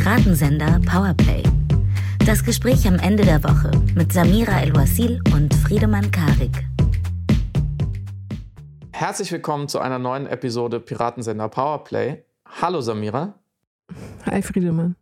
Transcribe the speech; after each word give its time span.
Piratensender 0.00 0.80
Powerplay. 0.86 1.42
Das 2.24 2.44
Gespräch 2.44 2.86
am 2.86 3.00
Ende 3.00 3.24
der 3.24 3.42
Woche 3.42 3.72
mit 3.96 4.12
Samira 4.12 4.60
El-Wasil 4.60 5.20
und 5.34 5.52
Friedemann 5.52 6.12
Karik. 6.12 6.68
Herzlich 8.92 9.32
willkommen 9.32 9.66
zu 9.66 9.80
einer 9.80 9.98
neuen 9.98 10.28
Episode 10.28 10.78
Piratensender 10.78 11.48
Powerplay. 11.48 12.22
Hallo 12.46 12.80
Samira. 12.80 13.40
Hi 14.26 14.40
Friedemann. 14.40 14.94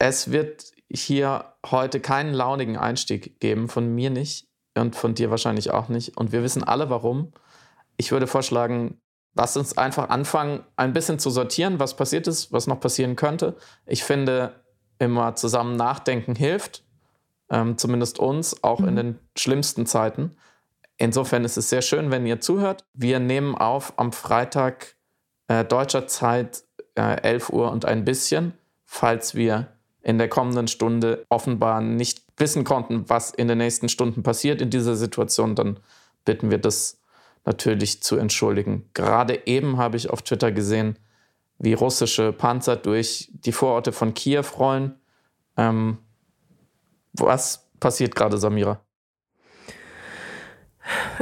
Es 0.00 0.32
wird 0.32 0.72
hier 0.92 1.54
heute 1.64 2.00
keinen 2.00 2.34
launigen 2.34 2.76
Einstieg 2.76 3.38
geben, 3.38 3.68
von 3.68 3.94
mir 3.94 4.10
nicht 4.10 4.48
und 4.76 4.96
von 4.96 5.14
dir 5.14 5.30
wahrscheinlich 5.30 5.70
auch 5.70 5.88
nicht. 5.88 6.16
Und 6.16 6.32
wir 6.32 6.42
wissen 6.42 6.64
alle 6.64 6.90
warum. 6.90 7.32
Ich 7.98 8.10
würde 8.10 8.26
vorschlagen, 8.26 9.00
lass 9.34 9.56
uns 9.56 9.76
einfach 9.76 10.08
anfangen, 10.08 10.64
ein 10.76 10.92
bisschen 10.92 11.18
zu 11.18 11.30
sortieren, 11.30 11.78
was 11.78 11.96
passiert 11.96 12.26
ist, 12.26 12.52
was 12.52 12.66
noch 12.66 12.80
passieren 12.80 13.16
könnte. 13.16 13.56
Ich 13.86 14.04
finde, 14.04 14.54
immer 14.98 15.34
zusammen 15.34 15.76
nachdenken 15.76 16.34
hilft, 16.34 16.84
ähm, 17.50 17.76
zumindest 17.76 18.18
uns, 18.18 18.62
auch 18.62 18.80
mhm. 18.80 18.88
in 18.88 18.96
den 18.96 19.18
schlimmsten 19.36 19.86
Zeiten. 19.86 20.36
Insofern 20.96 21.44
ist 21.44 21.56
es 21.56 21.68
sehr 21.68 21.82
schön, 21.82 22.10
wenn 22.10 22.26
ihr 22.26 22.40
zuhört. 22.40 22.84
Wir 22.92 23.18
nehmen 23.18 23.56
auf 23.56 23.94
am 23.96 24.12
Freitag 24.12 24.96
äh, 25.48 25.64
deutscher 25.64 26.06
Zeit 26.06 26.64
äh, 26.94 27.20
11 27.22 27.50
Uhr 27.50 27.70
und 27.72 27.84
ein 27.84 28.04
bisschen, 28.04 28.54
falls 28.84 29.34
wir 29.34 29.68
in 30.02 30.18
der 30.18 30.28
kommenden 30.28 30.68
Stunde 30.68 31.24
offenbar 31.28 31.80
nicht 31.80 32.22
wissen 32.36 32.64
konnten, 32.64 33.08
was 33.08 33.30
in 33.30 33.48
den 33.48 33.58
nächsten 33.58 33.88
Stunden 33.88 34.22
passiert 34.22 34.60
in 34.60 34.70
dieser 34.70 34.96
Situation, 34.96 35.54
dann 35.54 35.80
bitten 36.24 36.50
wir 36.50 36.58
das 36.58 37.00
natürlich 37.44 38.02
zu 38.02 38.16
entschuldigen. 38.16 38.88
Gerade 38.94 39.46
eben 39.46 39.76
habe 39.76 39.96
ich 39.96 40.10
auf 40.10 40.22
Twitter 40.22 40.52
gesehen, 40.52 40.98
wie 41.58 41.74
russische 41.74 42.32
Panzer 42.32 42.76
durch 42.76 43.30
die 43.32 43.52
Vororte 43.52 43.92
von 43.92 44.14
Kiew 44.14 44.44
rollen. 44.58 44.94
Ähm, 45.56 45.98
was 47.12 47.68
passiert 47.80 48.14
gerade, 48.14 48.38
Samira? 48.38 48.80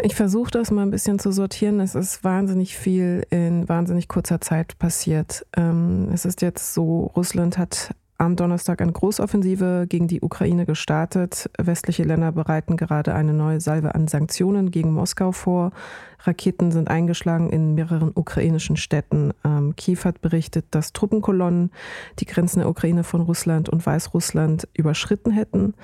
Ich 0.03 0.15
versuche 0.15 0.51
das 0.51 0.71
mal 0.71 0.83
ein 0.83 0.91
bisschen 0.91 1.19
zu 1.19 1.31
sortieren. 1.31 1.79
Es 1.81 1.95
ist 1.95 2.25
wahnsinnig 2.25 2.77
viel 2.77 3.25
in 3.31 3.69
wahnsinnig 3.69 4.09
kurzer 4.09 4.41
Zeit 4.41 4.79
passiert. 4.79 5.47
Ähm, 5.57 6.09
es 6.13 6.25
ist 6.25 6.43
jetzt 6.43 6.75
so, 6.75 7.13
Russland 7.15 7.59
hat 7.59 7.95
am 8.23 8.37
Donnerstag 8.37 8.81
eine 8.81 8.93
Großoffensive 8.93 9.87
gegen 9.89 10.07
die 10.07 10.21
Ukraine 10.21 10.65
gestartet. 10.65 11.51
Westliche 11.59 12.05
Länder 12.05 12.31
bereiten 12.31 12.77
gerade 12.77 13.15
eine 13.15 13.33
neue 13.33 13.61
Salve 13.61 13.97
an 13.97 14.07
Sanktionen 14.07 14.71
gegen 14.71 14.93
Moskau 14.93 15.33
vor. 15.33 15.73
Raketen 16.21 16.71
sind 16.71 16.89
eingeschlagen 16.89 17.51
in 17.51 17.75
mehreren 17.75 18.13
ukrainischen 18.15 18.77
Städten. 18.77 19.33
Ähm, 19.45 19.75
Kiew 19.75 19.99
hat 20.05 20.21
berichtet, 20.21 20.67
dass 20.71 20.93
Truppenkolonnen 20.93 21.73
die 22.21 22.27
Grenzen 22.27 22.61
der 22.61 22.69
Ukraine 22.69 23.03
von 23.03 23.23
Russland 23.23 23.69
und 23.69 23.85
Weißrussland 23.85 24.69
überschritten 24.73 25.33
hätten. 25.33 25.75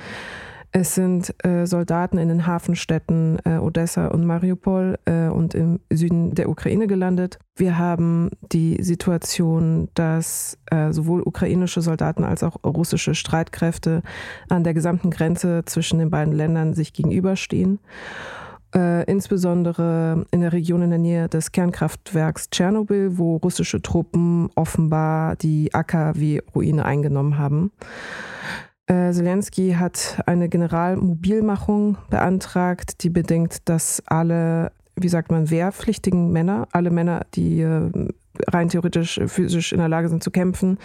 Es 0.71 0.95
sind 0.95 1.35
äh, 1.45 1.67
Soldaten 1.67 2.19
in 2.19 2.29
den 2.29 2.47
Hafenstädten 2.47 3.39
äh, 3.45 3.57
Odessa 3.57 4.09
und 4.09 4.27
Mariupol 4.27 4.99
äh, 5.07 5.29
und 5.29 5.55
im 5.55 5.81
Süden 5.91 6.35
der 6.35 6.51
Ukraine 6.51 6.87
gelandet. 6.87 7.39
Wir 7.57 7.79
haben 7.79 8.31
die 8.53 8.83
Situation, 8.83 9.89
dass 9.95 10.59
äh, 10.71 10.93
sowohl 10.93 11.23
ukrainische 11.23 11.81
Soldaten 11.81 12.23
als 12.23 12.43
auch 12.43 12.63
russische 12.65 13.15
Streitkräfte 13.15 14.03
an 14.51 14.63
der 14.63 14.75
gesamten 14.75 15.11
Grenze 15.11 15.63
zwischen 15.65 15.99
den 15.99 16.11
beiden 16.11 16.35
Ländern 16.35 16.75
sich 16.75 16.93
gegenüberstehen. 16.93 17.79
Äh, 18.75 19.05
insbesondere 19.05 20.27
in 20.31 20.43
der 20.43 20.53
Region 20.53 20.83
in 20.83 20.91
der 20.91 20.99
Nähe 20.99 21.29
des 21.31 21.53
Kernkraftwerks 21.53 22.51
Tschernobyl, 22.51 23.17
wo 23.17 23.37
russische 23.37 23.81
Truppen 23.81 24.51
offenbar 24.55 25.37
die 25.37 25.73
AKW-Ruine 25.73 26.85
eingenommen 26.85 27.39
haben. 27.39 27.73
Äh, 28.89 29.13
Zelensky 29.13 29.73
hat 29.79 30.23
eine 30.25 30.49
Generalmobilmachung 30.49 31.99
beantragt, 32.09 33.03
die 33.03 33.11
bedingt, 33.11 33.69
dass 33.69 34.03
alle, 34.07 34.73
wie 34.97 35.11
sagt 35.11 35.31
man, 35.31 35.51
wehrpflichtigen 35.51 36.33
Männer, 36.33 36.67
alle 36.73 36.91
Männer, 36.91 37.27
die 37.35 37.61
äh, 37.61 37.91
rein 38.47 38.71
theoretisch 38.71 39.21
physisch 39.27 39.73
in 39.73 39.79
der 39.79 39.89
Lage 39.89 40.09
sind 40.09 40.23
zu 40.23 40.31
kämpfen, 40.31 40.79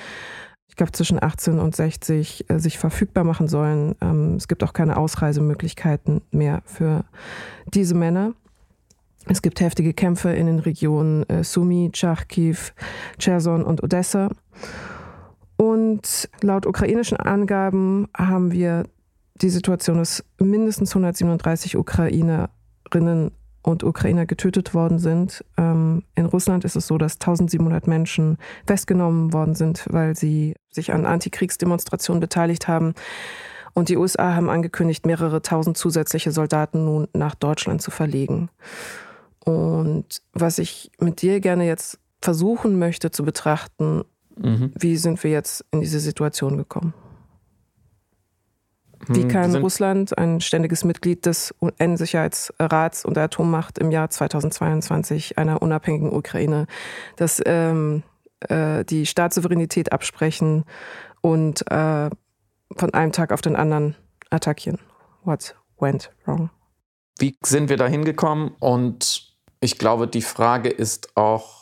ich 0.68 0.76
glaube 0.76 0.92
zwischen 0.92 1.24
18 1.24 1.60
und 1.60 1.76
60 1.76 2.50
äh, 2.50 2.60
sich 2.60 2.78
verfügbar 2.78 3.24
machen 3.24 3.48
sollen. 3.48 3.96
Ähm, 4.02 4.36
es 4.36 4.50
gibt 4.50 4.66
auch 4.66 4.74
keine 4.74 4.98
Ausreisemöglichkeiten 4.98 6.22
mehr 6.32 6.62
für 6.66 7.06
diese 7.74 7.96
Männer. 7.96 8.34
Es 9.28 9.42
gibt 9.42 9.62
heftige 9.62 9.94
Kämpfe 9.94 10.34
in 10.34 10.48
den 10.48 10.60
Regionen 10.60 11.26
Sumy, 11.44 11.90
Charkiw, 11.94 12.58
Cherson 13.18 13.64
und 13.64 13.82
Odessa. 13.82 14.30
Und 15.64 16.30
laut 16.42 16.66
ukrainischen 16.66 17.16
Angaben 17.16 18.10
haben 18.18 18.52
wir 18.52 18.84
die 19.36 19.50
Situation, 19.50 19.98
dass 19.98 20.22
mindestens 20.38 20.92
137 20.92 21.78
Ukrainerinnen 21.78 23.32
und 23.62 23.84
Ukrainer 23.86 24.26
getötet 24.26 24.74
worden 24.74 25.00
sind. 25.00 25.46
Ähm, 25.58 26.04
in 26.16 26.26
Russland 26.26 26.66
ist 26.66 26.76
es 26.76 26.86
so, 26.86 26.98
dass 26.98 27.14
1700 27.14 27.88
Menschen 27.88 28.40
festgenommen 28.68 29.32
worden 29.32 29.56
sind, 29.56 29.86
weil 29.90 30.18
sie 30.18 30.54
sich 30.70 30.92
an 30.92 31.06
Antikriegsdemonstrationen 31.06 32.20
beteiligt 32.20 32.68
haben. 32.68 32.94
Und 33.74 33.88
die 33.88 33.96
USA 33.96 34.36
haben 34.36 34.50
angekündigt, 34.50 35.06
mehrere 35.06 35.42
tausend 35.44 35.78
zusätzliche 35.78 36.34
Soldaten 36.34 36.84
nun 36.84 37.08
nach 37.14 37.36
Deutschland 37.36 37.82
zu 37.82 37.90
verlegen. 37.90 38.50
Und 39.46 40.22
was 40.34 40.60
ich 40.60 40.92
mit 41.00 41.22
dir 41.22 41.40
gerne 41.40 41.66
jetzt 41.66 42.00
versuchen 42.22 42.80
möchte 42.80 43.12
zu 43.12 43.24
betrachten, 43.24 44.04
Mhm. 44.38 44.72
Wie 44.78 44.98
sind 44.98 45.24
wir 45.24 45.32
jetzt 45.32 45.66
in 45.72 45.82
diese 45.82 46.00
Situation 46.00 46.58
gekommen? 46.58 46.94
Wie 49.08 49.24
hm, 49.24 49.28
kann 49.28 49.56
Russland, 49.56 50.18
ein 50.18 50.40
ständiges 50.40 50.84
Mitglied 50.84 51.26
des 51.26 51.54
UN-Sicherheitsrats 51.62 53.04
und 53.04 53.18
der 53.18 53.24
Atommacht 53.24 53.78
im 53.78 53.92
Jahr 53.92 54.10
2022 54.10 55.38
einer 55.38 55.62
unabhängigen 55.62 56.14
Ukraine, 56.14 56.68
das, 57.18 57.42
ähm, 57.46 58.04
äh, 58.48 58.86
die 58.86 59.06
Staatssouveränität 59.06 59.92
absprechen 59.92 60.64
und 61.22 61.70
äh, 61.70 62.10
von 62.76 62.94
einem 62.94 63.12
Tag 63.12 63.34
auf 63.34 63.42
den 63.42 63.56
anderen 63.56 63.96
attackieren? 64.30 64.80
What 65.24 65.56
went 65.80 66.12
wrong? 66.26 66.50
Wie 67.20 67.38
sind 67.44 67.70
wir 67.70 67.78
da 67.78 67.88
hingekommen? 67.88 68.52
Und 68.60 69.34
ich 69.60 69.78
glaube, 69.78 70.08
die 70.08 70.22
Frage 70.22 70.70
ist 70.70 71.16
auch, 71.16 71.62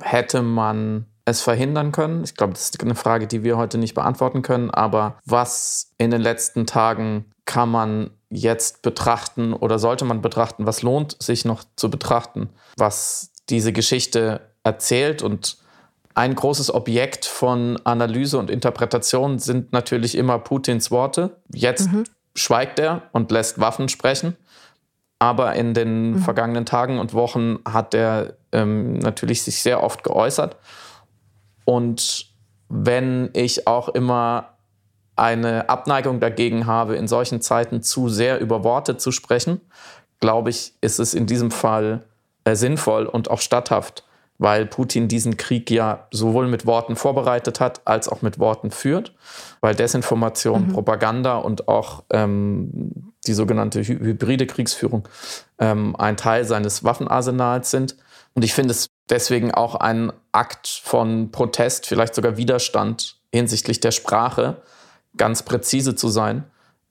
hätte 0.00 0.42
man 0.42 1.06
es 1.26 1.42
verhindern 1.42 1.92
können? 1.92 2.24
Ich 2.24 2.34
glaube, 2.34 2.54
das 2.54 2.70
ist 2.70 2.82
eine 2.82 2.94
Frage, 2.94 3.26
die 3.26 3.44
wir 3.44 3.58
heute 3.58 3.76
nicht 3.76 3.94
beantworten 3.94 4.40
können. 4.42 4.70
Aber 4.70 5.18
was 5.26 5.90
in 5.98 6.10
den 6.10 6.22
letzten 6.22 6.66
Tagen 6.66 7.26
kann 7.44 7.68
man 7.68 8.10
jetzt 8.30 8.82
betrachten 8.82 9.52
oder 9.52 9.78
sollte 9.78 10.04
man 10.04 10.22
betrachten? 10.22 10.66
Was 10.66 10.82
lohnt 10.82 11.20
sich 11.22 11.44
noch 11.44 11.64
zu 11.76 11.90
betrachten, 11.90 12.48
was 12.76 13.32
diese 13.48 13.72
Geschichte 13.72 14.40
erzählt? 14.62 15.20
Und 15.20 15.58
ein 16.14 16.34
großes 16.34 16.72
Objekt 16.72 17.24
von 17.24 17.78
Analyse 17.84 18.38
und 18.38 18.48
Interpretation 18.48 19.38
sind 19.38 19.72
natürlich 19.72 20.16
immer 20.16 20.38
Putins 20.38 20.92
Worte. 20.92 21.36
Jetzt 21.52 21.92
mhm. 21.92 22.04
schweigt 22.36 22.78
er 22.78 23.02
und 23.12 23.32
lässt 23.32 23.60
Waffen 23.60 23.88
sprechen. 23.88 24.36
Aber 25.18 25.54
in 25.54 25.74
den 25.74 26.12
mhm. 26.12 26.18
vergangenen 26.18 26.66
Tagen 26.66 27.00
und 27.00 27.14
Wochen 27.14 27.58
hat 27.66 27.94
er 27.94 28.34
ähm, 28.52 28.94
natürlich 28.98 29.42
sich 29.42 29.60
sehr 29.60 29.82
oft 29.82 30.04
geäußert. 30.04 30.56
Und 31.66 32.26
wenn 32.70 33.28
ich 33.34 33.66
auch 33.66 33.90
immer 33.90 34.54
eine 35.16 35.68
Abneigung 35.68 36.20
dagegen 36.20 36.66
habe, 36.66 36.96
in 36.96 37.08
solchen 37.08 37.42
Zeiten 37.42 37.82
zu 37.82 38.08
sehr 38.08 38.40
über 38.40 38.64
Worte 38.64 38.96
zu 38.96 39.10
sprechen, 39.10 39.60
glaube 40.20 40.50
ich, 40.50 40.74
ist 40.80 40.98
es 40.98 41.12
in 41.12 41.26
diesem 41.26 41.50
Fall 41.50 42.04
äh, 42.44 42.54
sinnvoll 42.54 43.06
und 43.06 43.30
auch 43.30 43.40
statthaft, 43.40 44.04
weil 44.38 44.66
Putin 44.66 45.08
diesen 45.08 45.36
Krieg 45.36 45.70
ja 45.70 46.06
sowohl 46.10 46.46
mit 46.48 46.66
Worten 46.66 46.96
vorbereitet 46.96 47.60
hat, 47.60 47.80
als 47.86 48.08
auch 48.08 48.22
mit 48.22 48.38
Worten 48.38 48.70
führt, 48.70 49.14
weil 49.60 49.74
Desinformation, 49.74 50.68
mhm. 50.68 50.72
Propaganda 50.72 51.38
und 51.38 51.68
auch 51.68 52.04
ähm, 52.10 53.12
die 53.26 53.34
sogenannte 53.34 53.80
hybride 53.82 54.46
Kriegsführung 54.46 55.08
ähm, 55.58 55.96
ein 55.96 56.16
Teil 56.16 56.44
seines 56.44 56.84
Waffenarsenals 56.84 57.70
sind. 57.70 57.96
Und 58.34 58.44
ich 58.44 58.52
finde 58.54 58.72
es 58.72 58.88
deswegen 59.10 59.52
auch 59.52 59.74
ein 59.74 60.12
Akt 60.32 60.68
von 60.82 61.30
Protest, 61.30 61.86
vielleicht 61.86 62.14
sogar 62.14 62.36
Widerstand 62.36 63.16
hinsichtlich 63.32 63.80
der 63.80 63.90
Sprache, 63.90 64.62
ganz 65.16 65.42
präzise 65.42 65.94
zu 65.94 66.08
sein. 66.08 66.44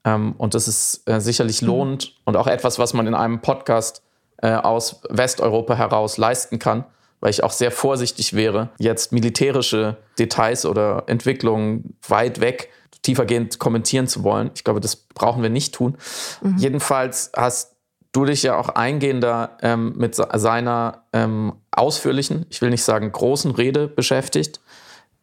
Ähm, 0.04 0.34
und 0.38 0.54
das 0.54 0.68
ist 0.68 1.08
äh, 1.08 1.20
sicherlich 1.20 1.62
mhm. 1.62 1.68
lohnend 1.68 2.14
und 2.24 2.36
auch 2.36 2.46
etwas, 2.46 2.78
was 2.78 2.94
man 2.94 3.06
in 3.06 3.14
einem 3.14 3.40
Podcast 3.40 4.02
äh, 4.42 4.52
aus 4.52 5.00
Westeuropa 5.08 5.74
heraus 5.74 6.18
leisten 6.18 6.58
kann, 6.58 6.84
weil 7.20 7.30
ich 7.30 7.42
auch 7.42 7.52
sehr 7.52 7.70
vorsichtig 7.70 8.34
wäre, 8.34 8.70
jetzt 8.78 9.12
militärische 9.12 9.96
Details 10.18 10.66
oder 10.66 11.04
Entwicklungen 11.06 11.96
weit 12.06 12.40
weg 12.40 12.70
tiefergehend 13.02 13.58
kommentieren 13.58 14.08
zu 14.08 14.24
wollen. 14.24 14.50
Ich 14.54 14.64
glaube, 14.64 14.80
das 14.80 14.96
brauchen 14.96 15.42
wir 15.42 15.50
nicht 15.50 15.74
tun. 15.74 15.96
Mhm. 16.42 16.58
Jedenfalls 16.58 17.30
hast 17.36 17.75
du 18.16 18.24
dich 18.24 18.42
ja 18.42 18.56
auch 18.56 18.70
eingehender 18.70 19.58
ähm, 19.60 19.92
mit 19.96 20.14
seiner 20.14 21.04
ähm, 21.12 21.52
ausführlichen, 21.70 22.46
ich 22.48 22.62
will 22.62 22.70
nicht 22.70 22.82
sagen 22.82 23.12
großen 23.12 23.50
Rede 23.50 23.88
beschäftigt, 23.88 24.60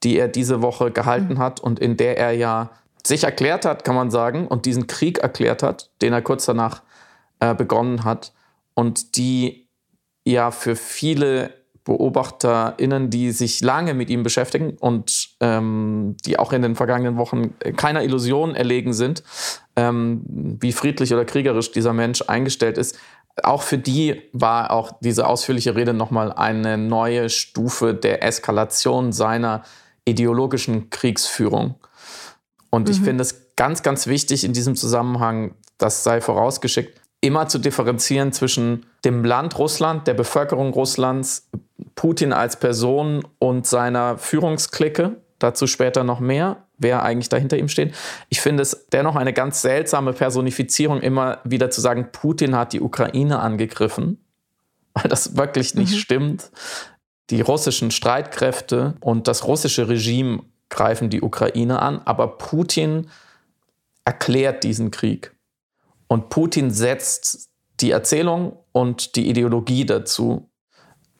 die 0.04 0.18
er 0.18 0.28
diese 0.28 0.62
Woche 0.62 0.92
gehalten 0.92 1.36
mhm. 1.36 1.40
hat 1.40 1.60
und 1.60 1.80
in 1.80 1.98
der 1.98 2.18
er 2.18 2.32
ja 2.34 2.70
sich 3.06 3.24
erklärt 3.24 3.66
hat, 3.66 3.84
kann 3.84 3.96
man 3.96 4.12
sagen, 4.12 4.48
und 4.48 4.66
diesen 4.66 4.88
Krieg 4.88 5.18
erklärt 5.18 5.64
hat, 5.64 5.90
den 6.02 6.14
er 6.14 6.22
kurz 6.22 6.46
danach 6.46 6.84
äh, 7.40 7.56
begonnen 7.56 8.04
hat 8.04 8.32
und 8.76 9.18
die 9.18 9.68
ja 10.24 10.52
für 10.52 10.76
viele 10.76 11.54
BeobachterInnen, 11.84 13.10
die 13.10 13.32
sich 13.32 13.62
lange 13.62 13.94
mit 13.94 14.10
ihm 14.10 14.24
beschäftigen 14.24 14.78
und 14.80 15.23
ähm, 15.44 16.16
die 16.26 16.40
auch 16.40 16.54
in 16.54 16.62
den 16.62 16.76
vergangenen 16.76 17.18
Wochen 17.18 17.54
keiner 17.76 18.02
Illusion 18.02 18.56
erlegen 18.56 18.94
sind, 18.94 19.24
ähm, 19.76 20.22
wie 20.26 20.72
friedlich 20.72 21.14
oder 21.14 21.26
kriegerisch 21.26 21.72
dieser 21.74 21.92
Mensch 21.92 22.24
eingestellt 22.26 22.78
ist, 22.78 22.98
auch 23.44 23.62
für 23.62 23.78
die 23.78 24.22
war 24.32 24.72
auch 24.72 24.94
diese 25.02 25.28
ausführliche 25.28 25.76
Rede 25.76 25.94
nochmal 25.94 26.32
eine 26.32 26.78
neue 26.78 27.30
Stufe 27.30 27.94
der 27.94 28.24
Eskalation 28.24 29.12
seiner 29.12 29.64
ideologischen 30.06 30.90
Kriegsführung. 30.90 31.76
Und 32.70 32.88
mhm. 32.88 32.94
ich 32.94 33.02
finde 33.02 33.24
es 33.24 33.56
ganz, 33.58 33.84
ganz 33.84 34.08
wichtig 34.08 34.46
in 34.46 34.54
diesem 34.54 34.78
Zusammenhang, 34.78 35.56
das 35.78 36.06
sei 36.06 36.22
vorausgeschickt, 36.22 37.02
immer 37.20 37.50
zu 37.50 37.60
differenzieren 37.60 38.32
zwischen 38.32 38.86
dem 39.04 39.26
Land 39.26 39.58
Russland, 39.58 40.08
der 40.08 40.14
Bevölkerung 40.14 40.74
Russlands, 40.74 41.50
Putin 41.96 42.32
als 42.32 42.58
Person 42.58 43.28
und 43.40 43.68
seiner 43.68 44.18
Führungsklicke. 44.18 45.18
Dazu 45.44 45.68
später 45.68 46.06
noch 46.06 46.22
mehr, 46.22 46.68
wer 46.78 47.04
eigentlich 47.04 47.28
dahinter 47.28 47.58
ihm 47.58 47.68
steht. 47.68 47.94
Ich 48.30 48.40
finde 48.40 48.64
es 48.64 48.88
dennoch 48.94 49.18
eine 49.18 49.34
ganz 49.34 49.62
seltsame 49.62 50.14
Personifizierung, 50.14 51.02
immer 51.02 51.40
wieder 51.44 51.70
zu 51.70 51.82
sagen, 51.82 52.14
Putin 52.14 52.56
hat 52.56 52.72
die 52.72 52.80
Ukraine 52.80 53.40
angegriffen, 53.40 54.24
weil 54.94 55.10
das 55.10 55.36
wirklich 55.36 55.76
nicht 55.76 55.92
mhm. 55.92 55.98
stimmt. 55.98 56.52
Die 57.30 57.42
russischen 57.42 57.92
Streitkräfte 57.92 58.96
und 59.02 59.28
das 59.28 59.46
russische 59.46 59.90
Regime 59.90 60.44
greifen 60.70 61.10
die 61.10 61.22
Ukraine 61.22 61.82
an, 61.82 62.00
aber 62.06 62.38
Putin 62.38 63.10
erklärt 64.06 64.64
diesen 64.64 64.92
Krieg. 64.92 65.36
Und 66.08 66.30
Putin 66.30 66.72
setzt 66.72 67.50
die 67.82 67.92
Erzählung 67.92 68.60
und 68.72 69.18
die 69.18 69.30
Ideologie 69.30 69.86
dazu. 69.86 70.50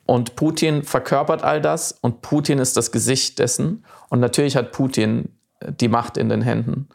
Und 0.06 0.36
Putin 0.36 0.84
verkörpert 0.84 1.44
all 1.44 1.62
das 1.62 1.92
und 1.92 2.22
Putin 2.22 2.60
ist 2.60 2.76
das 2.76 2.92
Gesicht 2.92 3.40
dessen. 3.40 3.86
Und 4.10 4.20
natürlich 4.20 4.56
hat 4.56 4.72
Putin 4.72 5.30
äh, 5.60 5.72
die 5.72 5.88
Macht 5.88 6.18
in 6.18 6.30
den 6.30 6.42
Händen. 6.42 6.90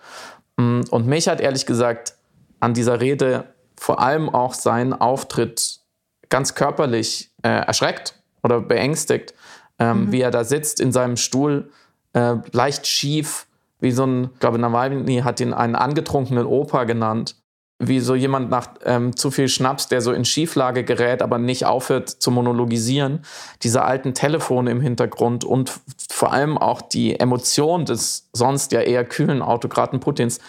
Mm, 0.56 0.82
und 0.90 1.06
mich 1.06 1.28
hat 1.28 1.40
ehrlich 1.40 1.66
gesagt 1.66 2.14
an 2.60 2.74
dieser 2.74 3.00
Rede 3.00 3.54
vor 3.78 4.00
allem 4.00 4.28
auch 4.28 4.54
sein 4.54 4.92
Auftritt 4.92 5.80
ganz 6.28 6.54
körperlich 6.54 7.30
äh, 7.42 7.48
erschreckt 7.48 8.14
oder 8.42 8.60
beängstigt, 8.60 9.34
ähm, 9.78 10.06
mhm. 10.06 10.12
wie 10.12 10.20
er 10.20 10.30
da 10.30 10.44
sitzt 10.44 10.80
in 10.80 10.92
seinem 10.92 11.16
Stuhl, 11.16 11.70
äh, 12.12 12.34
leicht 12.52 12.86
schief, 12.86 13.46
wie 13.80 13.92
so 13.92 14.04
ein, 14.04 14.30
ich 14.34 14.40
glaube, 14.40 14.58
Nawalny 14.58 15.20
hat 15.20 15.40
ihn 15.40 15.54
einen 15.54 15.76
angetrunkenen 15.76 16.46
Opa 16.46 16.84
genannt 16.84 17.36
wie 17.78 18.00
so 18.00 18.14
jemand 18.14 18.50
nach 18.50 18.68
ähm, 18.84 19.14
zu 19.14 19.30
viel 19.30 19.48
Schnaps, 19.48 19.86
der 19.86 20.00
so 20.00 20.12
in 20.12 20.24
Schieflage 20.24 20.82
gerät, 20.82 21.22
aber 21.22 21.38
nicht 21.38 21.64
aufhört 21.64 22.08
zu 22.08 22.30
monologisieren. 22.30 23.20
Diese 23.62 23.82
alten 23.82 24.14
Telefone 24.14 24.70
im 24.70 24.80
Hintergrund 24.80 25.44
und 25.44 25.72
vor 26.10 26.32
allem 26.32 26.58
auch 26.58 26.82
die 26.82 27.18
Emotion 27.18 27.84
des 27.84 28.28
sonst 28.32 28.72
ja 28.72 28.80
eher 28.80 29.04
kühlen 29.04 29.42
Autokraten 29.42 30.00
Putins. 30.00 30.40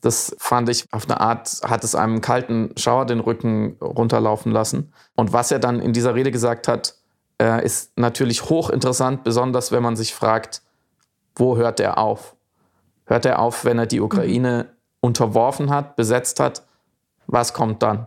Das 0.00 0.36
fand 0.38 0.68
ich 0.68 0.84
auf 0.92 1.08
eine 1.08 1.20
Art, 1.20 1.60
hat 1.64 1.82
es 1.82 1.96
einem 1.96 2.20
kalten 2.20 2.70
Schauer 2.76 3.06
den 3.06 3.18
Rücken 3.18 3.76
runterlaufen 3.80 4.52
lassen. 4.52 4.92
Und 5.16 5.32
was 5.32 5.50
er 5.50 5.58
dann 5.58 5.80
in 5.80 5.92
dieser 5.92 6.14
Rede 6.14 6.30
gesagt 6.30 6.68
hat, 6.68 6.94
äh, 7.40 7.64
ist 7.64 7.98
natürlich 7.98 8.44
hochinteressant, 8.44 9.24
besonders 9.24 9.72
wenn 9.72 9.82
man 9.82 9.96
sich 9.96 10.14
fragt, 10.14 10.62
wo 11.34 11.56
hört 11.56 11.80
er 11.80 11.98
auf? 11.98 12.36
Hört 13.06 13.26
er 13.26 13.40
auf, 13.40 13.64
wenn 13.64 13.78
er 13.78 13.86
die 13.86 14.00
Ukraine 14.00 14.68
unterworfen 15.00 15.70
hat, 15.70 15.96
besetzt 15.96 16.38
hat? 16.38 16.62
Was 17.26 17.52
kommt 17.52 17.82
dann? 17.82 18.06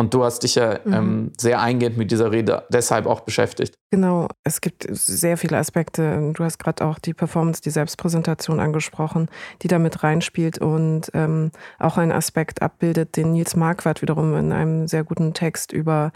Und 0.00 0.14
du 0.14 0.22
hast 0.22 0.44
dich 0.44 0.54
ja 0.54 0.78
mhm. 0.84 0.92
ähm, 0.92 1.32
sehr 1.36 1.60
eingehend 1.60 1.96
mit 1.96 2.12
dieser 2.12 2.30
Rede 2.30 2.62
deshalb 2.68 3.06
auch 3.06 3.20
beschäftigt. 3.20 3.74
Genau, 3.90 4.28
es 4.44 4.60
gibt 4.60 4.86
sehr 4.88 5.36
viele 5.36 5.56
Aspekte. 5.56 6.32
Du 6.34 6.44
hast 6.44 6.58
gerade 6.58 6.84
auch 6.84 7.00
die 7.00 7.14
Performance, 7.14 7.62
die 7.62 7.70
Selbstpräsentation 7.70 8.60
angesprochen, 8.60 9.28
die 9.62 9.68
da 9.68 9.80
mit 9.80 10.04
reinspielt 10.04 10.58
und 10.58 11.10
ähm, 11.14 11.50
auch 11.80 11.98
einen 11.98 12.12
Aspekt 12.12 12.62
abbildet, 12.62 13.16
den 13.16 13.32
Nils 13.32 13.56
Marquardt 13.56 14.00
wiederum 14.00 14.36
in 14.36 14.52
einem 14.52 14.86
sehr 14.86 15.02
guten 15.02 15.34
Text 15.34 15.72
über 15.72 16.12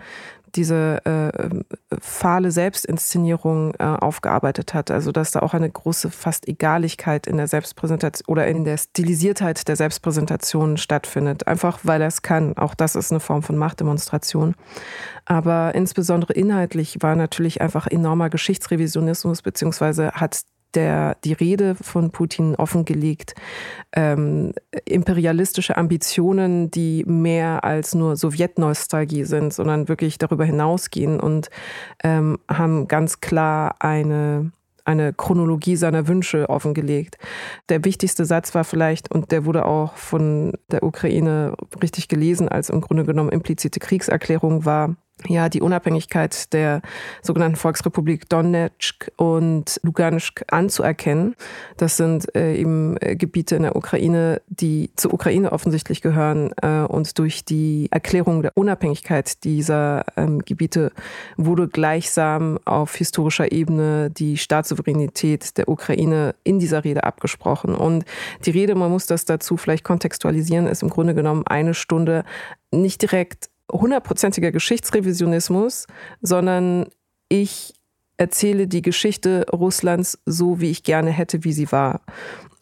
diese 0.55 1.05
äh, 1.05 1.97
fahle 2.01 2.51
Selbstinszenierung 2.51 3.75
äh, 3.79 3.85
aufgearbeitet 3.85 4.75
hat. 4.75 4.91
Also 4.91 5.13
dass 5.13 5.31
da 5.31 5.41
auch 5.41 5.55
eine 5.55 5.71
große 5.71 6.11
fast 6.11 6.49
Egaligkeit 6.49 7.27
in 7.27 7.37
der 7.37 7.49
Selbstpräsentation 7.49 8.27
oder 8.29 8.47
in 8.47 8.65
der 8.65 8.77
Stilisiertheit 8.77 9.67
der 9.69 9.77
Selbstpräsentation 9.77 10.77
stattfindet. 10.77 11.47
Einfach 11.47 11.81
weil 11.83 12.01
er 12.01 12.09
es 12.09 12.23
kann. 12.23 12.57
Auch 12.57 12.75
das 12.75 12.95
ist 12.95 13.11
eine 13.11 13.21
Form 13.21 13.43
von 13.43 13.57
Machtdemonstration. 13.57 14.55
Aber 15.25 15.75
insbesondere 15.75 16.33
inhaltlich 16.33 16.99
war 17.01 17.17
natürlich 17.17 17.61
einfach 17.61 17.87
enormer 17.87 18.29
Geschichtsrevisionismus, 18.31 19.43
beziehungsweise 19.43 20.13
hat 20.13 20.43
der, 20.75 21.17
die 21.25 21.33
Rede 21.33 21.75
von 21.75 22.11
Putin 22.11 22.55
offengelegt, 22.55 23.35
ähm, 23.95 24.53
imperialistische 24.85 25.77
Ambitionen, 25.77 26.71
die 26.71 27.05
mehr 27.07 27.65
als 27.65 27.95
nur 27.95 28.17
Sowjetnostalgie 28.17 29.25
sind, 29.25 29.53
sondern 29.53 29.89
wirklich 29.89 30.19
darüber 30.19 30.45
hinausgehen 30.45 31.21
und 31.21 31.51
ähm, 32.03 32.39
haben 32.49 32.89
ganz 32.89 33.21
klar 33.21 33.77
eine 33.81 34.53
eine 34.85 35.13
Chronologie 35.13 35.77
seiner 35.77 36.09
Wünsche 36.09 36.49
offengelegt. 36.49 37.17
Der 37.69 37.85
wichtigste 37.85 38.25
Satz 38.25 38.55
war 38.55 38.65
vielleicht, 38.65 39.11
und 39.11 39.31
der 39.31 39.45
wurde 39.45 39.65
auch 39.65 39.97
von 39.97 40.55
der 40.71 40.83
Ukraine 40.83 41.55
richtig 41.83 42.09
gelesen 42.09 42.49
als 42.49 42.71
im 42.71 42.81
Grunde 42.81 43.05
genommen 43.05 43.31
implizite 43.31 43.81
Kriegserklärung, 43.81 44.65
war, 44.65 44.97
ja 45.29 45.49
die 45.49 45.61
Unabhängigkeit 45.61 46.53
der 46.53 46.83
sogenannten 47.23 47.57
Volksrepublik 47.57 48.29
Donetsk 48.29 49.11
und 49.17 49.81
Lugansk 49.83 50.43
anzuerkennen. 50.49 51.35
Das 51.77 51.97
sind 51.97 52.35
äh, 52.35 52.55
eben 52.55 52.97
äh, 53.01 53.17
Gebiete 53.17 53.57
in 53.57 53.63
der 53.63 53.77
Ukraine, 53.77 54.43
die 54.49 54.91
zur 54.97 55.15
Ukraine 55.15 55.53
offensichtlich 55.53 56.03
gehören. 56.03 56.53
Äh, 56.63 56.83
und 56.83 57.19
durch 57.19 57.45
die 57.45 57.89
Erklärung 57.91 58.43
der 58.43 58.53
Unabhängigkeit 58.57 59.45
dieser 59.45 60.05
ähm, 60.17 60.41
Gebiete 60.41 60.93
wurde 61.37 61.69
gleichsam 61.69 62.59
auf 62.65 62.95
historischer 62.97 63.53
Ebene 63.53 64.11
die 64.11 64.37
Staatssouveränität 64.37 65.57
der 65.57 65.69
Ukraine 65.69 66.35
in 66.45 66.59
dieser 66.59 66.85
Rede 66.85 67.05
abgesprochen. 67.05 67.75
Und 67.75 68.05
die 68.45 68.51
Rede, 68.51 68.75
man 68.75 68.91
muss 68.91 69.07
das 69.07 69.25
dazu 69.25 69.57
vielleicht 69.57 69.85
kontextualisieren, 69.85 70.67
ist 70.67 70.83
im 70.83 70.91
Grunde 70.91 71.15
genommen 71.15 71.47
eine 71.47 71.75
Stunde 71.75 72.25
nicht 72.71 73.03
direkt 73.03 73.52
hundertprozentiger 73.73 74.53
Geschichtsrevisionismus, 74.53 75.87
sondern 76.21 76.87
ich 77.29 77.75
erzähle 78.17 78.69
die 78.69 78.83
Geschichte 78.83 79.47
Russlands 79.53 80.19
so, 80.27 80.61
wie 80.61 80.71
ich 80.71 80.83
gerne 80.83 81.11
hätte, 81.11 81.45
wie 81.45 81.53
sie 81.53 81.73
war. 81.73 82.03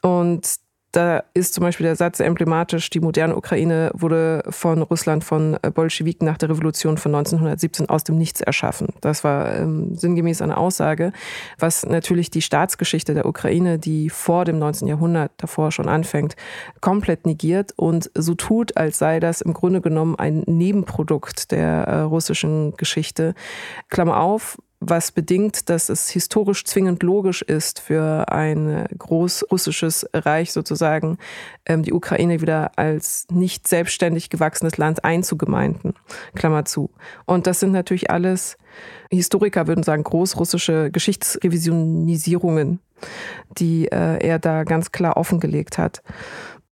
Und 0.01 0.57
da 0.93 1.23
ist 1.35 1.55
zum 1.55 1.63
Beispiel 1.63 1.85
der 1.85 1.97
Satz 1.97 2.19
emblematisch, 2.21 2.91
die 2.91 3.01
moderne 3.01 3.37
Ukraine 3.37 3.91
wurde 3.95 4.43
von 4.49 4.83
Russland, 4.83 5.23
von 5.23 5.57
Bolschewiken 5.75 6.27
nach 6.27 6.39
der 6.39 6.51
Revolution 6.51 6.99
von 6.99 7.15
1917 7.15 7.89
aus 7.89 8.03
dem 8.03 8.19
Nichts 8.19 8.41
erschaffen. 8.41 8.89
Das 9.01 9.23
war 9.23 9.55
ähm, 9.55 9.95
sinngemäß 9.95 10.43
eine 10.43 10.57
Aussage, 10.57 11.13
was 11.59 11.87
natürlich 11.87 12.31
die 12.31 12.43
Staatsgeschichte 12.43 13.15
der 13.15 13.27
Ukraine, 13.27 13.79
die 13.79 14.11
vor 14.11 14.45
dem 14.45 14.59
19. 14.59 14.89
Jahrhundert 14.89 15.31
davor 15.37 15.71
schon 15.71 15.89
anfängt, 15.89 16.35
komplett 16.81 17.25
negiert 17.25 17.73
und 17.77 18.11
so 18.15 18.35
tut, 18.35 18.77
als 18.77 18.99
sei 18.99 19.21
das 19.21 19.41
im 19.41 19.53
Grunde 19.53 19.81
genommen 19.81 20.17
ein 20.17 20.43
Nebenprodukt 20.47 21.53
der 21.53 21.85
äh, 21.85 22.01
russischen 22.01 22.77
Geschichte. 22.77 23.35
Klammer 23.89 24.21
auf, 24.21 24.59
was 24.81 25.13
bedingt, 25.13 25.69
dass 25.69 25.91
es 25.91 26.09
historisch 26.09 26.65
zwingend 26.65 27.03
logisch 27.03 27.43
ist 27.43 27.81
für 27.81 28.33
ein 28.33 28.87
großrussisches 28.97 30.09
Reich 30.15 30.53
sozusagen, 30.53 31.19
ähm, 31.67 31.83
die 31.83 31.93
Ukraine 31.93 32.41
wieder 32.41 32.73
als 32.77 33.27
nicht 33.31 33.69
selbstständig 33.69 34.31
gewachsenes 34.31 34.79
Land 34.79 35.05
einzugemeinden. 35.05 35.93
Klammer 36.35 36.65
zu. 36.65 36.91
Und 37.27 37.47
das 37.47 37.61
sind 37.61 37.73
natürlich 37.73 38.11
alles, 38.11 38.57
Historiker 39.11 39.67
würden 39.67 39.85
sagen, 39.85 40.03
großrussische 40.03 40.91
Geschichtsrevisionisierungen, 40.91 42.81
die 43.59 43.87
äh, 43.87 44.27
er 44.27 44.39
da 44.39 44.65
ganz 44.65 44.93
klar 44.93 45.19
offengelegt 45.19 45.77
hat. 45.77 46.03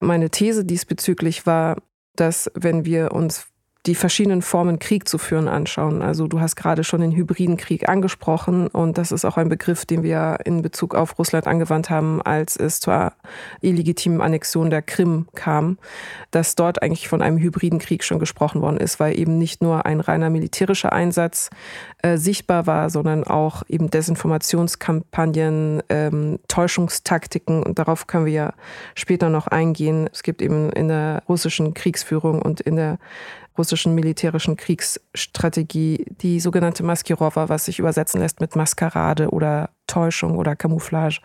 Meine 0.00 0.30
These 0.30 0.64
diesbezüglich 0.64 1.46
war, 1.46 1.76
dass 2.16 2.50
wenn 2.54 2.84
wir 2.84 3.12
uns 3.12 3.51
die 3.86 3.96
verschiedenen 3.96 4.42
Formen 4.42 4.78
Krieg 4.78 5.08
zu 5.08 5.18
führen 5.18 5.48
anschauen. 5.48 6.02
Also 6.02 6.28
du 6.28 6.40
hast 6.40 6.54
gerade 6.54 6.84
schon 6.84 7.00
den 7.00 7.10
hybriden 7.10 7.56
Krieg 7.56 7.88
angesprochen 7.88 8.68
und 8.68 8.96
das 8.96 9.10
ist 9.10 9.24
auch 9.24 9.36
ein 9.36 9.48
Begriff, 9.48 9.84
den 9.84 10.04
wir 10.04 10.38
in 10.44 10.62
Bezug 10.62 10.94
auf 10.94 11.18
Russland 11.18 11.48
angewandt 11.48 11.90
haben, 11.90 12.22
als 12.22 12.56
es 12.56 12.78
zur 12.78 13.12
illegitimen 13.60 14.20
Annexion 14.20 14.70
der 14.70 14.82
Krim 14.82 15.26
kam, 15.34 15.78
dass 16.30 16.54
dort 16.54 16.80
eigentlich 16.80 17.08
von 17.08 17.22
einem 17.22 17.38
hybriden 17.38 17.80
Krieg 17.80 18.04
schon 18.04 18.20
gesprochen 18.20 18.62
worden 18.62 18.76
ist, 18.76 19.00
weil 19.00 19.18
eben 19.18 19.36
nicht 19.36 19.62
nur 19.62 19.84
ein 19.84 19.98
reiner 19.98 20.30
militärischer 20.30 20.92
Einsatz 20.92 21.50
äh, 22.02 22.18
sichtbar 22.18 22.68
war, 22.68 22.88
sondern 22.88 23.24
auch 23.24 23.64
eben 23.68 23.90
Desinformationskampagnen, 23.90 25.82
ähm, 25.88 26.38
Täuschungstaktiken 26.46 27.64
und 27.64 27.80
darauf 27.80 28.06
können 28.06 28.26
wir 28.26 28.32
ja 28.32 28.54
später 28.94 29.28
noch 29.28 29.48
eingehen. 29.48 30.08
Es 30.12 30.22
gibt 30.22 30.40
eben 30.40 30.70
in 30.70 30.86
der 30.86 31.24
russischen 31.28 31.74
Kriegsführung 31.74 32.40
und 32.42 32.60
in 32.60 32.76
der 32.76 32.98
russischen 33.56 33.94
militärischen 33.94 34.56
Kriegsstrategie, 34.56 36.06
die 36.08 36.40
sogenannte 36.40 36.82
Maskirova, 36.82 37.48
was 37.48 37.66
sich 37.66 37.78
übersetzen 37.78 38.20
lässt 38.20 38.40
mit 38.40 38.56
Maskerade 38.56 39.30
oder 39.30 39.70
Täuschung 39.86 40.38
oder 40.38 40.56
Camouflage. 40.56 41.20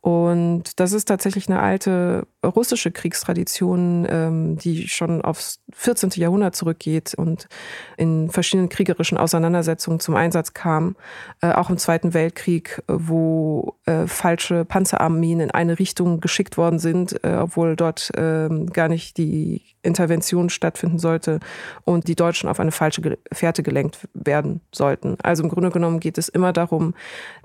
Und 0.00 0.78
das 0.78 0.92
ist 0.92 1.06
tatsächlich 1.06 1.48
eine 1.48 1.60
alte 1.60 2.26
russische 2.44 2.90
Kriegstradition, 2.90 4.06
ähm, 4.08 4.56
die 4.58 4.88
schon 4.88 5.22
aufs 5.22 5.60
14. 5.72 6.10
Jahrhundert 6.14 6.56
zurückgeht 6.56 7.14
und 7.14 7.48
in 7.96 8.30
verschiedenen 8.30 8.68
kriegerischen 8.68 9.18
Auseinandersetzungen 9.18 10.00
zum 10.00 10.16
Einsatz 10.16 10.52
kam. 10.52 10.96
Äh, 11.40 11.52
auch 11.52 11.70
im 11.70 11.78
Zweiten 11.78 12.14
Weltkrieg, 12.14 12.82
wo 12.88 13.76
äh, 13.86 14.06
falsche 14.06 14.64
Panzerarmeen 14.64 15.40
in 15.40 15.50
eine 15.50 15.78
Richtung 15.78 16.20
geschickt 16.20 16.56
worden 16.56 16.78
sind, 16.78 17.22
äh, 17.24 17.36
obwohl 17.40 17.76
dort 17.76 18.10
ähm, 18.16 18.66
gar 18.66 18.88
nicht 18.88 19.18
die 19.18 19.62
Intervention 19.82 20.48
stattfinden 20.48 20.98
sollte 20.98 21.40
und 21.84 22.08
die 22.08 22.14
Deutschen 22.14 22.48
auf 22.48 22.60
eine 22.60 22.72
falsche 22.72 23.18
Fährte 23.32 23.62
gelenkt 23.62 24.08
werden 24.14 24.60
sollten. 24.72 25.16
Also 25.22 25.42
im 25.42 25.48
Grunde 25.48 25.70
genommen 25.70 26.00
geht 26.00 26.18
es 26.18 26.28
immer 26.28 26.52
darum, 26.52 26.94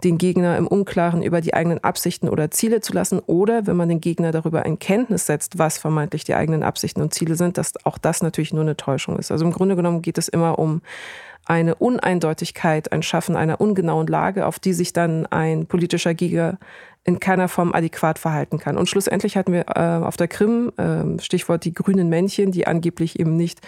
den 0.04 0.18
Gegner 0.18 0.58
im 0.58 0.68
Unklaren 0.68 1.24
über 1.24 1.42
die 1.42 1.54
eigenen 1.54 1.84
Absichten 1.84 2.30
oder 2.30 2.52
Ziele 2.52 2.82
zu 2.82 2.94
lassen 2.94 3.20
oder 3.20 3.66
wenn 3.68 3.76
man 3.76 3.90
den 3.90 4.02
Gegner 4.02 4.32
darüber 4.32 4.66
in 4.66 4.80
Kenntnis 4.88 5.26
setzt, 5.26 5.60
was 5.60 5.78
vermeintlich 5.78 6.24
die 6.24 6.34
eigenen 6.34 6.64
Absichten 6.64 7.02
und 7.02 7.14
Ziele 7.14 7.36
sind, 7.36 7.58
dass 7.58 7.74
auch 7.84 7.98
das 7.98 8.24
natürlich 8.24 8.54
nur 8.54 8.62
eine 8.62 8.78
Täuschung 8.78 9.20
ist. 9.20 9.34
Also 9.34 9.44
im 9.44 9.52
Grunde 9.52 9.76
genommen 9.76 10.02
geht 10.02 10.18
es 10.18 10.30
immer 10.30 10.58
um 10.60 10.82
eine 11.44 11.76
Uneindeutigkeit, 11.76 12.94
ein 12.94 13.04
Schaffen 13.04 13.36
einer 13.36 13.60
ungenauen 13.60 14.08
Lage, 14.08 14.46
auf 14.46 14.60
die 14.60 14.72
sich 14.72 14.94
dann 14.94 15.26
ein 15.26 15.66
politischer 15.66 16.14
Giga 16.14 16.58
in 17.04 17.20
keiner 17.20 17.50
Form 17.50 17.74
adäquat 17.74 18.18
verhalten 18.18 18.60
kann. 18.60 18.78
Und 18.78 18.88
schlussendlich 18.88 19.36
hatten 19.36 19.52
wir 19.52 19.66
äh, 19.76 20.06
auf 20.06 20.16
der 20.16 20.30
Krim, 20.30 20.72
äh, 20.78 21.22
Stichwort 21.22 21.66
die 21.66 21.74
grünen 21.74 22.08
Männchen, 22.08 22.54
die 22.54 22.66
angeblich 22.66 23.20
eben 23.20 23.36
nicht, 23.36 23.60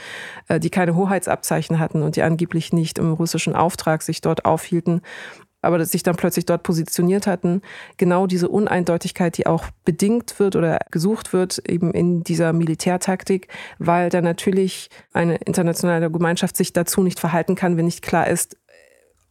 äh, 0.47 0.57
die 0.57 0.69
keine 0.69 0.95
Hoheitsabzeichen 0.95 1.79
hatten 1.79 2.01
und 2.01 2.15
die 2.15 2.21
angeblich 2.21 2.71
nicht 2.71 2.97
im 2.97 3.11
russischen 3.11 3.57
Auftrag 3.57 4.03
sich 4.03 4.21
dort 4.21 4.45
aufhielten, 4.45 5.01
aber 5.61 5.83
sich 5.85 6.03
dann 6.03 6.15
plötzlich 6.15 6.45
dort 6.45 6.63
positioniert 6.63 7.27
hatten, 7.27 7.61
genau 7.97 8.27
diese 8.27 8.49
Uneindeutigkeit, 8.49 9.37
die 9.37 9.47
auch 9.47 9.65
bedingt 9.85 10.39
wird 10.39 10.55
oder 10.55 10.79
gesucht 10.91 11.33
wird, 11.33 11.61
eben 11.69 11.91
in 11.91 12.23
dieser 12.23 12.53
Militärtaktik, 12.53 13.47
weil 13.77 14.09
dann 14.09 14.23
natürlich 14.23 14.89
eine 15.13 15.35
internationale 15.37 16.09
Gemeinschaft 16.09 16.55
sich 16.55 16.73
dazu 16.73 17.03
nicht 17.03 17.19
verhalten 17.19 17.55
kann, 17.55 17.77
wenn 17.77 17.85
nicht 17.85 18.01
klar 18.01 18.27
ist, 18.27 18.57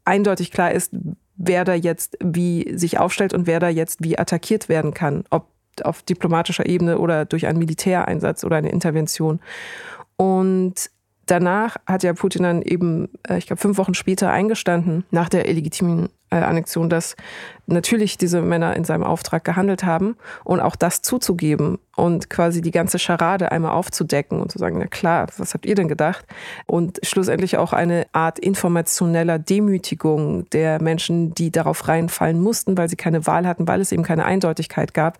eindeutig 0.04 0.50
klar 0.50 0.72
ist, 0.72 0.94
wer 1.36 1.64
da 1.64 1.74
jetzt 1.74 2.18
wie 2.22 2.76
sich 2.76 2.98
aufstellt 2.98 3.32
und 3.32 3.46
wer 3.46 3.60
da 3.60 3.68
jetzt 3.68 4.02
wie 4.02 4.18
attackiert 4.18 4.68
werden 4.68 4.92
kann, 4.92 5.24
ob 5.30 5.46
auf 5.84 6.02
diplomatischer 6.02 6.66
Ebene 6.66 6.98
oder 6.98 7.24
durch 7.24 7.46
einen 7.46 7.60
Militäreinsatz 7.60 8.42
oder 8.42 8.56
eine 8.56 8.70
Intervention. 8.70 9.40
Und 10.16 10.90
danach 11.30 11.76
hat 11.86 12.02
ja 12.02 12.12
Putin 12.12 12.42
dann 12.42 12.62
eben, 12.62 13.08
äh, 13.28 13.38
ich 13.38 13.46
glaube, 13.46 13.60
fünf 13.60 13.78
Wochen 13.78 13.94
später 13.94 14.30
eingestanden, 14.30 15.04
nach 15.10 15.28
der 15.28 15.48
illegitimen 15.48 16.08
äh, 16.30 16.36
Annexion, 16.36 16.90
dass 16.90 17.16
natürlich 17.66 18.18
diese 18.18 18.42
Männer 18.42 18.76
in 18.76 18.84
seinem 18.84 19.02
Auftrag 19.02 19.44
gehandelt 19.44 19.84
haben 19.84 20.16
und 20.44 20.60
auch 20.60 20.76
das 20.76 21.02
zuzugeben 21.02 21.78
und 21.96 22.28
quasi 22.30 22.60
die 22.60 22.70
ganze 22.70 22.98
Scharade 22.98 23.50
einmal 23.52 23.72
aufzudecken 23.72 24.40
und 24.40 24.52
zu 24.52 24.58
sagen, 24.58 24.78
na 24.78 24.86
klar, 24.86 25.26
was 25.38 25.54
habt 25.54 25.66
ihr 25.66 25.74
denn 25.74 25.88
gedacht? 25.88 26.26
Und 26.66 26.98
schlussendlich 27.02 27.56
auch 27.56 27.72
eine 27.72 28.06
Art 28.12 28.38
informationeller 28.38 29.38
Demütigung 29.38 30.48
der 30.50 30.82
Menschen, 30.82 31.34
die 31.34 31.50
darauf 31.50 31.88
reinfallen 31.88 32.40
mussten, 32.40 32.76
weil 32.76 32.88
sie 32.88 32.96
keine 32.96 33.26
Wahl 33.26 33.46
hatten, 33.46 33.68
weil 33.68 33.80
es 33.80 33.92
eben 33.92 34.02
keine 34.02 34.24
Eindeutigkeit 34.24 34.94
gab, 34.94 35.18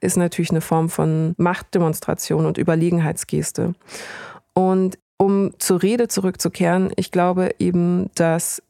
ist 0.00 0.16
natürlich 0.16 0.50
eine 0.50 0.60
Form 0.60 0.88
von 0.88 1.34
Machtdemonstration 1.36 2.46
und 2.46 2.58
Überlegenheitsgeste. 2.58 3.74
Und 4.54 4.98
um 5.18 5.52
zur 5.58 5.82
Rede 5.82 6.08
zurückzukehren, 6.08 6.92
ich 6.96 7.10
glaube 7.10 7.54
eben, 7.58 8.10
dass 8.14 8.62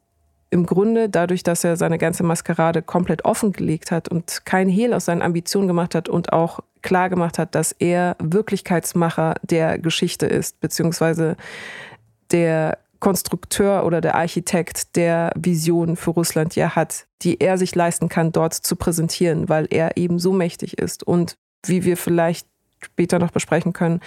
im 0.50 0.64
Grunde 0.64 1.08
dadurch, 1.08 1.42
dass 1.42 1.64
er 1.64 1.76
seine 1.76 1.98
ganze 1.98 2.22
Maskerade 2.22 2.82
komplett 2.82 3.24
offengelegt 3.24 3.90
hat 3.90 4.08
und 4.08 4.44
kein 4.44 4.68
Hehl 4.68 4.94
aus 4.94 5.06
seinen 5.06 5.22
Ambitionen 5.22 5.66
gemacht 5.66 5.94
hat 5.94 6.08
und 6.08 6.32
auch 6.32 6.60
klar 6.82 7.10
gemacht 7.10 7.38
hat, 7.38 7.54
dass 7.54 7.72
er 7.72 8.16
Wirklichkeitsmacher 8.22 9.34
der 9.42 9.78
Geschichte 9.78 10.26
ist, 10.26 10.60
beziehungsweise 10.60 11.36
der 12.30 12.78
Konstrukteur 13.00 13.84
oder 13.84 14.00
der 14.00 14.14
Architekt 14.14 14.96
der 14.96 15.32
Vision 15.36 15.96
für 15.96 16.10
Russland 16.10 16.56
ja 16.56 16.74
hat, 16.76 17.06
die 17.22 17.40
er 17.40 17.58
sich 17.58 17.74
leisten 17.74 18.08
kann, 18.08 18.32
dort 18.32 18.54
zu 18.54 18.76
präsentieren, 18.76 19.48
weil 19.48 19.66
er 19.70 19.96
eben 19.96 20.18
so 20.18 20.32
mächtig 20.32 20.78
ist. 20.78 21.02
Und 21.02 21.36
wie 21.66 21.84
wir 21.84 21.96
vielleicht 21.96 22.46
später 22.80 23.18
noch 23.18 23.30
besprechen 23.30 23.72
können, 23.72 24.00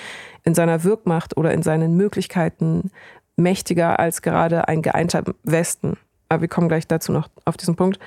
in 0.44 0.56
seiner 0.56 0.84
Wirkmacht 0.84 1.38
oder 1.38 1.54
in 1.54 1.64
seinen 1.64 1.96
Möglichkeiten 1.96 2.92
mächtiger 3.36 4.00
als 4.00 4.22
gerade 4.22 4.68
ein 4.68 4.82
geeinter 4.82 5.24
Westen. 5.44 5.98
Aber 6.28 6.42
wir 6.42 6.48
kommen 6.48 6.68
gleich 6.68 6.88
dazu 6.88 7.12
noch 7.12 7.30
auf 7.46 7.58
diesen 7.58 7.76
Punkt. 7.76 8.00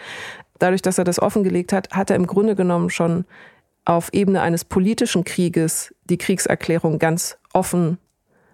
Dadurch, 0.58 0.82
dass 0.82 0.98
er 0.98 1.04
das 1.04 1.20
offengelegt 1.20 1.72
hat, 1.72 1.90
hat 1.90 2.10
er 2.10 2.16
im 2.16 2.26
Grunde 2.26 2.54
genommen 2.54 2.90
schon 2.90 3.24
auf 3.84 4.10
Ebene 4.12 4.42
eines 4.42 4.64
politischen 4.64 5.24
Krieges 5.24 5.92
die 6.04 6.18
Kriegserklärung 6.18 7.00
ganz 7.00 7.36
offen 7.52 7.98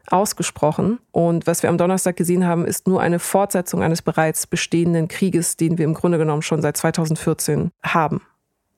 ausgesprochen. 0.07 1.01
Und 1.13 1.47
was 1.47 1.63
wir 1.63 1.69
am 1.69 1.77
Donnerstag 1.77 2.17
gesehen 2.17 2.47
haben, 2.47 2.65
ist 2.65 2.87
nur 2.87 3.03
eine 3.03 3.19
Fortsetzung 3.19 3.83
eines 3.83 4.01
bereits 4.01 4.47
bestehenden 4.47 5.09
Krieges, 5.09 5.59
den 5.59 5.77
wir 5.77 5.85
im 5.85 5.93
Grunde 5.93 6.17
genommen 6.17 6.41
schon 6.41 6.63
seit 6.63 6.79
2014 6.79 7.71
haben 7.83 8.23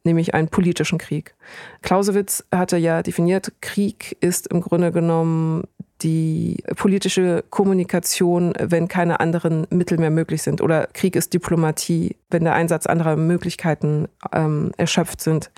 nämlich 0.05 0.35
einen 0.35 0.49
politischen 0.49 0.99
Krieg. 0.99 1.35
Clausewitz 1.83 2.45
hatte 2.53 2.77
ja 2.77 3.03
definiert, 3.03 3.53
Krieg 3.61 4.17
ist 4.21 4.47
im 4.47 4.61
Grunde 4.61 4.93
genommen 4.93 5.65
die 6.03 6.63
politische 6.77 7.45
Kommunikation, 7.51 8.55
wenn 8.59 8.89
keine 8.89 9.21
anderen 9.21 9.67
Mittel 9.71 9.99
mehr 9.99 10.11
möglich 10.11 10.43
sind. 10.43 10.63
Oder 10.63 10.89
Krieg 10.93 11.15
ist 11.15 11.35
Diplomatie, 11.35 12.17
wenn 12.31 12.45
der 12.45 12.55
Einsatz 12.55 12.87
anderer 12.87 13.17
Möglichkeiten 13.17 14.09
ähm, 14.33 14.73
erschöpft 14.79 15.21
sind. 15.21 15.51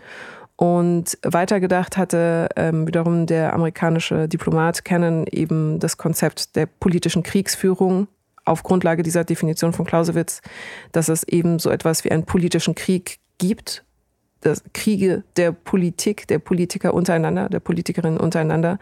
Und 0.57 1.19
weitergedacht 1.23 1.97
hatte 1.97 2.49
ähm, 2.57 2.87
wiederum 2.87 3.27
der 3.27 3.53
amerikanische 3.53 4.29
Diplomat 4.29 4.85
Cannon 4.85 5.27
eben 5.31 5.79
das 5.79 5.97
Konzept 5.97 6.57
der 6.57 6.67
politischen 6.67 7.23
Kriegsführung 7.23 8.09
auf 8.45 8.63
Grundlage 8.63 9.03
dieser 9.03 9.25
Definition 9.25 9.73
von 9.73 9.85
Clausewitz, 9.85 10.43
dass 10.91 11.09
es 11.09 11.23
eben 11.25 11.59
so 11.59 11.71
etwas 11.71 12.05
wie 12.05 12.11
einen 12.11 12.25
politischen 12.25 12.75
Krieg 12.75 13.19
gibt 13.39 13.85
das 14.43 14.63
Kriege 14.75 15.25
der 15.37 15.53
Politik, 15.53 16.27
der 16.29 16.39
Politiker 16.39 16.95
untereinander, 16.95 17.49
der 17.49 17.61
Politikerinnen 17.61 18.21
untereinander, 18.21 18.79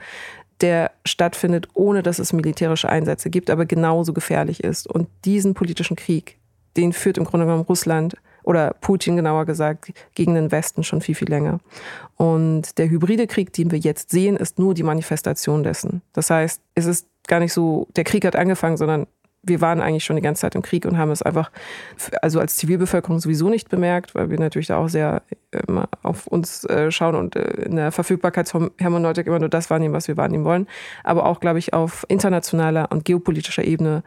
der 0.60 0.90
stattfindet, 1.04 1.68
ohne 1.74 2.02
dass 2.02 2.18
es 2.18 2.32
militärische 2.32 2.88
Einsätze 2.88 3.30
gibt, 3.30 3.50
aber 3.50 3.64
genauso 3.64 4.12
gefährlich 4.12 4.62
ist. 4.62 4.86
Und 4.86 5.08
diesen 5.24 5.54
politischen 5.54 5.96
Krieg, 5.96 6.36
den 6.76 6.92
führt 6.92 7.18
im 7.18 7.24
Grunde 7.24 7.46
genommen 7.46 7.64
Russland 7.64 8.16
oder 8.42 8.74
Putin 8.80 9.16
genauer 9.16 9.46
gesagt 9.46 9.92
gegen 10.14 10.34
den 10.34 10.50
Westen 10.50 10.82
schon 10.82 11.00
viel, 11.00 11.14
viel 11.14 11.28
länger. 11.28 11.60
Und 12.16 12.78
der 12.78 12.88
hybride 12.88 13.26
Krieg, 13.26 13.52
den 13.52 13.70
wir 13.70 13.78
jetzt 13.78 14.10
sehen, 14.10 14.36
ist 14.36 14.58
nur 14.58 14.74
die 14.74 14.82
Manifestation 14.82 15.62
dessen. 15.62 16.02
Das 16.12 16.30
heißt, 16.30 16.60
es 16.74 16.86
ist 16.86 17.06
gar 17.26 17.40
nicht 17.40 17.52
so, 17.52 17.86
der 17.96 18.04
Krieg 18.04 18.24
hat 18.24 18.36
angefangen, 18.36 18.76
sondern 18.76 19.06
wir 19.42 19.60
waren 19.60 19.80
eigentlich 19.80 20.04
schon 20.04 20.16
die 20.16 20.22
ganze 20.22 20.42
Zeit 20.42 20.54
im 20.54 20.62
Krieg 20.62 20.84
und 20.84 20.98
haben 20.98 21.10
es 21.10 21.22
einfach, 21.22 21.50
also 22.20 22.40
als 22.40 22.56
Zivilbevölkerung 22.56 23.20
sowieso 23.20 23.48
nicht 23.48 23.68
bemerkt, 23.68 24.14
weil 24.14 24.30
wir 24.30 24.38
natürlich 24.38 24.66
da 24.66 24.76
auch 24.76 24.88
sehr 24.88 25.22
immer 25.66 25.88
auf 26.02 26.26
uns 26.26 26.64
äh, 26.64 26.90
schauen 26.90 27.14
und 27.14 27.36
äh, 27.36 27.62
in 27.62 27.76
der 27.76 27.90
Verfügbarkeitshermeneutik 27.90 29.26
immer 29.26 29.38
nur 29.38 29.48
das 29.48 29.70
wahrnehmen, 29.70 29.94
was 29.94 30.08
wir 30.08 30.16
wahrnehmen 30.16 30.44
wollen. 30.44 30.66
Aber 31.04 31.24
auch, 31.24 31.40
glaube 31.40 31.58
ich, 31.58 31.72
auf 31.72 32.04
internationaler 32.08 32.92
und 32.92 33.04
geopolitischer 33.04 33.64
Ebene 33.64 34.02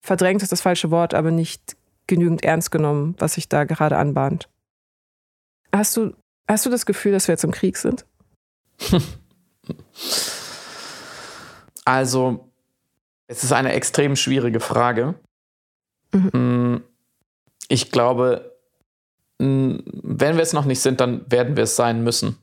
verdrängt 0.00 0.42
ist 0.42 0.52
das 0.52 0.62
falsche 0.62 0.90
Wort, 0.90 1.14
aber 1.14 1.30
nicht 1.30 1.76
genügend 2.08 2.44
ernst 2.44 2.72
genommen, 2.72 3.14
was 3.18 3.34
sich 3.34 3.48
da 3.48 3.64
gerade 3.64 3.96
anbahnt. 3.96 4.48
Hast 5.72 5.96
du, 5.96 6.12
hast 6.48 6.66
du 6.66 6.70
das 6.70 6.86
Gefühl, 6.86 7.12
dass 7.12 7.28
wir 7.28 7.34
jetzt 7.34 7.44
im 7.44 7.52
Krieg 7.52 7.76
sind? 7.76 8.04
Also, 11.84 12.51
es 13.32 13.42
ist 13.42 13.52
eine 13.52 13.72
extrem 13.72 14.14
schwierige 14.14 14.60
Frage. 14.60 15.14
Mhm. 16.12 16.30
Mm, 16.32 16.82
ich 17.68 17.90
glaube, 17.90 18.52
wenn 19.38 20.36
wir 20.36 20.42
es 20.42 20.52
noch 20.52 20.66
nicht 20.66 20.80
sind, 20.80 21.00
dann 21.00 21.24
werden 21.30 21.56
wir 21.56 21.64
es 21.64 21.74
sein 21.74 22.04
müssen. 22.04 22.36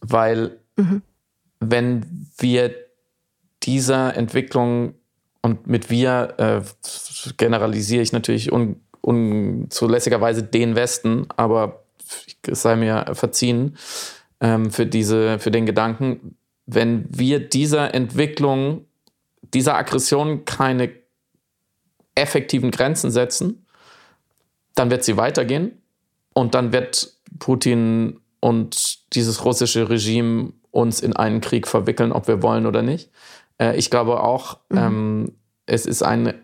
Weil 0.00 0.58
mhm. 0.76 1.02
wenn 1.60 2.30
wir 2.38 2.74
dieser 3.62 4.16
Entwicklung 4.16 4.94
und 5.42 5.66
mit 5.66 5.90
wir 5.90 6.34
äh, 6.38 6.62
generalisiere 7.36 8.02
ich 8.02 8.12
natürlich 8.12 8.50
un, 8.50 8.80
unzulässigerweise 9.02 10.42
den 10.42 10.74
Westen, 10.74 11.26
aber 11.36 11.84
es 12.46 12.62
sei 12.62 12.76
mir 12.76 13.06
verziehen 13.12 13.76
ähm, 14.40 14.70
für, 14.70 14.86
diese, 14.86 15.38
für 15.38 15.50
den 15.50 15.66
Gedanken, 15.66 16.36
wenn 16.66 17.06
wir 17.10 17.46
dieser 17.46 17.94
Entwicklung, 17.94 18.86
dieser 19.54 19.76
Aggression 19.76 20.44
keine 20.44 20.90
effektiven 22.14 22.70
Grenzen 22.70 23.10
setzen, 23.10 23.66
dann 24.74 24.90
wird 24.90 25.04
sie 25.04 25.16
weitergehen 25.16 25.82
und 26.32 26.54
dann 26.54 26.72
wird 26.72 27.14
Putin 27.38 28.20
und 28.40 29.14
dieses 29.14 29.44
russische 29.44 29.88
Regime 29.88 30.52
uns 30.70 31.00
in 31.00 31.14
einen 31.14 31.40
Krieg 31.40 31.66
verwickeln, 31.68 32.12
ob 32.12 32.28
wir 32.28 32.42
wollen 32.42 32.66
oder 32.66 32.82
nicht. 32.82 33.10
Äh, 33.58 33.76
ich 33.76 33.90
glaube 33.90 34.20
auch, 34.20 34.58
mhm. 34.68 34.78
ähm, 34.78 35.32
es 35.66 35.86
ist 35.86 36.02
ein 36.02 36.34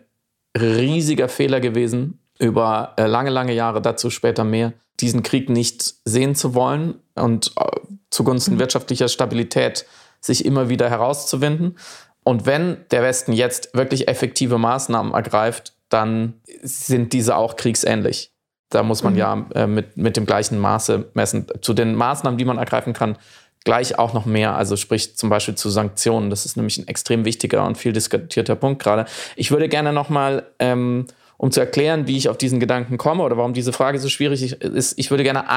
riesiger 0.57 1.29
Fehler 1.29 1.59
gewesen, 1.59 2.19
über 2.39 2.93
äh, 2.97 3.05
lange, 3.05 3.29
lange 3.29 3.53
Jahre, 3.53 3.81
dazu 3.81 4.09
später 4.09 4.43
mehr, 4.43 4.73
diesen 4.99 5.21
Krieg 5.21 5.49
nicht 5.49 5.93
sehen 6.05 6.33
zu 6.33 6.55
wollen 6.55 6.95
und 7.15 7.51
äh, 7.57 7.65
zugunsten 8.09 8.55
mhm. 8.55 8.59
wirtschaftlicher 8.59 9.07
Stabilität 9.07 9.85
sich 10.21 10.45
immer 10.45 10.69
wieder 10.69 10.89
herauszuwinden. 10.89 11.77
Und 12.23 12.45
wenn 12.45 12.77
der 12.91 13.01
Westen 13.01 13.33
jetzt 13.33 13.73
wirklich 13.73 14.07
effektive 14.07 14.57
Maßnahmen 14.57 15.13
ergreift, 15.13 15.73
dann 15.89 16.35
sind 16.61 17.13
diese 17.13 17.35
auch 17.35 17.55
kriegsähnlich. 17.55 18.31
Da 18.69 18.83
muss 18.83 19.03
man 19.03 19.13
mhm. 19.13 19.19
ja 19.19 19.45
äh, 19.55 19.67
mit, 19.67 19.97
mit 19.97 20.17
dem 20.17 20.25
gleichen 20.25 20.57
Maße 20.57 21.09
messen. 21.13 21.47
Zu 21.61 21.73
den 21.73 21.95
Maßnahmen, 21.95 22.37
die 22.37 22.45
man 22.45 22.57
ergreifen 22.57 22.93
kann, 22.93 23.17
gleich 23.63 23.99
auch 23.99 24.13
noch 24.13 24.25
mehr. 24.25 24.55
Also 24.55 24.75
sprich 24.75 25.17
zum 25.17 25.29
Beispiel 25.29 25.55
zu 25.55 25.69
Sanktionen. 25.69 26.29
Das 26.29 26.45
ist 26.45 26.55
nämlich 26.55 26.77
ein 26.77 26.87
extrem 26.87 27.25
wichtiger 27.25 27.65
und 27.65 27.77
viel 27.77 27.91
diskutierter 27.91 28.55
Punkt 28.55 28.81
gerade. 28.81 29.05
Ich 29.35 29.51
würde 29.51 29.67
gerne 29.67 29.91
nochmal, 29.91 30.47
ähm, 30.59 31.07
um 31.37 31.51
zu 31.51 31.59
erklären, 31.59 32.07
wie 32.07 32.17
ich 32.17 32.29
auf 32.29 32.37
diesen 32.37 32.59
Gedanken 32.59 32.97
komme 32.97 33.23
oder 33.23 33.35
warum 33.35 33.53
diese 33.53 33.73
Frage 33.73 33.99
so 33.99 34.09
schwierig 34.09 34.61
ist, 34.61 34.97
ich 34.97 35.11
würde 35.11 35.23
gerne 35.23 35.49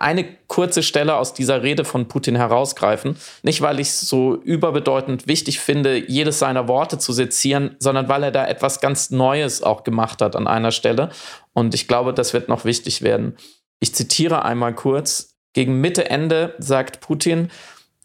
eine 0.00 0.24
kurze 0.46 0.82
Stelle 0.82 1.16
aus 1.16 1.34
dieser 1.34 1.62
Rede 1.62 1.84
von 1.84 2.08
Putin 2.08 2.36
herausgreifen. 2.36 3.16
Nicht, 3.42 3.60
weil 3.60 3.80
ich 3.80 3.88
es 3.88 4.00
so 4.00 4.36
überbedeutend 4.36 5.26
wichtig 5.26 5.60
finde, 5.60 5.96
jedes 5.96 6.38
seiner 6.38 6.68
Worte 6.68 6.98
zu 6.98 7.12
sezieren, 7.12 7.76
sondern 7.78 8.08
weil 8.08 8.22
er 8.22 8.30
da 8.30 8.46
etwas 8.46 8.80
ganz 8.80 9.10
Neues 9.10 9.62
auch 9.62 9.84
gemacht 9.84 10.22
hat 10.22 10.36
an 10.36 10.46
einer 10.46 10.70
Stelle. 10.70 11.10
Und 11.52 11.74
ich 11.74 11.88
glaube, 11.88 12.14
das 12.14 12.32
wird 12.32 12.48
noch 12.48 12.64
wichtig 12.64 13.02
werden. 13.02 13.36
Ich 13.80 13.94
zitiere 13.94 14.44
einmal 14.44 14.74
kurz. 14.74 15.30
Gegen 15.54 15.80
Mitte, 15.80 16.08
Ende 16.08 16.54
sagt 16.58 17.00
Putin, 17.00 17.50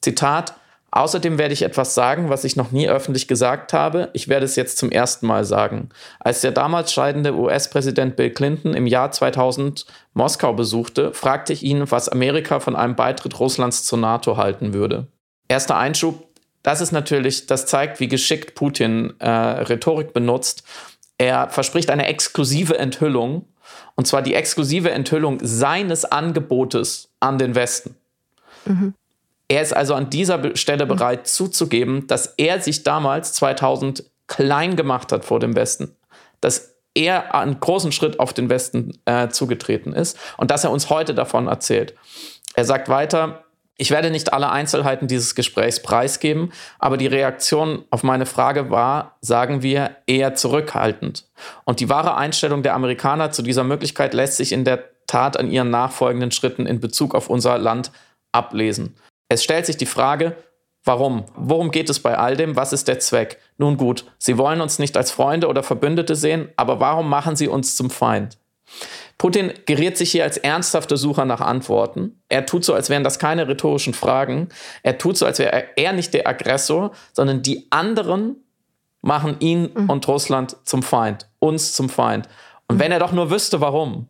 Zitat, 0.02 0.56
Außerdem 0.98 1.38
werde 1.38 1.54
ich 1.54 1.62
etwas 1.62 1.94
sagen, 1.94 2.32
was 2.32 2.44
ich 2.44 2.56
noch 2.56 2.72
nie 2.72 2.90
öffentlich 2.90 3.28
gesagt 3.28 3.72
habe. 3.72 4.10
Ich 4.14 4.30
werde 4.30 4.46
es 4.46 4.56
jetzt 4.56 4.80
zum 4.80 4.90
ersten 4.90 5.28
Mal 5.28 5.46
sagen. 5.46 5.90
Als 6.20 6.42
der 6.42 6.52
damals 6.52 6.92
scheidende 6.92 7.36
US-Präsident 7.36 8.16
Bill 8.16 8.32
Clinton 8.32 8.74
im 8.74 8.88
Jahr 8.88 9.12
2000 9.12 9.86
Moskau 10.16 10.54
besuchte, 10.54 11.14
fragte 11.14 11.54
ich 11.54 11.62
ihn, 11.62 11.92
was 11.92 12.10
Amerika 12.10 12.60
von 12.60 12.76
einem 12.76 12.96
Beitritt 12.96 13.40
Russlands 13.40 13.84
zur 13.84 14.00
NATO 14.00 14.38
halten 14.38 14.74
würde. 14.74 15.06
Erster 15.48 15.78
Einschub. 15.78 16.26
Das 16.64 16.82
ist 16.82 16.92
natürlich, 16.92 17.46
das 17.46 17.68
zeigt, 17.68 18.00
wie 18.00 18.08
geschickt 18.08 18.56
Putin 18.56 19.14
äh, 19.20 19.30
Rhetorik 19.30 20.14
benutzt. 20.14 20.64
Er 21.20 21.50
verspricht 21.50 21.92
eine 21.92 22.08
exklusive 22.08 22.76
Enthüllung, 22.80 23.46
und 23.94 24.08
zwar 24.08 24.24
die 24.24 24.34
exklusive 24.34 24.90
Enthüllung 24.90 25.38
seines 25.44 26.06
Angebotes 26.06 27.10
an 27.20 27.38
den 27.38 27.54
Westen. 27.54 27.96
Mhm. 28.66 28.96
Er 29.48 29.62
ist 29.62 29.76
also 29.76 29.94
an 29.94 30.10
dieser 30.10 30.56
Stelle 30.56 30.86
mhm. 30.86 30.90
bereit 30.90 31.28
zuzugeben, 31.28 32.08
dass 32.08 32.34
er 32.38 32.62
sich 32.62 32.84
damals 32.84 33.34
2000 33.34 34.04
klein 34.28 34.76
gemacht 34.76 35.12
hat 35.12 35.24
vor 35.24 35.40
dem 35.40 35.56
Westen, 35.56 35.96
dass 36.42 36.76
er 36.94 37.34
einen 37.34 37.60
großen 37.60 37.92
Schritt 37.92 38.20
auf 38.20 38.34
den 38.34 38.50
Westen 38.50 38.98
äh, 39.06 39.30
zugetreten 39.30 39.94
ist 39.94 40.18
und 40.38 40.52
dass 40.52 40.64
er 40.64 40.72
uns 40.72 40.90
heute 40.90 41.14
davon 41.14 41.48
erzählt. 41.48 41.94
Er 42.56 42.66
sagt 42.66 42.90
weiter, 42.90 43.44
ich 43.78 43.92
werde 43.92 44.10
nicht 44.10 44.34
alle 44.34 44.50
Einzelheiten 44.50 45.08
dieses 45.08 45.36
Gesprächs 45.36 45.82
preisgeben, 45.82 46.52
aber 46.80 46.98
die 46.98 47.06
Reaktion 47.06 47.86
auf 47.92 48.02
meine 48.02 48.26
Frage 48.26 48.72
war, 48.72 49.18
sagen 49.22 49.62
wir, 49.62 49.98
eher 50.08 50.34
zurückhaltend. 50.34 51.28
Und 51.64 51.80
die 51.80 51.88
wahre 51.88 52.18
Einstellung 52.18 52.64
der 52.64 52.74
Amerikaner 52.74 53.32
zu 53.32 53.44
dieser 53.44 53.64
Möglichkeit 53.64 54.16
lässt 54.16 54.38
sich 54.38 54.52
in 54.52 54.66
der 54.66 54.84
Tat 55.06 55.38
an 55.38 55.52
ihren 55.52 55.70
nachfolgenden 55.70 56.32
Schritten 56.32 56.66
in 56.66 56.80
Bezug 56.80 57.14
auf 57.14 57.30
unser 57.30 57.60
Land 57.60 57.92
ablesen. 58.32 58.96
Es 59.30 59.44
stellt 59.44 59.66
sich 59.66 59.78
die 59.78 59.86
Frage, 59.86 60.36
warum? 60.84 61.26
Worum 61.36 61.72
geht 61.72 61.90
es 61.90 62.00
bei 62.00 62.18
all 62.18 62.38
dem? 62.38 62.56
Was 62.56 62.74
ist 62.74 62.88
der 62.88 63.00
Zweck? 63.00 63.40
Nun 63.58 63.78
gut, 63.78 64.06
Sie 64.18 64.38
wollen 64.38 64.62
uns 64.62 64.80
nicht 64.80 64.96
als 64.98 65.12
Freunde 65.12 65.48
oder 65.48 65.64
Verbündete 65.64 66.16
sehen, 66.16 66.50
aber 66.56 66.80
warum 66.80 67.10
machen 67.10 67.36
Sie 67.36 67.48
uns 67.48 67.76
zum 67.76 67.90
Feind? 67.90 68.38
Putin 69.18 69.54
geriert 69.66 69.98
sich 69.98 70.12
hier 70.12 70.24
als 70.24 70.38
ernsthafter 70.38 70.98
Sucher 70.98 71.26
nach 71.26 71.42
Antworten. 71.42 72.22
Er 72.30 72.46
tut 72.46 72.64
so, 72.64 72.74
als 72.74 72.90
wären 72.90 73.04
das 73.04 73.18
keine 73.18 73.48
rhetorischen 73.48 73.94
Fragen. 73.94 74.50
Er 74.84 74.98
tut 74.98 75.18
so, 75.18 75.26
als 75.26 75.40
wäre 75.40 75.66
er 75.76 75.94
nicht 75.94 76.14
der 76.14 76.28
Aggressor, 76.28 76.92
sondern 77.14 77.42
die 77.42 77.68
anderen 77.72 78.36
machen 79.02 79.38
ihn 79.40 79.72
mhm. 79.74 79.90
und 79.90 80.08
Russland 80.08 80.58
zum 80.64 80.84
Feind, 80.84 81.28
uns 81.40 81.74
zum 81.74 81.90
Feind. 81.90 82.28
Und 82.68 82.76
mhm. 82.76 82.80
wenn 82.82 82.92
er 82.92 83.00
doch 83.00 83.12
nur 83.12 83.32
wüsste, 83.32 83.62
warum. 83.62 84.08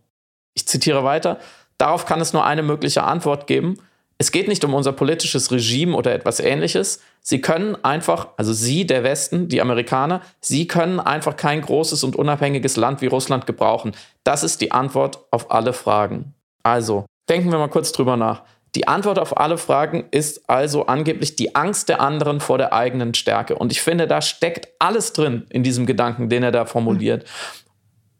Ich 0.53 0.67
zitiere 0.67 1.03
weiter. 1.03 1.39
Darauf 1.77 2.05
kann 2.05 2.19
es 2.19 2.33
nur 2.33 2.43
eine 2.43 2.63
mögliche 2.63 3.03
Antwort 3.03 3.47
geben. 3.47 3.77
Es 4.19 4.31
geht 4.31 4.47
nicht 4.47 4.63
um 4.65 4.73
unser 4.73 4.93
politisches 4.93 5.51
Regime 5.51 5.95
oder 5.95 6.13
etwas 6.13 6.39
ähnliches. 6.39 7.01
Sie 7.21 7.39
können 7.39 7.75
einfach, 7.83 8.29
also 8.37 8.51
Sie, 8.51 8.87
der 8.87 9.03
Westen, 9.03 9.47
die 9.47 9.61
Amerikaner, 9.61 10.21
Sie 10.39 10.67
können 10.67 10.99
einfach 10.99 11.35
kein 11.35 11.61
großes 11.61 12.03
und 12.03 12.15
unabhängiges 12.15 12.77
Land 12.77 13.01
wie 13.01 13.07
Russland 13.07 13.45
gebrauchen. 13.45 13.91
Das 14.23 14.43
ist 14.43 14.61
die 14.61 14.71
Antwort 14.71 15.19
auf 15.29 15.51
alle 15.51 15.73
Fragen. 15.73 16.33
Also, 16.63 17.05
denken 17.29 17.51
wir 17.51 17.59
mal 17.59 17.69
kurz 17.69 17.91
drüber 17.91 18.17
nach. 18.17 18.43
Die 18.75 18.87
Antwort 18.87 19.19
auf 19.19 19.37
alle 19.37 19.57
Fragen 19.57 20.05
ist 20.11 20.49
also 20.49 20.87
angeblich 20.87 21.35
die 21.35 21.55
Angst 21.55 21.89
der 21.89 22.01
anderen 22.01 22.39
vor 22.39 22.57
der 22.57 22.73
eigenen 22.73 23.13
Stärke. 23.13 23.55
Und 23.55 23.71
ich 23.71 23.81
finde, 23.81 24.07
da 24.07 24.21
steckt 24.21 24.67
alles 24.79 25.13
drin 25.13 25.45
in 25.49 25.63
diesem 25.63 25.85
Gedanken, 25.85 26.29
den 26.29 26.43
er 26.43 26.51
da 26.51 26.65
formuliert. 26.65 27.25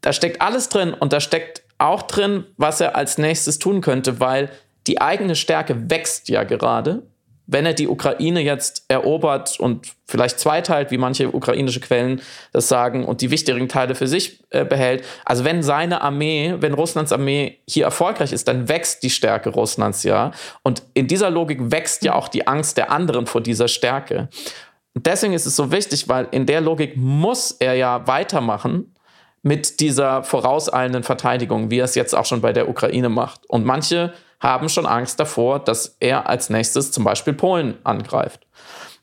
Da 0.00 0.12
steckt 0.12 0.40
alles 0.40 0.68
drin 0.68 0.94
und 0.94 1.12
da 1.12 1.20
steckt 1.20 1.62
auch 1.76 2.02
drin, 2.02 2.44
was 2.56 2.80
er 2.80 2.96
als 2.96 3.18
nächstes 3.18 3.58
tun 3.58 3.80
könnte, 3.80 4.20
weil 4.20 4.50
die 4.88 5.00
eigene 5.00 5.36
Stärke 5.36 5.90
wächst 5.90 6.28
ja 6.28 6.42
gerade. 6.44 7.02
Wenn 7.50 7.64
er 7.64 7.72
die 7.72 7.88
Ukraine 7.88 8.42
jetzt 8.42 8.84
erobert 8.88 9.58
und 9.58 9.94
vielleicht 10.06 10.38
zweiteilt, 10.38 10.90
wie 10.90 10.98
manche 10.98 11.34
ukrainische 11.34 11.80
Quellen 11.80 12.20
das 12.52 12.68
sagen, 12.68 13.06
und 13.06 13.22
die 13.22 13.30
wichtigen 13.30 13.70
Teile 13.70 13.94
für 13.94 14.06
sich 14.06 14.44
äh, 14.50 14.66
behält, 14.66 15.02
also 15.24 15.44
wenn 15.44 15.62
seine 15.62 16.02
Armee, 16.02 16.56
wenn 16.60 16.74
Russlands 16.74 17.10
Armee 17.10 17.58
hier 17.66 17.84
erfolgreich 17.84 18.32
ist, 18.32 18.48
dann 18.48 18.68
wächst 18.68 19.02
die 19.02 19.08
Stärke 19.08 19.48
Russlands 19.48 20.02
ja. 20.02 20.32
Und 20.62 20.82
in 20.92 21.06
dieser 21.06 21.30
Logik 21.30 21.70
wächst 21.70 22.04
ja 22.04 22.14
auch 22.14 22.28
die 22.28 22.46
Angst 22.46 22.76
der 22.76 22.90
anderen 22.90 23.26
vor 23.26 23.40
dieser 23.40 23.68
Stärke. 23.68 24.28
Und 24.94 25.06
deswegen 25.06 25.32
ist 25.32 25.46
es 25.46 25.56
so 25.56 25.72
wichtig, 25.72 26.06
weil 26.08 26.28
in 26.32 26.44
der 26.44 26.60
Logik 26.60 26.96
muss 26.96 27.52
er 27.52 27.74
ja 27.74 28.06
weitermachen 28.06 28.94
mit 29.42 29.80
dieser 29.80 30.22
vorauseilenden 30.22 31.02
Verteidigung, 31.02 31.70
wie 31.70 31.78
er 31.78 31.84
es 31.84 31.94
jetzt 31.94 32.14
auch 32.14 32.26
schon 32.26 32.42
bei 32.42 32.52
der 32.52 32.68
Ukraine 32.68 33.08
macht. 33.08 33.48
Und 33.48 33.64
manche 33.64 34.12
haben 34.40 34.68
schon 34.68 34.86
Angst 34.86 35.18
davor, 35.18 35.58
dass 35.58 35.96
er 36.00 36.28
als 36.28 36.50
nächstes 36.50 36.92
zum 36.92 37.04
Beispiel 37.04 37.32
Polen 37.32 37.78
angreift. 37.84 38.46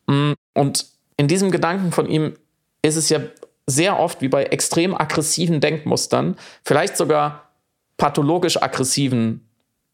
Mm, 0.07 0.33
und 0.53 0.85
in 1.17 1.27
diesem 1.27 1.51
Gedanken 1.51 1.91
von 1.91 2.07
ihm 2.07 2.35
ist 2.81 2.95
es 2.95 3.09
ja 3.09 3.19
sehr 3.67 3.99
oft 3.99 4.21
wie 4.21 4.27
bei 4.27 4.43
extrem 4.43 4.95
aggressiven 4.95 5.59
Denkmustern, 5.59 6.35
vielleicht 6.63 6.97
sogar 6.97 7.49
pathologisch 7.97 8.61
aggressiven 8.61 9.47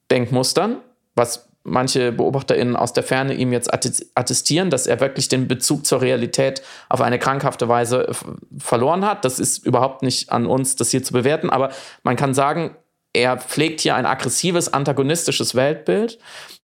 Denkmustern, 0.10 0.78
was 1.16 1.48
manche 1.64 2.12
BeobachterInnen 2.12 2.76
aus 2.76 2.94
der 2.94 3.04
Ferne 3.04 3.36
ihm 3.36 3.54
jetzt 3.54 3.72
attestieren, 3.72 4.72
dass 4.72 4.88
er 4.88 5.00
wirklich 5.00 5.30
den 5.30 5.48
Bezug 5.48 5.86
zur 5.86 6.02
Realität 6.02 6.64
auf 6.90 7.02
eine 7.02 7.20
krankhafte 7.20 7.68
Weise 7.68 8.10
verloren 8.58 9.06
hat. 9.06 9.26
Das 9.26 9.40
ist 9.40 9.64
überhaupt 9.66 10.02
nicht 10.02 10.32
an 10.32 10.48
uns, 10.48 10.76
das 10.76 10.90
hier 10.90 11.04
zu 11.04 11.14
bewerten, 11.14 11.50
aber 11.50 11.70
man 12.04 12.16
kann 12.16 12.34
sagen, 12.34 12.76
er 13.14 13.38
pflegt 13.38 13.82
hier 13.82 13.96
ein 13.96 14.06
aggressives, 14.06 14.72
antagonistisches 14.74 15.56
Weltbild. 15.56 16.20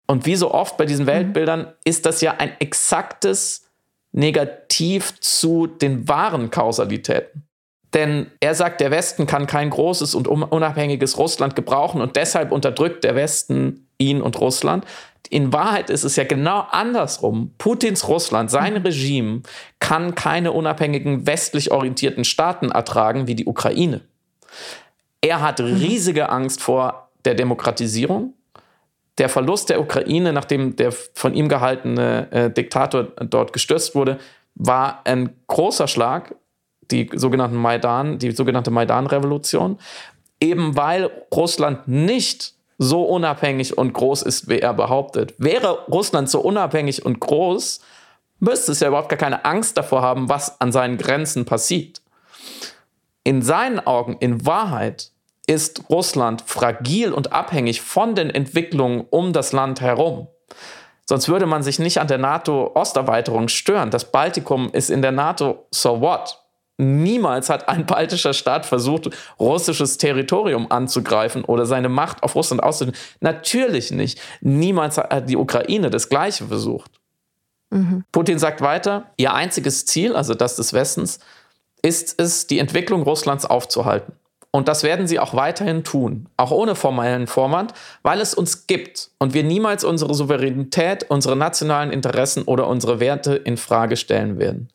Und 0.07 0.26
wie 0.26 0.37
so 0.37 0.53
oft 0.53 0.76
bei 0.76 0.87
diesen 0.87 1.05
mhm. 1.05 1.11
Weltbildern 1.11 1.72
ist 1.85 2.07
das 2.07 2.20
ja 2.20 2.37
ein 2.38 2.53
exaktes 2.59 3.68
Negativ 4.12 5.20
zu 5.20 5.66
den 5.66 6.09
wahren 6.09 6.50
Kausalitäten. 6.50 7.44
Denn 7.94 8.31
er 8.40 8.55
sagt, 8.55 8.81
der 8.81 8.90
Westen 8.90 9.26
kann 9.26 9.46
kein 9.46 9.70
großes 9.70 10.14
und 10.14 10.29
unabhängiges 10.29 11.18
Russland 11.18 11.57
gebrauchen 11.57 12.00
und 12.00 12.16
deshalb 12.16 12.53
unterdrückt 12.53 13.03
der 13.03 13.16
Westen 13.16 13.88
ihn 13.98 14.22
und 14.22 14.40
Russland. 14.40 14.85
In 15.29 15.53
Wahrheit 15.53 15.90
ist 15.90 16.05
es 16.05 16.16
ja 16.16 16.24
genau 16.24 16.66
andersrum. 16.70 17.53
Putins 17.59 18.09
Russland, 18.09 18.50
sein 18.50 18.74
mhm. 18.74 18.83
Regime, 18.83 19.42
kann 19.79 20.14
keine 20.14 20.53
unabhängigen 20.53 21.26
westlich 21.26 21.70
orientierten 21.70 22.24
Staaten 22.24 22.70
ertragen 22.70 23.26
wie 23.26 23.35
die 23.35 23.46
Ukraine. 23.46 24.00
Er 25.20 25.40
hat 25.40 25.59
mhm. 25.61 25.74
riesige 25.76 26.28
Angst 26.28 26.62
vor 26.62 27.11
der 27.24 27.35
Demokratisierung. 27.35 28.35
Der 29.18 29.28
Verlust 29.28 29.68
der 29.68 29.80
Ukraine, 29.80 30.33
nachdem 30.33 30.76
der 30.76 30.92
von 30.92 31.35
ihm 31.35 31.48
gehaltene 31.48 32.30
äh, 32.30 32.50
Diktator 32.50 33.04
dort 33.04 33.52
gestürzt 33.52 33.94
wurde, 33.94 34.18
war 34.54 35.00
ein 35.04 35.35
großer 35.46 35.88
Schlag 35.88 36.35
die 36.90 37.09
sogenannten 37.14 37.56
Maidan, 37.56 38.18
die 38.18 38.33
sogenannte 38.33 38.70
Maidan-Revolution, 38.70 39.78
eben 40.40 40.76
weil 40.76 41.11
Russland 41.33 41.87
nicht 41.87 42.54
so 42.78 43.02
unabhängig 43.04 43.76
und 43.76 43.92
groß 43.92 44.22
ist, 44.22 44.48
wie 44.48 44.59
er 44.59 44.74
behauptet. 44.74 45.35
Wäre 45.38 45.85
Russland 45.87 46.30
so 46.30 46.40
unabhängig 46.40 47.04
und 47.04 47.20
groß, 47.20 47.80
müsste 48.38 48.72
es 48.72 48.80
ja 48.80 48.88
überhaupt 48.88 49.11
gar 49.11 49.18
keine 49.18 49.44
Angst 49.44 49.76
davor 49.76 50.02
haben, 50.02 50.28
was 50.28 50.61
an 50.61 50.72
seinen 50.72 50.96
Grenzen 50.96 51.44
passiert. 51.44 52.00
In 53.22 53.42
seinen 53.42 53.80
Augen, 53.80 54.16
in 54.18 54.46
Wahrheit, 54.46 55.09
ist 55.50 55.82
Russland 55.90 56.44
fragil 56.46 57.12
und 57.12 57.32
abhängig 57.32 57.80
von 57.80 58.14
den 58.14 58.30
Entwicklungen 58.30 59.04
um 59.10 59.32
das 59.32 59.50
Land 59.50 59.80
herum. 59.80 60.28
Sonst 61.08 61.28
würde 61.28 61.46
man 61.46 61.64
sich 61.64 61.80
nicht 61.80 61.98
an 61.98 62.06
der 62.06 62.18
NATO-Osterweiterung 62.18 63.48
stören. 63.48 63.90
Das 63.90 64.12
Baltikum 64.12 64.70
ist 64.72 64.90
in 64.90 65.02
der 65.02 65.10
NATO, 65.10 65.66
so 65.72 66.00
what? 66.00 66.38
Niemals 66.78 67.50
hat 67.50 67.68
ein 67.68 67.84
baltischer 67.84 68.32
Staat 68.32 68.64
versucht, 68.64 69.10
russisches 69.40 69.98
Territorium 69.98 70.70
anzugreifen 70.70 71.44
oder 71.44 71.66
seine 71.66 71.88
Macht 71.88 72.22
auf 72.22 72.36
Russland 72.36 72.62
auszudehnen. 72.62 72.98
Natürlich 73.18 73.90
nicht. 73.90 74.20
Niemals 74.40 74.98
hat 74.98 75.28
die 75.28 75.36
Ukraine 75.36 75.90
das 75.90 76.08
Gleiche 76.08 76.46
versucht. 76.46 76.92
Mhm. 77.70 78.04
Putin 78.12 78.38
sagt 78.38 78.60
weiter, 78.60 79.10
ihr 79.16 79.34
einziges 79.34 79.84
Ziel, 79.84 80.14
also 80.14 80.34
das 80.34 80.54
des 80.54 80.72
Westens, 80.72 81.18
ist 81.82 82.20
es, 82.20 82.46
die 82.46 82.60
Entwicklung 82.60 83.02
Russlands 83.02 83.44
aufzuhalten. 83.44 84.12
Und 84.52 84.66
das 84.66 84.82
werden 84.82 85.06
sie 85.06 85.20
auch 85.20 85.34
weiterhin 85.34 85.84
tun, 85.84 86.28
auch 86.36 86.50
ohne 86.50 86.74
formellen 86.74 87.28
Vorwand, 87.28 87.72
weil 88.02 88.20
es 88.20 88.34
uns 88.34 88.66
gibt 88.66 89.10
und 89.18 89.32
wir 89.32 89.44
niemals 89.44 89.84
unsere 89.84 90.12
Souveränität, 90.14 91.06
unsere 91.08 91.36
nationalen 91.36 91.92
Interessen 91.92 92.42
oder 92.42 92.66
unsere 92.66 92.98
Werte 92.98 93.36
in 93.36 93.56
Frage 93.56 93.96
stellen 93.96 94.38
werden. 94.38 94.68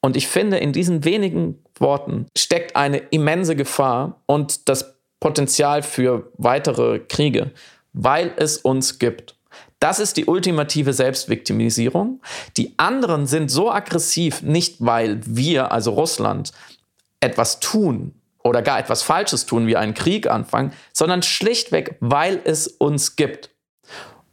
Und 0.00 0.16
ich 0.16 0.28
finde, 0.28 0.56
in 0.56 0.72
diesen 0.72 1.04
wenigen 1.04 1.62
Worten 1.78 2.26
steckt 2.36 2.74
eine 2.74 2.98
immense 3.10 3.54
Gefahr 3.54 4.20
und 4.26 4.68
das 4.68 4.94
Potenzial 5.20 5.82
für 5.82 6.30
weitere 6.38 6.98
Kriege, 6.98 7.52
weil 7.92 8.32
es 8.36 8.56
uns 8.56 8.98
gibt. 8.98 9.36
Das 9.78 9.98
ist 9.98 10.16
die 10.16 10.24
ultimative 10.24 10.92
Selbstviktimisierung. 10.92 12.20
Die 12.56 12.74
anderen 12.78 13.26
sind 13.26 13.50
so 13.50 13.70
aggressiv, 13.70 14.42
nicht 14.42 14.76
weil 14.78 15.20
wir, 15.24 15.70
also 15.70 15.92
Russland, 15.92 16.52
etwas 17.20 17.60
tun, 17.60 18.14
oder 18.44 18.62
gar 18.62 18.78
etwas 18.78 19.02
Falsches 19.02 19.46
tun, 19.46 19.66
wie 19.66 19.76
einen 19.76 19.94
Krieg 19.94 20.28
anfangen, 20.28 20.72
sondern 20.92 21.22
schlichtweg, 21.22 21.96
weil 22.00 22.40
es 22.44 22.66
uns 22.66 23.16
gibt. 23.16 23.50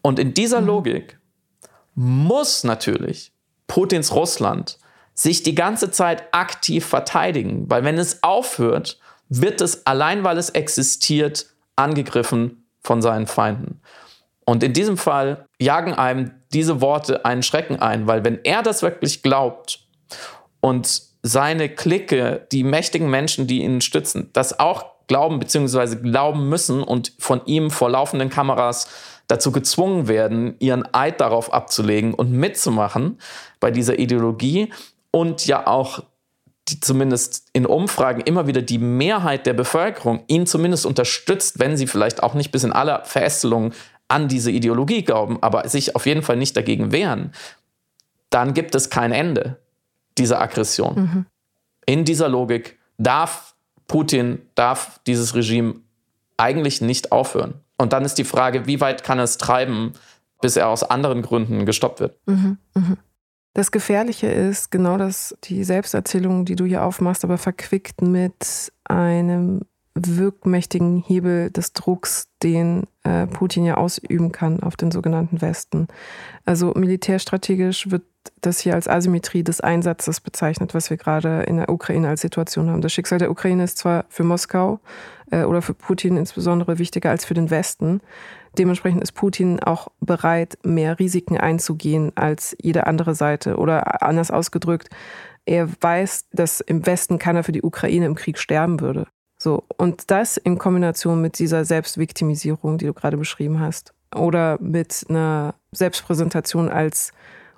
Und 0.02 0.20
in 0.20 0.34
dieser 0.34 0.62
mhm. 0.62 0.68
Logik 0.68 1.20
muss 1.96 2.64
natürlich 2.64 3.34
Putins 3.68 4.14
Russland 4.14 4.80
sich 5.14 5.44
die 5.44 5.56
ganze 5.56 5.92
Zeit 5.92 6.24
aktiv 6.34 6.86
verteidigen, 6.86 7.70
weil 7.70 7.84
wenn 7.84 7.98
es 7.98 8.24
aufhört, 8.24 9.00
wird 9.28 9.62
es 9.62 9.86
allein, 9.86 10.24
weil 10.24 10.38
es 10.38 10.50
existiert, 10.50 11.48
angegriffen 11.76 12.66
von 12.82 13.02
seinen 13.02 13.28
Feinden. 13.28 13.82
Und 14.46 14.64
in 14.64 14.74
diesem 14.74 14.98
Fall 14.98 15.46
jagen 15.60 15.94
einem 15.94 16.32
diese 16.52 16.82
Worte 16.82 17.26
einen 17.26 17.44
Schrecken 17.44 17.80
ein, 17.80 18.08
weil 18.08 18.24
wenn 18.24 18.44
er 18.44 18.64
das 18.64 18.82
wirklich 18.82 19.22
glaubt 19.22 19.88
und 20.62 21.09
seine 21.22 21.70
Clique, 21.70 22.48
die 22.52 22.64
mächtigen 22.64 23.10
Menschen, 23.10 23.48
die 23.48 23.64
ihn 23.64 23.82
stützen, 23.82 24.30
das 24.34 24.60
auch 24.60 24.86
glauben 25.08 25.40
bzw. 25.40 25.98
glauben 25.98 26.48
müssen 26.50 26.84
und 26.84 27.14
von 27.20 27.42
ihm 27.46 27.72
vor 27.72 27.90
laufenden 27.90 28.30
Kameras 28.30 28.88
dazu 29.28 29.52
gezwungen 29.52 30.08
werden, 30.08 30.56
ihren 30.60 30.92
Eid 30.94 31.20
darauf 31.22 31.54
abzulegen 31.54 32.14
und 32.14 32.32
mitzumachen 32.32 33.20
bei 33.60 33.72
dieser 33.72 34.00
Ideologie 34.00 34.72
und 35.12 35.46
ja 35.46 35.68
auch 35.68 36.04
die 36.70 36.80
zumindest 36.80 37.48
in 37.54 37.66
Umfragen 37.66 38.22
immer 38.22 38.48
wieder 38.48 38.62
die 38.62 38.78
Mehrheit 38.78 39.46
der 39.46 39.54
Bevölkerung 39.54 40.24
ihn 40.28 40.46
zumindest 40.46 40.86
unterstützt, 40.86 41.60
wenn 41.60 41.78
sie 41.78 41.88
vielleicht 41.88 42.22
auch 42.22 42.36
nicht 42.36 42.52
bis 42.52 42.64
in 42.64 42.72
aller 42.72 43.04
Verästelung 43.06 43.74
an 44.08 44.28
diese 44.28 44.52
Ideologie 44.52 45.04
glauben, 45.04 45.42
aber 45.42 45.68
sich 45.68 45.96
auf 45.96 46.06
jeden 46.06 46.22
Fall 46.22 46.38
nicht 46.38 46.56
dagegen 46.56 46.92
wehren, 46.92 47.34
dann 48.30 48.54
gibt 48.54 48.76
es 48.76 48.90
kein 48.90 49.12
Ende 49.12 49.58
dieser 50.20 50.42
Aggression. 50.42 50.96
Mhm. 50.96 51.26
In 51.86 52.06
dieser 52.06 52.30
Logik 52.30 52.78
darf 52.98 53.56
Putin, 53.88 54.42
darf 54.56 55.00
dieses 55.08 55.34
Regime 55.34 55.76
eigentlich 56.38 56.82
nicht 56.82 57.12
aufhören. 57.12 57.56
Und 57.78 57.94
dann 57.94 58.06
ist 58.06 58.18
die 58.18 58.24
Frage, 58.24 58.68
wie 58.68 58.82
weit 58.82 59.04
kann 59.04 59.20
es 59.20 59.38
treiben, 59.38 59.94
bis 60.42 60.56
er 60.56 60.68
aus 60.68 60.84
anderen 60.84 61.22
Gründen 61.22 61.66
gestoppt 61.66 62.00
wird. 62.00 62.18
Mhm, 62.28 62.58
mh. 62.76 62.98
Das 63.54 63.72
Gefährliche 63.72 64.28
ist 64.28 64.70
genau 64.70 64.98
das, 64.98 65.36
die 65.46 65.64
Selbsterzählung, 65.64 66.46
die 66.46 66.56
du 66.56 66.66
hier 66.66 66.84
aufmachst, 66.84 67.24
aber 67.24 67.38
verquickt 67.38 68.02
mit 68.02 68.72
einem 68.86 69.62
wirkmächtigen 69.96 71.04
Hebel 71.06 71.50
des 71.50 71.74
Drucks, 71.74 72.30
den 72.44 72.84
äh, 73.04 73.28
Putin 73.28 73.66
ja 73.66 73.76
ausüben 73.76 74.32
kann 74.32 74.62
auf 74.62 74.78
den 74.78 74.92
sogenannten 74.92 75.42
Westen. 75.42 75.88
Also 76.46 76.74
militärstrategisch 76.76 77.92
wird 77.92 78.04
das 78.42 78.60
hier 78.60 78.76
als 78.76 78.88
Asymmetrie 78.88 79.44
des 79.44 79.62
Einsatzes 79.62 80.22
bezeichnet, 80.22 80.74
was 80.74 80.90
wir 80.90 80.98
gerade 80.98 81.42
in 81.44 81.58
der 81.58 81.70
Ukraine 81.70 82.10
als 82.10 82.22
Situation 82.22 82.70
haben. 82.70 82.82
Das 82.82 82.94
Schicksal 82.94 83.20
der 83.20 83.32
Ukraine 83.32 83.64
ist 83.64 83.78
zwar 83.78 84.06
für 84.10 84.24
Moskau 84.24 84.80
äh, 85.32 85.44
oder 85.44 85.62
für 85.62 85.74
Putin 85.74 86.18
insbesondere 86.18 86.78
wichtiger 86.80 87.10
als 87.10 87.26
für 87.26 87.34
den 87.34 87.50
Westen. 87.50 88.02
Dementsprechend 88.58 89.04
ist 89.04 89.14
Putin 89.14 89.60
auch 89.60 89.90
bereit, 90.00 90.58
mehr 90.64 91.00
Risiken 91.00 91.38
einzugehen 91.38 92.12
als 92.16 92.56
jede 92.62 92.88
andere 92.88 93.16
Seite. 93.16 93.58
Oder 93.58 94.02
anders 94.02 94.32
ausgedrückt, 94.32 94.90
er 95.46 95.70
weiß, 95.82 96.30
dass 96.32 96.60
im 96.60 96.86
Westen 96.86 97.20
keiner 97.20 97.44
für 97.44 97.52
die 97.52 97.64
Ukraine 97.64 98.06
im 98.06 98.16
Krieg 98.16 98.38
sterben 98.38 98.80
würde. 98.82 99.08
So, 99.42 99.64
und 99.78 100.12
das 100.12 100.38
in 100.38 100.58
Kombination 100.58 101.22
mit 101.22 101.40
dieser 101.40 101.64
Selbstviktimisierung, 101.64 102.78
die 102.78 102.86
du 102.86 102.94
gerade 102.94 103.18
beschrieben 103.18 103.60
hast, 103.60 103.94
oder 104.14 104.58
mit 104.60 105.06
einer 105.10 105.56
Selbstpräsentation 105.72 106.70
als 106.70 107.14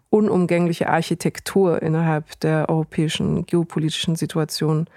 unumgängliche 0.10 0.90
Architektur 0.90 1.82
innerhalb 1.82 2.40
der 2.42 2.70
europäischen 2.70 3.46
geopolitischen 3.46 4.16
Situation 4.16 4.88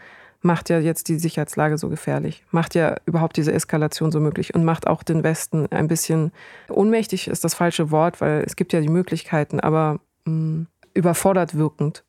macht 0.42 0.68
ja 0.68 0.78
jetzt 0.78 1.08
die 1.08 1.18
Sicherheitslage 1.18 1.78
so 1.78 1.88
gefährlich, 1.88 2.44
macht 2.50 2.74
ja 2.74 2.96
überhaupt 3.06 3.36
diese 3.38 3.52
Eskalation 3.52 4.12
so 4.12 4.20
möglich 4.20 4.54
und 4.54 4.64
macht 4.64 4.86
auch 4.86 5.02
den 5.02 5.24
Westen 5.24 5.66
ein 5.72 5.88
bisschen 5.88 6.32
ohnmächtig 6.68 7.28
ist 7.28 7.44
das 7.44 7.54
falsche 7.54 7.90
Wort, 7.90 8.20
weil 8.20 8.42
es 8.46 8.54
gibt 8.54 8.74
ja 8.74 8.80
die 8.80 8.88
Möglichkeiten, 8.88 9.58
aber 9.58 10.00
mh, 10.26 10.32
mm, 10.32 10.66
überfordert 10.92 11.56
wirkend. 11.56 12.04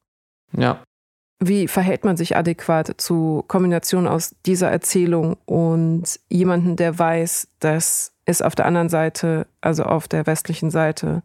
Ja. 0.51 0.83
Wie 1.39 1.67
verhält 1.67 2.05
man 2.05 2.15
sich 2.15 2.37
adäquat 2.37 2.93
zu 2.97 3.43
Kombination 3.47 4.07
aus 4.07 4.35
dieser 4.45 4.71
Erzählung 4.71 5.37
und 5.45 6.19
jemanden, 6.29 6.75
der 6.77 6.97
weiß, 6.97 7.49
dass 7.59 8.13
es 8.25 8.41
auf 8.41 8.55
der 8.55 8.65
anderen 8.65 8.89
Seite, 8.89 9.47
also 9.61 9.83
auf 9.83 10.07
der 10.07 10.25
westlichen 10.27 10.71
Seite, 10.71 11.23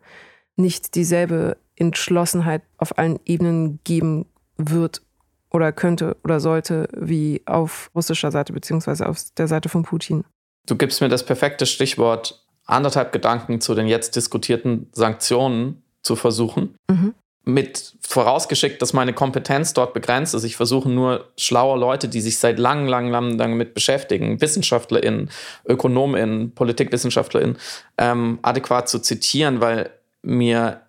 nicht 0.56 0.94
dieselbe 0.94 1.56
Entschlossenheit 1.76 2.62
auf 2.76 2.98
allen 2.98 3.20
Ebenen 3.24 3.78
geben 3.84 4.26
wird 4.56 5.02
oder 5.50 5.72
könnte 5.72 6.16
oder 6.24 6.40
sollte 6.40 6.88
wie 6.92 7.42
auf 7.46 7.90
russischer 7.94 8.30
Seite 8.30 8.52
beziehungsweise 8.52 9.08
auf 9.08 9.18
der 9.36 9.48
Seite 9.48 9.68
von 9.68 9.84
Putin. 9.84 10.24
Du 10.66 10.76
gibst 10.76 11.00
mir 11.00 11.08
das 11.08 11.24
perfekte 11.24 11.66
Stichwort, 11.66 12.44
anderthalb 12.66 13.12
Gedanken 13.12 13.60
zu 13.60 13.74
den 13.74 13.86
jetzt 13.86 14.16
diskutierten 14.16 14.88
Sanktionen 14.92 15.82
zu 16.02 16.16
versuchen. 16.16 16.74
Mhm 16.90 17.14
mit 17.44 17.94
vorausgeschickt, 18.00 18.82
dass 18.82 18.92
meine 18.92 19.12
Kompetenz 19.12 19.72
dort 19.72 19.94
begrenzt 19.94 20.34
ist. 20.34 20.44
Ich 20.44 20.56
versuche 20.56 20.88
nur 20.88 21.28
schlaue 21.36 21.78
Leute, 21.78 22.08
die 22.08 22.20
sich 22.20 22.38
seit 22.38 22.58
langem, 22.58 22.86
langem, 22.86 23.10
langem 23.12 23.38
damit 23.38 23.74
beschäftigen, 23.74 24.40
WissenschaftlerInnen, 24.40 25.30
ÖkonomInnen, 25.66 26.52
PolitikwissenschaftlerInnen, 26.54 27.56
ähm, 27.98 28.38
adäquat 28.42 28.88
zu 28.88 28.98
zitieren, 29.00 29.60
weil 29.60 29.90
mir 30.22 30.82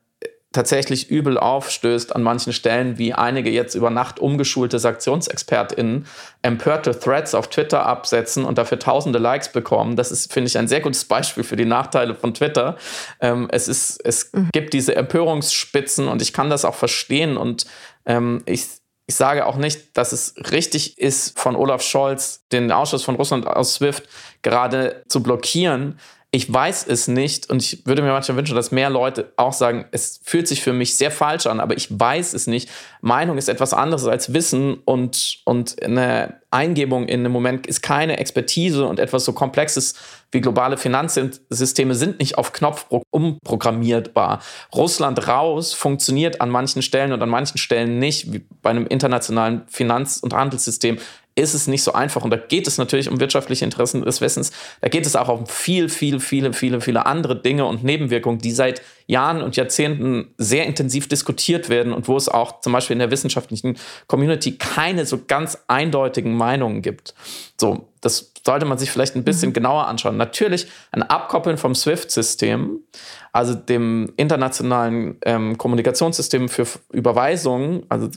tatsächlich 0.51 1.09
übel 1.09 1.37
aufstößt 1.37 2.13
an 2.13 2.23
manchen 2.23 2.51
Stellen, 2.51 2.97
wie 2.97 3.13
einige 3.13 3.49
jetzt 3.49 3.73
über 3.73 3.89
Nacht 3.89 4.19
umgeschulte 4.19 4.79
SanktionsexpertInnen 4.79 6.05
empörte 6.41 6.99
Threads 6.99 7.33
auf 7.33 7.49
Twitter 7.49 7.85
absetzen 7.85 8.43
und 8.43 8.57
dafür 8.57 8.77
tausende 8.77 9.17
Likes 9.17 9.51
bekommen. 9.51 9.95
Das 9.95 10.11
ist, 10.11 10.33
finde 10.33 10.49
ich, 10.49 10.57
ein 10.57 10.67
sehr 10.67 10.81
gutes 10.81 11.05
Beispiel 11.05 11.43
für 11.43 11.55
die 11.55 11.65
Nachteile 11.65 12.15
von 12.15 12.33
Twitter. 12.33 12.75
Ähm, 13.21 13.47
es 13.51 13.69
ist, 13.69 14.01
es 14.03 14.33
mhm. 14.33 14.49
gibt 14.51 14.73
diese 14.73 14.95
Empörungsspitzen 14.95 16.09
und 16.09 16.21
ich 16.21 16.33
kann 16.33 16.49
das 16.49 16.65
auch 16.65 16.75
verstehen 16.75 17.37
und 17.37 17.65
ähm, 18.05 18.43
ich, 18.45 18.65
ich 19.07 19.15
sage 19.15 19.45
auch 19.45 19.55
nicht, 19.55 19.95
dass 19.97 20.11
es 20.11 20.35
richtig 20.51 20.97
ist, 20.97 21.39
von 21.39 21.55
Olaf 21.55 21.81
Scholz 21.81 22.45
den 22.51 22.71
Ausschuss 22.73 23.03
von 23.03 23.15
Russland 23.15 23.47
aus 23.47 23.75
SWIFT 23.75 24.03
gerade 24.41 25.03
zu 25.07 25.23
blockieren. 25.23 25.97
Ich 26.33 26.51
weiß 26.51 26.87
es 26.87 27.09
nicht 27.09 27.49
und 27.49 27.61
ich 27.61 27.85
würde 27.85 28.01
mir 28.01 28.13
manchmal 28.13 28.37
wünschen, 28.37 28.55
dass 28.55 28.71
mehr 28.71 28.89
Leute 28.89 29.33
auch 29.35 29.51
sagen, 29.51 29.83
es 29.91 30.21
fühlt 30.23 30.47
sich 30.47 30.61
für 30.61 30.71
mich 30.71 30.95
sehr 30.95 31.11
falsch 31.11 31.45
an, 31.45 31.59
aber 31.59 31.75
ich 31.75 31.87
weiß 31.91 32.33
es 32.33 32.47
nicht. 32.47 32.69
Meinung 33.01 33.37
ist 33.37 33.49
etwas 33.49 33.73
anderes 33.73 34.05
als 34.07 34.33
Wissen 34.33 34.75
und, 34.85 35.39
und 35.43 35.83
eine 35.83 36.39
Eingebung 36.49 37.09
in 37.09 37.19
einem 37.19 37.33
Moment 37.33 37.67
ist 37.67 37.81
keine 37.81 38.17
Expertise 38.17 38.85
und 38.85 38.99
etwas 38.99 39.25
so 39.25 39.33
Komplexes 39.33 39.95
wie 40.31 40.39
globale 40.39 40.77
Finanzsysteme 40.77 41.95
sind 41.95 42.19
nicht 42.19 42.37
auf 42.37 42.53
Knopfdruck 42.53 43.03
umprogrammierbar. 43.09 44.41
Russland 44.73 45.27
raus 45.27 45.73
funktioniert 45.73 46.39
an 46.39 46.49
manchen 46.49 46.81
Stellen 46.81 47.11
und 47.11 47.21
an 47.21 47.29
manchen 47.29 47.57
Stellen 47.57 47.99
nicht, 47.99 48.31
wie 48.31 48.45
bei 48.61 48.69
einem 48.69 48.87
internationalen 48.87 49.63
Finanz- 49.67 50.17
und 50.17 50.33
Handelssystem 50.33 50.97
ist 51.35 51.53
es 51.53 51.67
nicht 51.67 51.83
so 51.83 51.93
einfach. 51.93 52.23
Und 52.23 52.31
da 52.31 52.37
geht 52.37 52.67
es 52.67 52.77
natürlich 52.77 53.09
um 53.09 53.19
wirtschaftliche 53.19 53.63
Interessen 53.63 54.01
des 54.01 54.21
Wissens. 54.21 54.51
Da 54.81 54.89
geht 54.89 55.05
es 55.05 55.15
auch 55.15 55.29
um 55.29 55.45
viel, 55.45 55.87
viel, 55.89 56.19
viele, 56.19 56.53
viele, 56.53 56.81
viele 56.81 57.05
andere 57.05 57.41
Dinge 57.41 57.65
und 57.65 57.83
Nebenwirkungen, 57.83 58.39
die 58.39 58.51
seit 58.51 58.81
Jahren 59.07 59.41
und 59.41 59.55
Jahrzehnten 59.55 60.33
sehr 60.37 60.65
intensiv 60.65 61.07
diskutiert 61.07 61.69
werden 61.69 61.93
und 61.93 62.07
wo 62.07 62.17
es 62.17 62.29
auch 62.29 62.61
zum 62.61 62.73
Beispiel 62.73 62.93
in 62.93 62.99
der 62.99 63.11
wissenschaftlichen 63.11 63.77
Community 64.07 64.57
keine 64.57 65.05
so 65.05 65.21
ganz 65.25 65.57
eindeutigen 65.67 66.35
Meinungen 66.35 66.81
gibt. 66.81 67.13
So, 67.59 67.87
das 68.01 68.30
sollte 68.45 68.65
man 68.65 68.77
sich 68.77 68.91
vielleicht 68.91 69.15
ein 69.15 69.23
bisschen 69.23 69.49
mhm. 69.49 69.53
genauer 69.53 69.87
anschauen. 69.87 70.17
Natürlich 70.17 70.67
ein 70.91 71.03
Abkoppeln 71.03 71.57
vom 71.57 71.75
SWIFT-System, 71.75 72.79
also 73.31 73.53
dem 73.53 74.13
internationalen 74.17 75.17
ähm, 75.25 75.57
Kommunikationssystem 75.57 76.49
für 76.49 76.65
Überweisungen, 76.91 77.83
also 77.89 78.09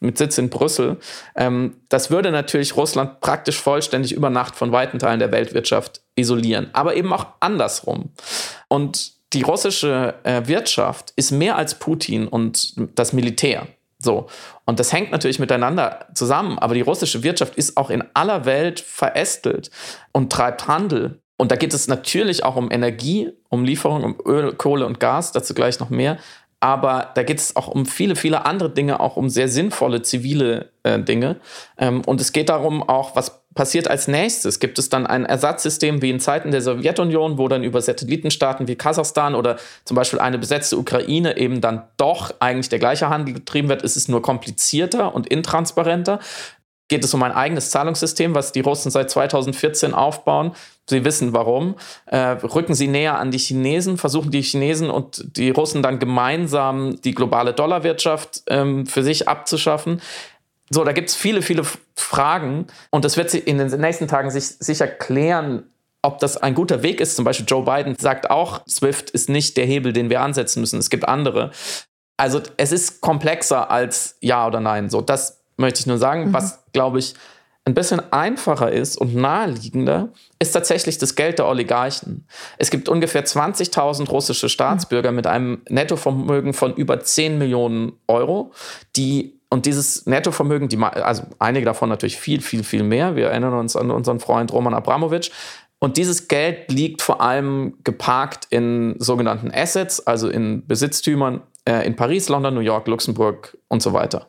mit 0.00 0.18
Sitz 0.18 0.38
in 0.38 0.50
Brüssel, 0.50 0.98
ähm, 1.36 1.76
das 1.88 2.10
würde 2.10 2.30
natürlich 2.30 2.76
Russland 2.76 3.20
praktisch 3.20 3.60
vollständig 3.60 4.12
über 4.12 4.30
Nacht 4.30 4.56
von 4.56 4.72
weiten 4.72 4.98
Teilen 4.98 5.20
der 5.20 5.32
Weltwirtschaft 5.32 6.02
isolieren, 6.14 6.70
aber 6.72 6.94
eben 6.96 7.12
auch 7.12 7.26
andersrum. 7.40 8.10
Und 8.68 9.12
die 9.32 9.42
russische 9.42 10.14
äh, 10.24 10.42
Wirtschaft 10.46 11.12
ist 11.16 11.30
mehr 11.30 11.56
als 11.56 11.78
Putin 11.78 12.28
und 12.28 12.74
das 12.98 13.12
Militär. 13.12 13.66
So. 14.02 14.26
Und 14.64 14.80
das 14.80 14.92
hängt 14.92 15.12
natürlich 15.12 15.38
miteinander 15.38 16.06
zusammen. 16.14 16.58
Aber 16.58 16.74
die 16.74 16.80
russische 16.80 17.22
Wirtschaft 17.22 17.54
ist 17.56 17.76
auch 17.76 17.90
in 17.90 18.04
aller 18.14 18.44
Welt 18.44 18.80
verästelt 18.80 19.70
und 20.12 20.32
treibt 20.32 20.66
Handel. 20.68 21.20
Und 21.36 21.50
da 21.50 21.56
geht 21.56 21.74
es 21.74 21.88
natürlich 21.88 22.44
auch 22.44 22.56
um 22.56 22.70
Energie, 22.70 23.32
um 23.48 23.64
Lieferung, 23.64 24.04
um 24.04 24.16
Öl, 24.24 24.54
Kohle 24.54 24.86
und 24.86 25.00
Gas, 25.00 25.32
dazu 25.32 25.54
gleich 25.54 25.80
noch 25.80 25.90
mehr. 25.90 26.18
Aber 26.62 27.10
da 27.16 27.24
geht 27.24 27.40
es 27.40 27.56
auch 27.56 27.66
um 27.66 27.86
viele, 27.86 28.14
viele 28.14 28.46
andere 28.46 28.70
Dinge, 28.70 29.00
auch 29.00 29.16
um 29.16 29.28
sehr 29.28 29.48
sinnvolle 29.48 30.02
zivile 30.02 30.70
äh, 30.84 31.00
Dinge. 31.00 31.40
Ähm, 31.76 32.02
und 32.06 32.20
es 32.20 32.32
geht 32.32 32.50
darum 32.50 32.88
auch, 32.88 33.16
was 33.16 33.42
passiert 33.52 33.88
als 33.88 34.06
nächstes? 34.06 34.60
Gibt 34.60 34.78
es 34.78 34.88
dann 34.88 35.04
ein 35.04 35.24
Ersatzsystem 35.24 36.02
wie 36.02 36.10
in 36.10 36.20
Zeiten 36.20 36.52
der 36.52 36.62
Sowjetunion, 36.62 37.36
wo 37.36 37.48
dann 37.48 37.64
über 37.64 37.82
Satellitenstaaten 37.82 38.68
wie 38.68 38.76
Kasachstan 38.76 39.34
oder 39.34 39.56
zum 39.84 39.96
Beispiel 39.96 40.20
eine 40.20 40.38
besetzte 40.38 40.78
Ukraine 40.78 41.36
eben 41.36 41.60
dann 41.60 41.82
doch 41.96 42.32
eigentlich 42.38 42.68
der 42.68 42.78
gleiche 42.78 43.08
Handel 43.08 43.34
getrieben 43.34 43.68
wird? 43.68 43.82
Ist 43.82 43.96
es 43.96 44.06
nur 44.06 44.22
komplizierter 44.22 45.16
und 45.16 45.26
intransparenter? 45.26 46.20
Geht 46.86 47.02
es 47.02 47.12
um 47.12 47.24
ein 47.24 47.32
eigenes 47.32 47.70
Zahlungssystem, 47.70 48.36
was 48.36 48.52
die 48.52 48.60
Russen 48.60 48.92
seit 48.92 49.10
2014 49.10 49.94
aufbauen? 49.94 50.52
Sie 50.88 51.04
wissen 51.04 51.32
warum. 51.32 51.76
Äh, 52.06 52.18
rücken 52.18 52.74
sie 52.74 52.88
näher 52.88 53.18
an 53.18 53.30
die 53.30 53.38
Chinesen, 53.38 53.98
versuchen 53.98 54.30
die 54.30 54.42
Chinesen 54.42 54.90
und 54.90 55.36
die 55.36 55.50
Russen 55.50 55.82
dann 55.82 55.98
gemeinsam 55.98 57.00
die 57.02 57.14
globale 57.14 57.52
Dollarwirtschaft 57.52 58.42
ähm, 58.48 58.86
für 58.86 59.02
sich 59.02 59.28
abzuschaffen. 59.28 60.00
So, 60.70 60.84
da 60.84 60.92
gibt 60.92 61.10
es 61.10 61.14
viele, 61.14 61.42
viele 61.42 61.64
Fragen 61.94 62.66
und 62.90 63.04
das 63.04 63.16
wird 63.16 63.30
sich 63.30 63.46
in 63.46 63.58
den 63.58 63.68
nächsten 63.80 64.08
Tagen 64.08 64.30
sich 64.30 64.46
sicher 64.46 64.86
klären, 64.86 65.64
ob 66.02 66.18
das 66.18 66.36
ein 66.36 66.54
guter 66.54 66.82
Weg 66.82 67.00
ist. 67.00 67.14
Zum 67.14 67.24
Beispiel 67.24 67.46
Joe 67.48 67.64
Biden 67.64 67.94
sagt 67.98 68.30
auch, 68.30 68.66
SWIFT 68.68 69.10
ist 69.10 69.28
nicht 69.28 69.56
der 69.56 69.66
Hebel, 69.66 69.92
den 69.92 70.10
wir 70.10 70.20
ansetzen 70.20 70.60
müssen. 70.60 70.78
Es 70.78 70.90
gibt 70.90 71.06
andere. 71.06 71.52
Also 72.16 72.40
es 72.56 72.72
ist 72.72 73.00
komplexer 73.00 73.70
als 73.70 74.16
Ja 74.20 74.46
oder 74.46 74.60
Nein. 74.60 74.90
So, 74.90 75.00
das 75.00 75.42
möchte 75.56 75.80
ich 75.80 75.86
nur 75.86 75.98
sagen. 75.98 76.28
Mhm. 76.28 76.32
Was, 76.32 76.64
glaube 76.72 76.98
ich, 76.98 77.14
ein 77.64 77.74
bisschen 77.74 78.00
einfacher 78.12 78.72
ist 78.72 78.96
und 78.96 79.14
naheliegender, 79.14 80.08
ist 80.40 80.52
tatsächlich 80.52 80.98
das 80.98 81.14
Geld 81.14 81.38
der 81.38 81.46
Oligarchen. 81.46 82.26
Es 82.58 82.70
gibt 82.70 82.88
ungefähr 82.88 83.24
20.000 83.24 84.08
russische 84.08 84.48
Staatsbürger 84.48 85.12
mit 85.12 85.28
einem 85.28 85.62
Nettovermögen 85.68 86.54
von 86.54 86.74
über 86.74 87.00
10 87.00 87.38
Millionen 87.38 87.92
Euro, 88.08 88.52
die 88.96 89.38
und 89.48 89.66
dieses 89.66 90.06
Nettovermögen, 90.06 90.68
die, 90.70 90.78
also 90.78 91.24
einige 91.38 91.66
davon 91.66 91.90
natürlich 91.90 92.16
viel, 92.16 92.40
viel, 92.40 92.64
viel 92.64 92.82
mehr. 92.82 93.16
Wir 93.16 93.26
erinnern 93.26 93.52
uns 93.52 93.76
an 93.76 93.90
unseren 93.90 94.18
Freund 94.18 94.50
Roman 94.50 94.72
Abramowitsch. 94.72 95.30
Und 95.78 95.98
dieses 95.98 96.26
Geld 96.26 96.72
liegt 96.72 97.02
vor 97.02 97.20
allem 97.20 97.74
geparkt 97.84 98.46
in 98.48 98.94
sogenannten 98.98 99.50
Assets, 99.52 100.06
also 100.06 100.30
in 100.30 100.66
Besitztümern 100.66 101.42
äh, 101.64 101.86
in 101.86 101.96
Paris, 101.96 102.28
London, 102.28 102.54
New 102.54 102.60
York, 102.60 102.88
Luxemburg 102.88 103.56
und 103.68 103.82
so 103.82 103.92
weiter. 103.92 104.28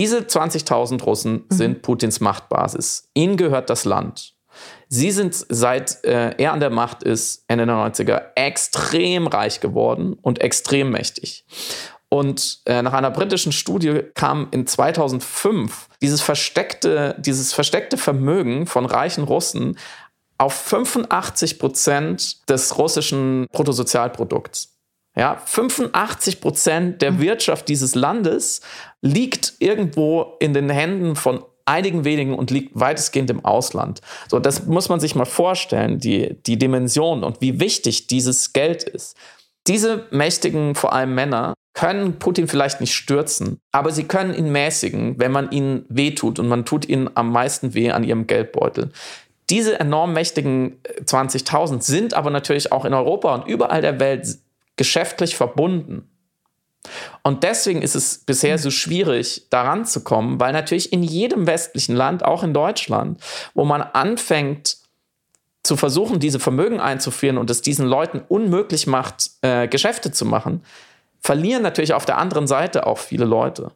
Diese 0.00 0.20
20.000 0.20 1.02
Russen 1.02 1.32
mhm. 1.32 1.44
sind 1.54 1.82
Putins 1.82 2.20
Machtbasis. 2.20 3.10
Ihnen 3.12 3.36
gehört 3.36 3.68
das 3.68 3.84
Land. 3.84 4.32
Sie 4.88 5.10
sind 5.10 5.34
seit 5.50 6.02
äh, 6.06 6.34
er 6.38 6.54
an 6.54 6.60
der 6.60 6.70
Macht 6.70 7.02
ist, 7.02 7.44
Ende 7.48 7.66
der 7.66 7.74
90er, 7.74 8.22
extrem 8.34 9.26
reich 9.26 9.60
geworden 9.60 10.14
und 10.14 10.40
extrem 10.40 10.90
mächtig. 10.90 11.44
Und 12.08 12.62
äh, 12.64 12.80
nach 12.80 12.94
einer 12.94 13.10
britischen 13.10 13.52
Studie 13.52 14.00
kam 14.14 14.48
in 14.52 14.66
2005 14.66 15.88
dieses 16.00 16.22
versteckte, 16.22 17.14
dieses 17.18 17.52
versteckte 17.52 17.98
Vermögen 17.98 18.66
von 18.66 18.86
reichen 18.86 19.24
Russen 19.24 19.76
auf 20.38 20.54
85 20.54 21.58
Prozent 21.58 22.48
des 22.48 22.78
russischen 22.78 23.46
Bruttosozialprodukts. 23.52 24.69
Ja, 25.16 25.42
85 25.44 26.40
Prozent 26.40 27.02
der 27.02 27.12
mhm. 27.12 27.20
Wirtschaft 27.20 27.68
dieses 27.68 27.94
Landes 27.94 28.60
liegt 29.02 29.54
irgendwo 29.58 30.36
in 30.38 30.54
den 30.54 30.70
Händen 30.70 31.16
von 31.16 31.44
einigen 31.64 32.04
wenigen 32.04 32.34
und 32.34 32.50
liegt 32.50 32.78
weitestgehend 32.78 33.30
im 33.30 33.44
Ausland. 33.44 34.00
So, 34.28 34.38
das 34.38 34.66
muss 34.66 34.88
man 34.88 35.00
sich 35.00 35.14
mal 35.14 35.24
vorstellen, 35.24 35.98
die, 35.98 36.36
die 36.46 36.58
Dimension 36.58 37.22
und 37.24 37.40
wie 37.40 37.60
wichtig 37.60 38.06
dieses 38.06 38.52
Geld 38.52 38.82
ist. 38.82 39.16
Diese 39.66 40.06
mächtigen, 40.10 40.74
vor 40.74 40.92
allem 40.92 41.14
Männer, 41.14 41.54
können 41.74 42.18
Putin 42.18 42.48
vielleicht 42.48 42.80
nicht 42.80 42.94
stürzen, 42.94 43.60
aber 43.72 43.92
sie 43.92 44.04
können 44.04 44.34
ihn 44.34 44.50
mäßigen, 44.50 45.18
wenn 45.18 45.32
man 45.32 45.50
ihnen 45.50 45.84
wehtut 45.88 46.38
und 46.38 46.48
man 46.48 46.64
tut 46.64 46.88
ihnen 46.88 47.08
am 47.14 47.30
meisten 47.30 47.74
weh 47.74 47.90
an 47.92 48.04
ihrem 48.04 48.26
Geldbeutel. 48.26 48.90
Diese 49.50 49.78
enorm 49.78 50.12
mächtigen 50.12 50.80
20.000 51.04 51.76
äh, 51.76 51.80
sind 51.80 52.14
aber 52.14 52.30
natürlich 52.30 52.72
auch 52.72 52.84
in 52.84 52.94
Europa 52.94 53.34
und 53.34 53.46
überall 53.46 53.82
der 53.82 54.00
Welt 54.00 54.38
geschäftlich 54.80 55.36
verbunden. 55.36 56.08
Und 57.22 57.42
deswegen 57.42 57.82
ist 57.82 57.94
es 57.94 58.16
bisher 58.24 58.56
so 58.56 58.70
schwierig, 58.70 59.46
daran 59.50 59.84
zu 59.84 60.02
kommen, 60.02 60.40
weil 60.40 60.54
natürlich 60.54 60.90
in 60.90 61.02
jedem 61.02 61.46
westlichen 61.46 61.94
Land, 61.94 62.24
auch 62.24 62.42
in 62.42 62.54
Deutschland, 62.54 63.20
wo 63.52 63.66
man 63.66 63.82
anfängt, 63.82 64.78
zu 65.62 65.76
versuchen, 65.76 66.18
diese 66.18 66.40
Vermögen 66.40 66.80
einzuführen 66.80 67.36
und 67.36 67.50
es 67.50 67.60
diesen 67.60 67.84
Leuten 67.84 68.22
unmöglich 68.26 68.86
macht, 68.86 69.32
äh, 69.42 69.68
Geschäfte 69.68 70.12
zu 70.12 70.24
machen, 70.24 70.64
verlieren 71.20 71.62
natürlich 71.62 71.92
auf 71.92 72.06
der 72.06 72.16
anderen 72.16 72.46
Seite 72.46 72.86
auch 72.86 72.96
viele 72.96 73.26
Leute. 73.26 73.72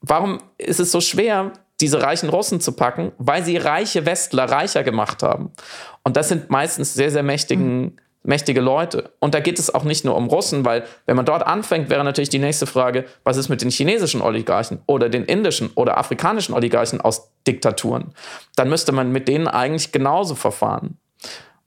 Warum 0.00 0.40
ist 0.56 0.80
es 0.80 0.90
so 0.90 1.02
schwer, 1.02 1.52
diese 1.82 2.00
reichen 2.00 2.30
Russen 2.30 2.62
zu 2.62 2.72
packen? 2.72 3.12
Weil 3.18 3.44
sie 3.44 3.58
reiche 3.58 4.06
Westler 4.06 4.44
reicher 4.44 4.82
gemacht 4.82 5.22
haben. 5.22 5.52
Und 6.04 6.16
das 6.16 6.30
sind 6.30 6.48
meistens 6.48 6.94
sehr, 6.94 7.10
sehr 7.10 7.22
mächtigen, 7.22 7.82
mhm. 7.82 7.96
Mächtige 8.26 8.60
Leute. 8.60 9.10
Und 9.18 9.34
da 9.34 9.40
geht 9.40 9.58
es 9.58 9.74
auch 9.74 9.84
nicht 9.84 10.04
nur 10.04 10.16
um 10.16 10.26
Russen, 10.26 10.64
weil 10.64 10.84
wenn 11.06 11.16
man 11.16 11.24
dort 11.24 11.46
anfängt, 11.46 11.90
wäre 11.90 12.04
natürlich 12.04 12.28
die 12.28 12.38
nächste 12.38 12.66
Frage, 12.66 13.04
was 13.24 13.36
ist 13.36 13.48
mit 13.48 13.62
den 13.62 13.70
chinesischen 13.70 14.20
Oligarchen 14.20 14.80
oder 14.86 15.08
den 15.08 15.24
indischen 15.24 15.70
oder 15.74 15.98
afrikanischen 15.98 16.54
Oligarchen 16.54 17.00
aus 17.00 17.30
Diktaturen? 17.46 18.12
Dann 18.56 18.68
müsste 18.68 18.92
man 18.92 19.12
mit 19.12 19.28
denen 19.28 19.48
eigentlich 19.48 19.92
genauso 19.92 20.34
verfahren. 20.34 20.98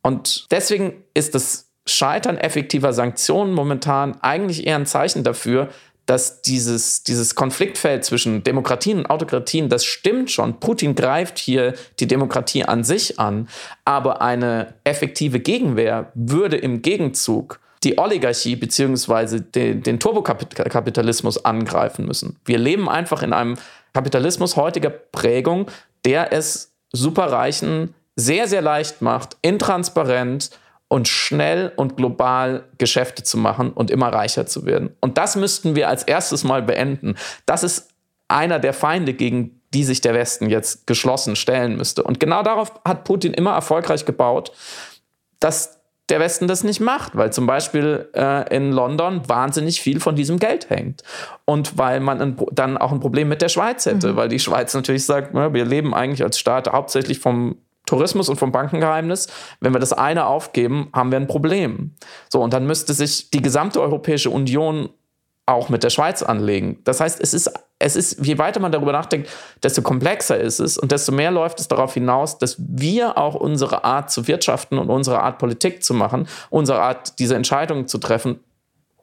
Und 0.02 0.48
deswegen 0.52 1.04
ist 1.14 1.36
das 1.36 1.70
Scheitern 1.86 2.38
effektiver 2.38 2.94
Sanktionen 2.94 3.54
momentan 3.54 4.22
eigentlich 4.22 4.68
eher 4.68 4.76
ein 4.76 4.86
Zeichen 4.86 5.24
dafür, 5.24 5.70
dass 6.10 6.42
dieses, 6.42 7.04
dieses 7.04 7.36
Konfliktfeld 7.36 8.04
zwischen 8.04 8.42
Demokratien 8.42 8.98
und 8.98 9.10
Autokratien, 9.12 9.70
das 9.70 9.86
stimmt 9.86 10.32
schon. 10.32 10.60
Putin 10.60 10.96
greift 10.96 11.38
hier 11.38 11.76
die 12.00 12.08
Demokratie 12.08 12.64
an 12.64 12.84
sich 12.84 13.20
an, 13.20 13.48
aber 13.86 14.20
eine 14.20 14.74
effektive 14.86 15.40
Gegenwehr 15.40 16.12
würde 16.16 16.58
im 16.58 16.82
Gegenzug 16.82 17.60
die 17.84 18.00
Oligarchie 18.00 18.56
bzw. 18.56 19.40
Den, 19.40 19.84
den 19.84 20.00
Turbokapitalismus 20.00 21.46
angreifen 21.46 22.08
müssen. 22.08 22.38
Wir 22.44 22.58
leben 22.58 22.90
einfach 22.90 23.22
in 23.22 23.32
einem 23.32 23.58
Kapitalismus 23.94 24.56
heutiger 24.56 24.90
Prägung, 24.90 25.68
der 26.06 26.34
es 26.34 26.74
Superreichen 26.92 27.94
sehr, 28.16 28.48
sehr 28.48 28.64
leicht 28.64 29.04
macht, 29.04 29.38
intransparent, 29.44 30.50
und 30.90 31.08
schnell 31.08 31.72
und 31.76 31.96
global 31.96 32.66
Geschäfte 32.78 33.24
zu 33.24 33.38
machen 33.38 33.72
und 33.72 33.90
immer 33.90 34.12
reicher 34.12 34.46
zu 34.46 34.66
werden. 34.66 34.96
Und 35.00 35.18
das 35.18 35.36
müssten 35.38 35.76
wir 35.76 35.88
als 35.88 36.04
erstes 36.04 36.44
mal 36.44 36.64
beenden. 36.64 37.16
Das 37.46 37.64
ist 37.64 37.90
einer 38.28 38.60
der 38.60 38.74
Feinde, 38.74 39.14
gegen 39.14 39.62
die 39.74 39.84
sich 39.84 40.02
der 40.02 40.16
Westen 40.16 40.50
jetzt 40.50 40.88
geschlossen 40.88 41.36
stellen 41.36 41.78
müsste. 41.78 42.04
Und 42.04 42.20
genau 42.20 42.42
darauf 42.42 42.74
hat 42.84 43.04
Putin 43.04 43.34
immer 43.34 43.52
erfolgreich 43.52 44.04
gebaut, 44.04 44.52
dass 45.40 45.80
der 46.10 46.20
Westen 46.20 46.48
das 46.48 46.64
nicht 46.64 46.80
macht, 46.80 47.16
weil 47.16 47.32
zum 47.32 47.46
Beispiel 47.46 48.10
äh, 48.16 48.56
in 48.56 48.72
London 48.72 49.30
wahnsinnig 49.30 49.80
viel 49.80 50.00
von 50.00 50.16
diesem 50.16 50.40
Geld 50.40 50.72
hängt. 50.72 51.04
Und 51.46 51.78
weil 51.78 52.00
man 52.00 52.20
ein, 52.20 52.36
dann 52.52 52.80
auch 52.80 52.92
ein 52.92 53.00
Problem 53.00 53.30
mit 53.30 53.44
der 53.44 53.50
Schweiz 53.50 53.86
hätte, 53.86 54.14
mhm. 54.14 54.16
weil 54.16 54.28
die 54.28 54.40
Schweiz 54.40 54.74
natürlich 54.74 55.06
sagt, 55.06 55.36
ja, 55.36 55.54
wir 55.54 55.66
leben 55.66 55.94
eigentlich 55.94 56.24
als 56.24 56.40
Staat 56.40 56.72
hauptsächlich 56.72 57.20
vom 57.20 57.58
Tourismus 57.90 58.30
und 58.30 58.38
vom 58.38 58.52
Bankengeheimnis. 58.52 59.28
Wenn 59.60 59.74
wir 59.74 59.80
das 59.80 59.94
eine 59.94 60.28
aufgeben, 60.28 60.90
haben 60.94 61.12
wir 61.12 61.20
ein 61.20 61.28
Problem. 61.28 61.96
So, 62.30 62.42
und 62.42 62.54
dann 62.54 62.66
müsste 62.66 62.94
sich 62.94 63.32
die 63.32 63.42
gesamte 63.42 63.82
Europäische 63.82 64.30
Union 64.30 64.90
auch 65.48 65.70
mit 65.70 65.84
der 65.84 65.90
Schweiz 65.90 66.22
anlegen. 66.22 66.78
Das 66.84 67.02
heißt, 67.02 67.20
es 67.20 67.34
ist, 67.34 67.52
es 67.80 67.96
ist, 67.96 68.24
je 68.24 68.38
weiter 68.38 68.60
man 68.60 68.72
darüber 68.72 68.92
nachdenkt, 68.92 69.30
desto 69.64 69.82
komplexer 69.82 70.38
ist 70.38 70.60
es 70.60 70.78
und 70.78 70.92
desto 70.92 71.12
mehr 71.12 71.32
läuft 71.32 71.60
es 71.60 71.68
darauf 71.68 71.96
hinaus, 71.96 72.38
dass 72.38 72.58
wir 72.60 73.18
auch 73.18 73.34
unsere 73.34 73.84
Art 73.84 74.12
zu 74.12 74.28
wirtschaften 74.28 74.78
und 74.78 74.92
unsere 74.92 75.22
Art 75.24 75.40
Politik 75.40 75.84
zu 75.84 75.96
machen, 75.96 76.28
unsere 76.52 76.82
Art, 76.82 77.18
diese 77.18 77.36
Entscheidungen 77.36 77.88
zu 77.88 77.98
treffen, 77.98 78.40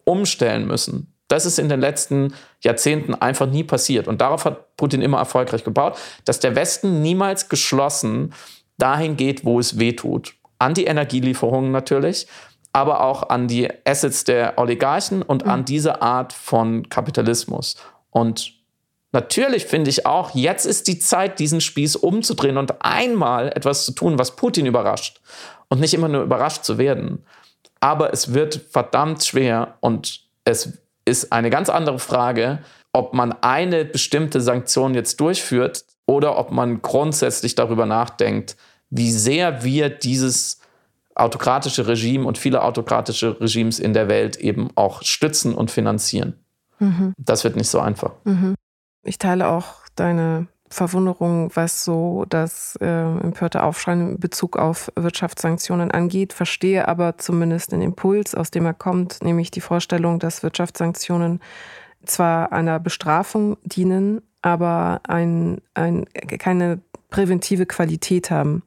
umstellen 0.04 0.68
müssen. 0.68 1.12
Das 1.26 1.44
ist 1.44 1.58
in 1.58 1.68
den 1.68 1.80
letzten 1.80 2.34
Jahrzehnten 2.60 3.14
einfach 3.14 3.46
nie 3.48 3.64
passiert. 3.64 4.06
Und 4.06 4.20
darauf 4.20 4.44
hat 4.44 4.76
Putin 4.76 5.02
immer 5.02 5.18
erfolgreich 5.18 5.64
gebaut, 5.64 5.98
dass 6.24 6.38
der 6.38 6.54
Westen 6.54 7.02
niemals 7.02 7.48
geschlossen 7.48 8.32
dahin 8.78 9.16
geht, 9.16 9.44
wo 9.44 9.58
es 9.58 9.78
weh 9.78 9.92
tut. 9.92 10.34
An 10.58 10.74
die 10.74 10.84
Energielieferungen 10.84 11.70
natürlich, 11.70 12.26
aber 12.72 13.02
auch 13.02 13.30
an 13.30 13.48
die 13.48 13.68
Assets 13.86 14.24
der 14.24 14.58
Oligarchen 14.58 15.22
und 15.22 15.44
mhm. 15.44 15.50
an 15.50 15.64
diese 15.64 16.02
Art 16.02 16.32
von 16.32 16.88
Kapitalismus. 16.88 17.76
Und 18.10 18.52
natürlich 19.12 19.66
finde 19.66 19.90
ich 19.90 20.06
auch, 20.06 20.34
jetzt 20.34 20.66
ist 20.66 20.88
die 20.88 20.98
Zeit, 20.98 21.38
diesen 21.38 21.60
Spieß 21.60 21.96
umzudrehen 21.96 22.58
und 22.58 22.84
einmal 22.84 23.48
etwas 23.48 23.84
zu 23.84 23.92
tun, 23.92 24.18
was 24.18 24.36
Putin 24.36 24.66
überrascht 24.66 25.20
und 25.68 25.80
nicht 25.80 25.94
immer 25.94 26.08
nur 26.08 26.22
überrascht 26.22 26.64
zu 26.64 26.78
werden. 26.78 27.24
Aber 27.80 28.12
es 28.12 28.34
wird 28.34 28.60
verdammt 28.70 29.24
schwer 29.24 29.76
und 29.80 30.20
es 30.44 30.78
ist 31.04 31.32
eine 31.32 31.50
ganz 31.50 31.68
andere 31.68 31.98
Frage, 31.98 32.58
ob 32.92 33.14
man 33.14 33.32
eine 33.42 33.84
bestimmte 33.84 34.40
Sanktion 34.40 34.94
jetzt 34.94 35.20
durchführt 35.20 35.84
oder 36.06 36.38
ob 36.38 36.50
man 36.50 36.82
grundsätzlich 36.82 37.54
darüber 37.54 37.86
nachdenkt, 37.86 38.56
wie 38.90 39.10
sehr 39.10 39.64
wir 39.64 39.90
dieses 39.90 40.60
autokratische 41.14 41.86
Regime 41.86 42.26
und 42.26 42.38
viele 42.38 42.62
autokratische 42.62 43.40
Regimes 43.40 43.78
in 43.78 43.92
der 43.92 44.08
Welt 44.08 44.36
eben 44.36 44.68
auch 44.74 45.02
stützen 45.02 45.54
und 45.54 45.70
finanzieren. 45.70 46.34
Mhm. 46.78 47.14
Das 47.18 47.42
wird 47.42 47.56
nicht 47.56 47.68
so 47.68 47.80
einfach. 47.80 48.12
Mhm. 48.24 48.54
Ich 49.02 49.18
teile 49.18 49.48
auch 49.48 49.66
deine 49.94 50.46
Verwunderung, 50.68 51.50
was 51.54 51.84
so 51.84 52.24
das 52.28 52.76
äh, 52.80 52.86
empörte 52.86 53.62
Aufschreien 53.62 54.14
in 54.14 54.20
Bezug 54.20 54.56
auf 54.56 54.92
Wirtschaftssanktionen 54.96 55.90
angeht, 55.90 56.32
verstehe 56.32 56.88
aber 56.88 57.18
zumindest 57.18 57.72
den 57.72 57.82
Impuls, 57.82 58.34
aus 58.34 58.50
dem 58.50 58.66
er 58.66 58.74
kommt, 58.74 59.22
nämlich 59.22 59.50
die 59.50 59.60
Vorstellung, 59.60 60.18
dass 60.18 60.42
Wirtschaftssanktionen 60.42 61.40
zwar 62.04 62.52
einer 62.52 62.80
Bestrafung 62.80 63.56
dienen, 63.62 64.22
aber 64.46 65.00
ein, 65.08 65.60
ein, 65.74 66.04
keine 66.38 66.78
präventive 67.10 67.66
Qualität 67.66 68.30
haben. 68.30 68.62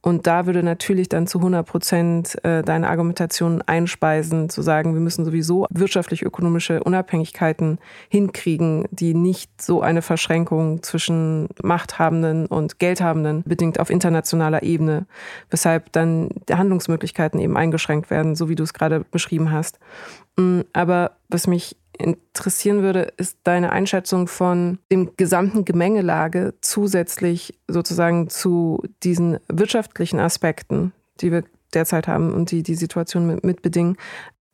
Und 0.00 0.26
da 0.26 0.46
würde 0.46 0.62
natürlich 0.62 1.10
dann 1.10 1.26
zu 1.26 1.36
100 1.36 1.66
Prozent 1.66 2.42
äh, 2.46 2.62
deine 2.62 2.88
Argumentation 2.88 3.60
einspeisen, 3.60 4.48
zu 4.48 4.62
sagen, 4.62 4.94
wir 4.94 5.02
müssen 5.02 5.26
sowieso 5.26 5.66
wirtschaftlich-ökonomische 5.68 6.82
Unabhängigkeiten 6.82 7.78
hinkriegen, 8.08 8.86
die 8.90 9.12
nicht 9.12 9.60
so 9.60 9.82
eine 9.82 10.00
Verschränkung 10.00 10.82
zwischen 10.82 11.48
Machthabenden 11.62 12.46
und 12.46 12.78
Geldhabenden 12.78 13.42
bedingt 13.44 13.80
auf 13.80 13.90
internationaler 13.90 14.62
Ebene, 14.62 15.06
weshalb 15.50 15.92
dann 15.92 16.30
die 16.48 16.54
Handlungsmöglichkeiten 16.54 17.38
eben 17.38 17.58
eingeschränkt 17.58 18.08
werden, 18.08 18.34
so 18.34 18.48
wie 18.48 18.54
du 18.54 18.62
es 18.62 18.72
gerade 18.72 19.00
beschrieben 19.00 19.52
hast. 19.52 19.78
Mm, 20.36 20.60
aber 20.72 21.10
was 21.28 21.46
mich 21.46 21.76
interessieren 21.98 22.82
würde, 22.82 23.12
ist 23.16 23.38
deine 23.44 23.72
Einschätzung 23.72 24.28
von 24.28 24.78
dem 24.90 25.16
gesamten 25.16 25.64
Gemengelage 25.64 26.54
zusätzlich 26.60 27.58
sozusagen 27.66 28.28
zu 28.30 28.82
diesen 29.02 29.38
wirtschaftlichen 29.48 30.20
Aspekten, 30.20 30.92
die 31.20 31.32
wir 31.32 31.44
derzeit 31.74 32.08
haben 32.08 32.32
und 32.32 32.50
die 32.50 32.62
die 32.62 32.74
Situation 32.74 33.26
mit, 33.26 33.44
mitbedingen, 33.44 33.96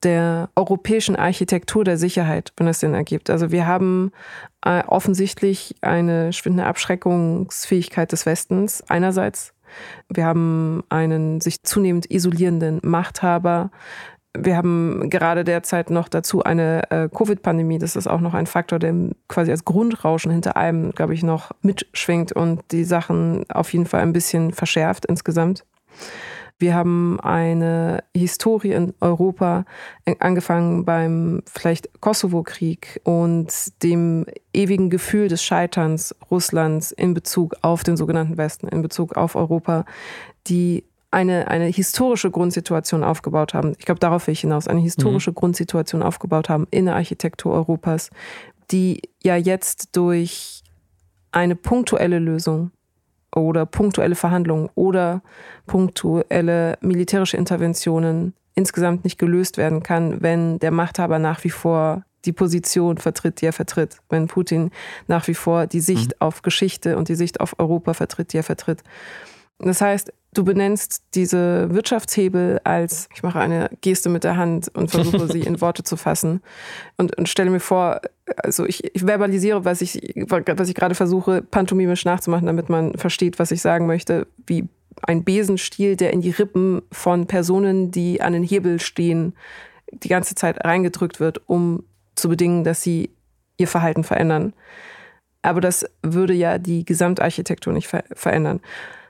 der 0.03 0.51
europäischen 0.55 1.17
Architektur 1.17 1.83
der 1.85 1.97
Sicherheit, 1.97 2.53
wenn 2.57 2.69
es 2.69 2.81
Sinn 2.81 2.95
ergibt. 2.95 3.31
Also 3.31 3.51
wir 3.51 3.67
haben 3.67 4.13
äh, 4.65 4.83
offensichtlich 4.87 5.75
eine 5.81 6.33
schwindende 6.33 6.67
Abschreckungsfähigkeit 6.67 8.13
des 8.13 8.27
Westens 8.27 8.83
einerseits. 8.89 9.55
Wir 10.09 10.27
haben 10.27 10.85
einen 10.89 11.41
sich 11.41 11.63
zunehmend 11.63 12.11
isolierenden 12.11 12.81
Machthaber, 12.83 13.71
wir 14.37 14.57
haben 14.57 15.11
gerade 15.11 15.45
derzeit 15.45 15.91
noch 15.91 16.09
dazu 16.09 16.43
eine 16.43 16.91
äh, 16.91 17.09
Covid-Pandemie. 17.09 17.79
Das 17.79 17.97
ist 17.97 18.07
auch 18.09 18.21
noch 18.21 18.35
ein 18.35 18.47
Faktor, 18.47 18.79
der 18.79 18.95
quasi 19.29 19.51
als 19.51 19.65
Grundrauschen 19.65 20.33
hinter 20.33 20.57
allem, 20.57 20.93
glaube 20.93 21.15
ich, 21.15 21.23
noch 21.23 21.53
mitschwingt 21.63 22.33
und 22.33 22.61
die 22.73 22.85
Sachen 22.85 23.49
auf 23.51 23.73
jeden 23.73 23.87
Fall 23.87 24.01
ein 24.01 24.13
bisschen 24.13 24.53
verschärft 24.53 25.07
insgesamt. 25.07 25.65
Wir 26.59 26.75
haben 26.75 27.19
eine 27.21 28.05
Historie 28.15 28.73
in 28.73 28.95
Europa, 29.01 29.65
äh, 30.05 30.15
angefangen 30.21 30.85
beim 30.85 31.43
vielleicht 31.47 32.01
Kosovo-Krieg 32.01 33.01
und 33.05 33.83
dem 33.83 34.27
ewigen 34.53 34.89
Gefühl 34.89 35.29
des 35.29 35.43
Scheiterns 35.43 36.15
Russlands 36.31 36.93
in 36.93 37.13
Bezug 37.13 37.55
auf 37.63 37.83
den 37.83 37.97
sogenannten 37.97 38.37
Westen, 38.37 38.69
in 38.69 38.83
Bezug 38.83 39.17
auf 39.17 39.35
Europa, 39.35 39.85
die 40.47 40.85
eine, 41.15 41.49
eine 41.49 41.67
historische 41.67 42.31
Grundsituation 42.31 43.05
aufgebaut 43.05 43.55
haben. 43.55 43.75
Ich 43.79 43.87
glaube, 43.87 44.01
darauf 44.01 44.27
will 44.27 44.33
ich 44.33 44.41
hinaus, 44.41 44.67
eine 44.67 44.81
historische 44.81 45.31
mhm. 45.31 45.37
Grundsituation 45.37 46.03
aufgebaut 46.03 46.49
haben 46.49 46.67
in 46.71 46.87
der 46.87 46.97
Architektur 46.97 47.53
Europas, 47.53 48.11
die 48.71 49.01
ja 49.23 49.37
jetzt 49.37 49.97
durch 49.97 50.63
eine 51.31 51.55
punktuelle 51.55 52.19
Lösung 52.19 52.73
oder 53.35 53.65
punktuelle 53.65 54.17
Verhandlungen 54.17 54.69
oder 54.75 55.23
punktuelle 55.67 56.79
militärische 56.81 57.37
Interventionen 57.37 58.35
insgesamt 58.55 59.05
nicht 59.05 59.19
gelöst 59.19 59.57
werden 59.57 59.83
kann, 59.83 60.21
wenn 60.21 60.59
der 60.59 60.71
Machthaber 60.71 61.19
nach 61.19 61.45
wie 61.45 61.51
vor 61.51 62.05
die 62.25 62.33
Position 62.33 62.99
vertritt, 62.99 63.41
die 63.41 63.47
er 63.47 63.53
vertritt, 63.53 63.99
wenn 64.09 64.29
Putin 64.29 64.71
nach 65.07 65.29
wie 65.29 65.35
vor 65.35 65.67
die 65.67 65.81
Sicht 65.81 66.13
mhm. 66.13 66.17
auf 66.21 66.43
Geschichte 66.43 66.97
und 66.97 67.09
die 67.09 67.17
Sicht 67.17 67.41
auf 67.41 67.59
Europa 67.59 67.95
vertritt, 67.95 68.33
die 68.33 68.39
er 68.39 68.45
vertritt. 68.45 68.83
Das 69.59 69.81
heißt, 69.81 70.13
du 70.35 70.45
benennst 70.45 71.03
diese 71.15 71.73
Wirtschaftshebel 71.73 72.61
als, 72.65 73.09
ich 73.15 73.23
mache 73.23 73.41
eine 73.41 73.71
Geste 73.81 74.09
mit 74.09 74.25
der 74.25 74.37
Hand 74.37 74.69
und 74.75 74.91
versuche 74.91 75.31
sie 75.31 75.41
in 75.41 75.61
Worte 75.61 75.85
zu 75.85 75.97
fassen. 75.97 76.43
Und, 76.97 77.17
und 77.17 77.29
stelle 77.29 77.51
mir 77.51 77.61
vor, 77.61 78.01
also 78.37 78.67
ich, 78.67 78.95
ich, 78.95 79.07
verbalisiere, 79.07 79.65
was 79.65 79.81
ich, 79.81 80.15
was 80.27 80.69
ich 80.69 80.75
gerade 80.75 80.95
versuche, 80.95 81.43
pantomimisch 81.43 82.05
nachzumachen, 82.05 82.47
damit 82.47 82.69
man 82.69 82.95
versteht, 82.95 83.39
was 83.39 83.51
ich 83.53 83.63
sagen 83.63 83.87
möchte, 83.87 84.27
wie 84.47 84.69
ein 85.03 85.25
Besenstiel, 85.25 85.97
der 85.97 86.13
in 86.13 86.21
die 86.21 86.31
Rippen 86.31 86.83
von 86.91 87.27
Personen, 87.27 87.91
die 87.91 88.21
an 88.21 88.33
den 88.33 88.45
Hebel 88.45 88.81
stehen, 88.81 89.35
die 89.93 90.09
ganze 90.09 90.35
Zeit 90.35 90.65
reingedrückt 90.65 91.21
wird, 91.21 91.43
um 91.47 91.85
zu 92.17 92.29
bedingen, 92.29 92.65
dass 92.65 92.83
sie 92.83 93.11
ihr 93.57 93.69
Verhalten 93.69 94.05
verändern. 94.05 94.53
Aber 95.43 95.61
das 95.61 95.85
würde 96.03 96.33
ja 96.33 96.59
die 96.59 96.85
Gesamtarchitektur 96.85 97.73
nicht 97.73 97.87
ver 97.87 98.05
verändern 98.13 98.61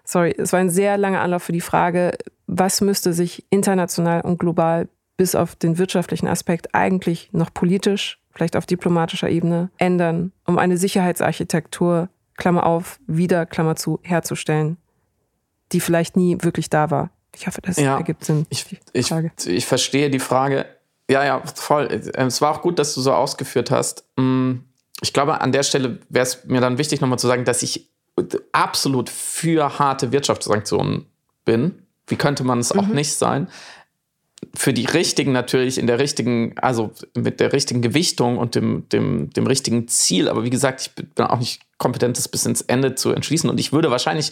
sorry, 0.04 0.34
es 0.36 0.52
war 0.52 0.60
ein 0.60 0.70
sehr 0.70 0.96
langer 0.98 1.20
Anlauf 1.20 1.42
für 1.42 1.52
die 1.52 1.60
Frage, 1.60 2.16
was 2.46 2.80
müsste 2.80 3.12
sich 3.12 3.44
international 3.50 4.20
und 4.20 4.38
global 4.38 4.88
bis 5.16 5.34
auf 5.34 5.56
den 5.56 5.78
wirtschaftlichen 5.78 6.26
Aspekt 6.26 6.74
eigentlich 6.74 7.30
noch 7.32 7.52
politisch, 7.52 8.18
vielleicht 8.32 8.56
auf 8.56 8.66
diplomatischer 8.66 9.28
Ebene 9.28 9.70
ändern, 9.78 10.32
um 10.44 10.58
eine 10.58 10.76
Sicherheitsarchitektur, 10.76 12.08
Klammer 12.36 12.66
auf, 12.66 12.98
wieder, 13.06 13.46
Klammer 13.46 13.76
zu, 13.76 14.00
herzustellen, 14.02 14.76
die 15.72 15.80
vielleicht 15.80 16.16
nie 16.16 16.36
wirklich 16.40 16.68
da 16.68 16.90
war. 16.90 17.10
Ich 17.36 17.46
hoffe, 17.46 17.60
das 17.62 17.76
ja, 17.76 17.96
ergibt 17.96 18.24
Sinn. 18.24 18.46
Ich, 18.50 18.66
ich, 18.92 19.10
ich 19.46 19.66
verstehe 19.66 20.10
die 20.10 20.20
Frage. 20.20 20.66
Ja, 21.10 21.24
ja, 21.24 21.42
voll. 21.42 21.86
Es 21.86 22.40
war 22.40 22.52
auch 22.52 22.62
gut, 22.62 22.78
dass 22.78 22.94
du 22.94 23.00
so 23.00 23.12
ausgeführt 23.12 23.70
hast. 23.70 24.04
Mm, 24.16 24.60
ich 25.00 25.12
glaube, 25.12 25.40
an 25.40 25.52
der 25.52 25.62
Stelle 25.62 25.98
wäre 26.08 26.22
es 26.22 26.44
mir 26.44 26.60
dann 26.60 26.78
wichtig, 26.78 27.00
nochmal 27.00 27.18
zu 27.18 27.26
sagen, 27.26 27.44
dass 27.44 27.62
ich 27.62 27.90
absolut 28.52 29.10
für 29.10 29.78
harte 29.78 30.12
Wirtschaftssanktionen 30.12 31.06
bin. 31.44 31.82
Wie 32.06 32.16
könnte 32.16 32.44
man 32.44 32.58
es 32.58 32.74
mhm. 32.74 32.80
auch 32.80 32.86
nicht 32.86 33.14
sein? 33.14 33.48
Für 34.54 34.72
die 34.72 34.84
richtigen 34.84 35.32
natürlich, 35.32 35.78
in 35.78 35.86
der 35.86 35.98
richtigen, 35.98 36.56
also 36.58 36.92
mit 37.16 37.40
der 37.40 37.52
richtigen 37.52 37.80
Gewichtung 37.80 38.38
und 38.38 38.54
dem, 38.54 38.88
dem, 38.90 39.30
dem 39.30 39.46
richtigen 39.46 39.88
Ziel. 39.88 40.28
Aber 40.28 40.44
wie 40.44 40.50
gesagt, 40.50 40.82
ich 40.82 40.94
bin 40.94 41.24
auch 41.24 41.38
nicht 41.38 41.62
kompetent, 41.78 42.18
das 42.18 42.28
bis 42.28 42.44
ins 42.44 42.60
Ende 42.60 42.94
zu 42.94 43.10
entschließen. 43.10 43.48
Und 43.48 43.58
ich 43.58 43.72
würde 43.72 43.90
wahrscheinlich, 43.90 44.30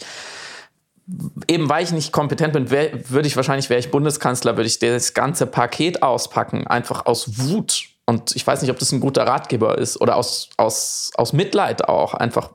eben 1.47 1.67
weil 1.67 1.83
ich 1.83 1.91
nicht 1.91 2.11
kompetent 2.11 2.53
bin, 2.53 2.69
wär, 2.69 3.09
würde 3.09 3.27
ich 3.27 3.35
wahrscheinlich, 3.35 3.69
wäre 3.69 3.79
ich 3.79 3.91
Bundeskanzler, 3.91 4.55
würde 4.55 4.67
ich 4.67 4.79
das 4.79 5.13
ganze 5.13 5.47
Paket 5.47 6.03
auspacken, 6.03 6.67
einfach 6.67 7.05
aus 7.07 7.39
Wut. 7.39 7.89
Und 8.05 8.35
ich 8.35 8.45
weiß 8.45 8.61
nicht, 8.61 8.71
ob 8.71 8.79
das 8.79 8.91
ein 8.91 8.99
guter 8.99 9.25
Ratgeber 9.25 9.77
ist 9.77 9.99
oder 9.99 10.15
aus, 10.15 10.49
aus, 10.57 11.11
aus 11.15 11.33
Mitleid 11.33 11.87
auch, 11.89 12.13
einfach 12.13 12.51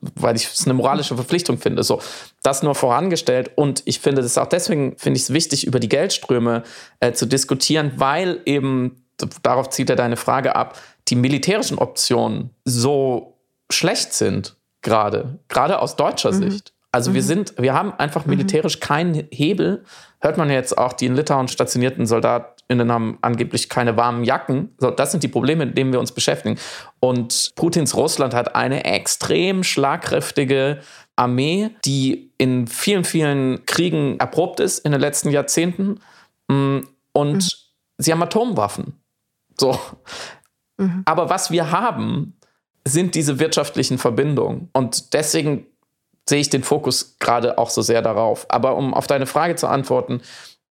weil 0.00 0.36
ich 0.36 0.46
es 0.46 0.64
eine 0.64 0.74
moralische 0.74 1.14
Verpflichtung 1.14 1.58
finde. 1.58 1.82
So, 1.82 2.00
das 2.42 2.62
nur 2.62 2.74
vorangestellt. 2.74 3.50
Und 3.56 3.82
ich 3.84 4.00
finde 4.00 4.22
es 4.22 4.38
auch 4.38 4.46
deswegen, 4.46 4.96
finde 4.96 5.18
ich 5.18 5.24
es 5.24 5.32
wichtig, 5.32 5.66
über 5.66 5.80
die 5.80 5.88
Geldströme 5.88 6.62
äh, 7.00 7.12
zu 7.12 7.26
diskutieren, 7.26 7.92
weil 7.96 8.40
eben, 8.46 9.04
darauf 9.42 9.70
zieht 9.70 9.90
er 9.90 9.96
deine 9.96 10.16
Frage 10.16 10.56
ab, 10.56 10.78
die 11.08 11.16
militärischen 11.16 11.78
Optionen 11.78 12.50
so 12.64 13.38
schlecht 13.70 14.14
sind, 14.14 14.56
gerade, 14.82 15.38
gerade 15.48 15.80
aus 15.80 15.96
deutscher 15.96 16.32
mhm. 16.32 16.50
Sicht. 16.50 16.72
Also 16.92 17.10
mhm. 17.10 17.14
wir 17.14 17.22
sind, 17.22 17.54
wir 17.58 17.74
haben 17.74 17.92
einfach 17.92 18.24
mhm. 18.24 18.30
militärisch 18.30 18.80
keinen 18.80 19.28
Hebel. 19.30 19.84
Hört 20.20 20.38
man 20.38 20.50
jetzt 20.50 20.76
auch, 20.76 20.92
die 20.92 21.06
in 21.06 21.14
Litauen 21.14 21.48
stationierten 21.48 22.06
SoldatInnen 22.70 22.92
haben 22.92 23.18
angeblich 23.20 23.68
keine 23.68 23.96
warmen 23.96 24.24
Jacken. 24.24 24.74
So, 24.78 24.90
das 24.90 25.10
sind 25.10 25.22
die 25.22 25.28
Probleme, 25.28 25.66
mit 25.66 25.76
denen 25.76 25.92
wir 25.92 26.00
uns 26.00 26.12
beschäftigen. 26.12 26.58
Und 27.00 27.50
Putins 27.56 27.96
Russland 27.96 28.34
hat 28.34 28.54
eine 28.54 28.84
extrem 28.84 29.64
schlagkräftige 29.64 30.80
Armee, 31.16 31.70
die 31.84 32.30
in 32.38 32.66
vielen, 32.66 33.04
vielen 33.04 33.66
Kriegen 33.66 34.18
erprobt 34.18 34.60
ist 34.60 34.78
in 34.80 34.92
den 34.92 35.00
letzten 35.00 35.30
Jahrzehnten. 35.30 36.00
Mm, 36.48 36.78
und 37.12 37.34
mhm. 37.34 37.48
sie 37.98 38.12
haben 38.12 38.22
Atomwaffen. 38.22 38.94
So. 39.58 39.78
Mhm. 40.78 41.02
Aber 41.04 41.28
was 41.28 41.50
wir 41.50 41.70
haben, 41.70 42.36
sind 42.86 43.14
diese 43.14 43.38
wirtschaftlichen 43.38 43.98
Verbindungen. 43.98 44.70
Und 44.72 45.12
deswegen 45.12 45.66
sehe 46.28 46.40
ich 46.40 46.48
den 46.48 46.62
Fokus 46.62 47.16
gerade 47.18 47.58
auch 47.58 47.68
so 47.68 47.82
sehr 47.82 48.00
darauf. 48.00 48.46
Aber 48.48 48.76
um 48.76 48.94
auf 48.94 49.06
deine 49.06 49.26
Frage 49.26 49.56
zu 49.56 49.66
antworten, 49.66 50.22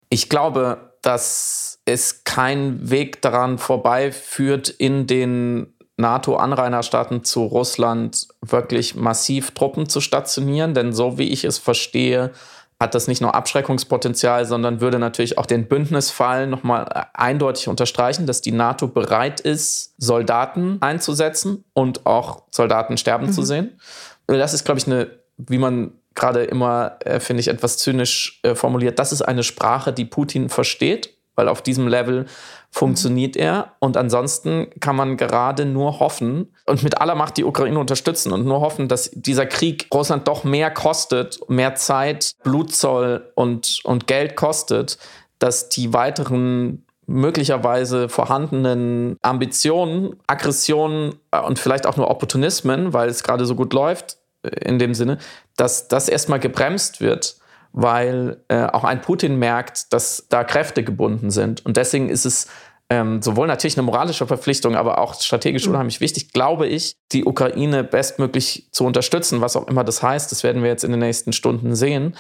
ich 0.09 0.29
glaube, 0.29 0.88
dass 1.01 1.79
es 1.85 2.23
kein 2.23 2.89
Weg 2.89 3.21
daran 3.21 3.57
vorbeiführt, 3.57 4.69
in 4.69 5.07
den 5.07 5.73
NATO-Anrainerstaaten 5.97 7.23
zu 7.23 7.43
Russland 7.43 8.27
wirklich 8.41 8.95
massiv 8.95 9.51
Truppen 9.51 9.89
zu 9.89 10.01
stationieren. 10.01 10.73
Denn 10.73 10.93
so 10.93 11.17
wie 11.17 11.29
ich 11.29 11.43
es 11.43 11.57
verstehe, 11.57 12.31
hat 12.79 12.95
das 12.95 13.07
nicht 13.07 13.21
nur 13.21 13.35
Abschreckungspotenzial, 13.35 14.45
sondern 14.45 14.79
würde 14.79 14.99
natürlich 14.99 15.37
auch 15.37 15.45
den 15.45 15.67
Bündnisfall 15.67 16.47
nochmal 16.47 17.07
eindeutig 17.13 17.67
unterstreichen, 17.67 18.25
dass 18.25 18.39
die 18.39 18.53
NATO 18.53 18.87
bereit 18.87 19.41
ist, 19.41 19.93
Soldaten 19.97 20.77
einzusetzen 20.79 21.65
und 21.73 22.05
auch 22.05 22.43
Soldaten 22.51 22.95
sterben 22.95 23.27
mhm. 23.27 23.31
zu 23.33 23.43
sehen. 23.43 23.79
Das 24.27 24.53
ist, 24.53 24.63
glaube 24.63 24.79
ich, 24.79 24.87
eine, 24.87 25.07
wie 25.37 25.57
man 25.57 25.98
gerade 26.19 26.43
immer, 26.43 26.97
äh, 27.05 27.19
finde 27.19 27.41
ich, 27.41 27.47
etwas 27.47 27.77
zynisch 27.77 28.39
äh, 28.43 28.55
formuliert, 28.55 28.99
das 28.99 29.11
ist 29.11 29.21
eine 29.21 29.43
Sprache, 29.43 29.93
die 29.93 30.05
Putin 30.05 30.49
versteht, 30.49 31.17
weil 31.35 31.47
auf 31.47 31.61
diesem 31.61 31.87
Level 31.87 32.25
funktioniert 32.69 33.35
er. 33.35 33.73
Und 33.79 33.97
ansonsten 33.97 34.67
kann 34.79 34.95
man 34.95 35.17
gerade 35.17 35.65
nur 35.65 35.99
hoffen 35.99 36.53
und 36.65 36.83
mit 36.83 37.01
aller 37.01 37.15
Macht 37.15 37.37
die 37.37 37.45
Ukraine 37.45 37.79
unterstützen 37.79 38.31
und 38.33 38.45
nur 38.45 38.61
hoffen, 38.61 38.87
dass 38.87 39.09
dieser 39.11 39.45
Krieg 39.45 39.87
Russland 39.93 40.27
doch 40.27 40.43
mehr 40.43 40.69
kostet, 40.69 41.39
mehr 41.49 41.75
Zeit, 41.75 42.33
Blutzoll 42.43 43.31
und, 43.35 43.79
und 43.83 44.05
Geld 44.07 44.35
kostet, 44.35 44.97
dass 45.39 45.69
die 45.69 45.93
weiteren 45.93 46.85
möglicherweise 47.07 48.07
vorhandenen 48.07 49.17
Ambitionen, 49.23 50.17
Aggressionen 50.27 51.15
und 51.47 51.57
vielleicht 51.57 51.87
auch 51.87 51.97
nur 51.97 52.11
Opportunismen, 52.11 52.93
weil 52.93 53.09
es 53.09 53.23
gerade 53.23 53.45
so 53.45 53.55
gut 53.55 53.73
läuft 53.73 54.17
in 54.43 54.79
dem 54.79 54.93
Sinne, 54.93 55.17
dass 55.59 55.87
das 55.87 56.09
erstmal 56.09 56.39
gebremst 56.39 57.01
wird 57.01 57.39
weil 57.71 58.37
äh, 58.47 58.65
auch 58.65 58.83
ein 58.83 59.01
Putin 59.01 59.37
merkt, 59.37 59.93
dass 59.93 60.25
da 60.29 60.43
Kräfte 60.43 60.83
gebunden 60.83 61.29
sind. 61.29 61.65
Und 61.65 61.77
deswegen 61.77 62.09
ist 62.09 62.25
es 62.25 62.47
ähm, 62.89 63.21
sowohl 63.21 63.47
natürlich 63.47 63.77
eine 63.77 63.85
moralische 63.85 64.25
Verpflichtung, 64.25 64.75
aber 64.75 64.97
auch 64.97 65.13
strategisch 65.21 65.65
mhm. 65.65 65.73
unheimlich 65.73 66.01
wichtig, 66.01 66.33
glaube 66.33 66.67
ich, 66.67 66.95
die 67.11 67.25
Ukraine 67.25 67.83
bestmöglich 67.83 68.67
zu 68.71 68.85
unterstützen, 68.85 69.41
was 69.41 69.55
auch 69.55 69.67
immer 69.67 69.83
das 69.83 70.01
heißt. 70.01 70.31
Das 70.31 70.43
werden 70.43 70.63
wir 70.63 70.69
jetzt 70.69 70.83
in 70.83 70.91
den 70.91 70.99
nächsten 70.99 71.31
Stunden 71.31 71.75
sehen. 71.75 72.15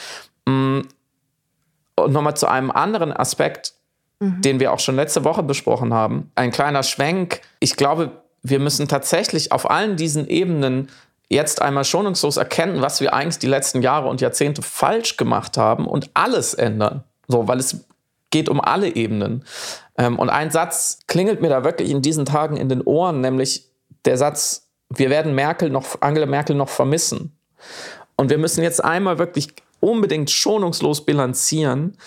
Mm, 0.45 0.81
und 1.95 2.13
nochmal 2.13 2.37
zu 2.37 2.47
einem 2.47 2.69
anderen 2.69 3.11
Aspekt, 3.11 3.73
mhm. 4.19 4.41
den 4.41 4.59
wir 4.59 4.71
auch 4.71 4.79
schon 4.79 4.95
letzte 4.95 5.23
Woche 5.23 5.41
besprochen 5.41 5.93
haben. 5.93 6.31
Ein 6.35 6.51
kleiner 6.51 6.83
Schwenk. 6.83 7.41
Ich 7.59 7.75
glaube, 7.75 8.11
wir 8.43 8.59
müssen 8.59 8.87
tatsächlich 8.87 9.51
auf 9.51 9.69
allen 9.69 9.97
diesen 9.97 10.27
Ebenen 10.27 10.89
jetzt 11.29 11.61
einmal 11.61 11.85
schonungslos 11.85 12.37
erkennen, 12.37 12.81
was 12.81 13.01
wir 13.01 13.13
eigentlich 13.13 13.39
die 13.39 13.47
letzten 13.47 13.81
Jahre 13.81 14.09
und 14.09 14.19
Jahrzehnte 14.19 14.61
falsch 14.61 15.15
gemacht 15.15 15.57
haben 15.57 15.87
und 15.87 16.09
alles 16.15 16.53
ändern. 16.55 17.03
So, 17.27 17.47
weil 17.47 17.59
es 17.59 17.85
geht 18.31 18.49
um 18.49 18.59
alle 18.59 18.95
Ebenen. 18.95 19.45
Ähm, 19.97 20.17
und 20.19 20.29
ein 20.29 20.51
Satz 20.51 20.99
klingelt 21.07 21.41
mir 21.41 21.49
da 21.49 21.63
wirklich 21.63 21.89
in 21.89 22.01
diesen 22.01 22.25
Tagen 22.25 22.57
in 22.57 22.69
den 22.69 22.81
Ohren, 22.81 23.21
nämlich 23.21 23.69
der 24.05 24.17
Satz, 24.17 24.67
wir 24.89 25.09
werden 25.09 25.35
Merkel 25.35 25.69
noch, 25.69 26.01
Angela 26.01 26.25
Merkel 26.25 26.55
noch 26.55 26.69
vermissen. 26.69 27.37
Und 28.15 28.29
wir 28.29 28.37
müssen 28.37 28.63
jetzt 28.63 28.83
einmal 28.83 29.19
wirklich 29.19 29.53
unbedingt 29.79 30.31
schonungslos 30.31 31.05
bilanzieren, 31.05 31.97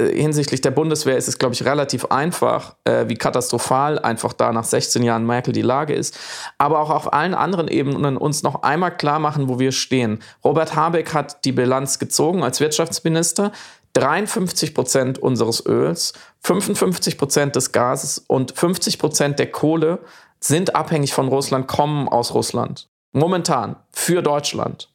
hinsichtlich 0.00 0.60
der 0.60 0.70
Bundeswehr 0.70 1.16
ist 1.16 1.28
es, 1.28 1.38
glaube 1.38 1.54
ich, 1.54 1.64
relativ 1.64 2.06
einfach, 2.06 2.76
äh, 2.84 3.08
wie 3.08 3.16
katastrophal 3.16 3.98
einfach 3.98 4.32
da 4.32 4.52
nach 4.52 4.64
16 4.64 5.02
Jahren 5.02 5.26
Merkel 5.26 5.52
die 5.52 5.62
Lage 5.62 5.94
ist. 5.94 6.18
Aber 6.58 6.80
auch 6.80 6.90
auf 6.90 7.12
allen 7.12 7.34
anderen 7.34 7.68
Ebenen 7.68 8.16
uns 8.16 8.42
noch 8.42 8.62
einmal 8.62 8.96
klar 8.96 9.18
machen, 9.18 9.48
wo 9.48 9.58
wir 9.58 9.72
stehen. 9.72 10.20
Robert 10.44 10.76
Habeck 10.76 11.14
hat 11.14 11.44
die 11.44 11.52
Bilanz 11.52 11.98
gezogen 11.98 12.42
als 12.42 12.60
Wirtschaftsminister. 12.60 13.52
53 13.94 14.74
Prozent 14.74 15.18
unseres 15.18 15.64
Öls, 15.64 16.12
55 16.42 17.16
Prozent 17.16 17.56
des 17.56 17.72
Gases 17.72 18.22
und 18.26 18.52
50 18.52 18.98
Prozent 18.98 19.38
der 19.38 19.50
Kohle 19.50 20.00
sind 20.38 20.74
abhängig 20.74 21.14
von 21.14 21.28
Russland, 21.28 21.66
kommen 21.66 22.06
aus 22.06 22.34
Russland. 22.34 22.88
Momentan 23.12 23.76
für 23.92 24.20
Deutschland. 24.20 24.90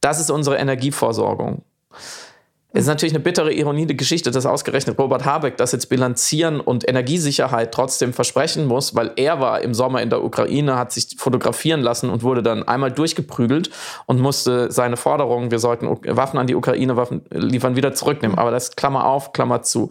Das 0.00 0.18
ist 0.18 0.30
unsere 0.30 0.56
Energieversorgung. 0.56 1.62
Es 2.76 2.82
ist 2.82 2.88
natürlich 2.88 3.14
eine 3.14 3.24
bittere 3.24 3.54
Ironie 3.54 3.86
der 3.86 3.96
Geschichte, 3.96 4.30
dass 4.30 4.44
ausgerechnet 4.44 4.98
Robert 4.98 5.24
Habeck 5.24 5.56
das 5.56 5.72
jetzt 5.72 5.88
bilanzieren 5.88 6.60
und 6.60 6.86
Energiesicherheit 6.86 7.72
trotzdem 7.72 8.12
versprechen 8.12 8.66
muss, 8.66 8.94
weil 8.94 9.12
er 9.16 9.40
war 9.40 9.62
im 9.62 9.72
Sommer 9.72 10.02
in 10.02 10.10
der 10.10 10.22
Ukraine, 10.22 10.76
hat 10.76 10.92
sich 10.92 11.16
fotografieren 11.16 11.80
lassen 11.80 12.10
und 12.10 12.22
wurde 12.22 12.42
dann 12.42 12.68
einmal 12.68 12.92
durchgeprügelt 12.92 13.70
und 14.04 14.20
musste 14.20 14.70
seine 14.70 14.98
Forderungen, 14.98 15.50
wir 15.50 15.58
sollten 15.58 15.88
Waffen 15.88 16.38
an 16.38 16.46
die 16.48 16.54
Ukraine 16.54 16.98
Waffen 16.98 17.22
liefern, 17.30 17.76
wieder 17.76 17.94
zurücknehmen. 17.94 18.36
Aber 18.36 18.50
das 18.50 18.76
Klammer 18.76 19.06
auf, 19.06 19.32
Klammer 19.32 19.62
zu. 19.62 19.88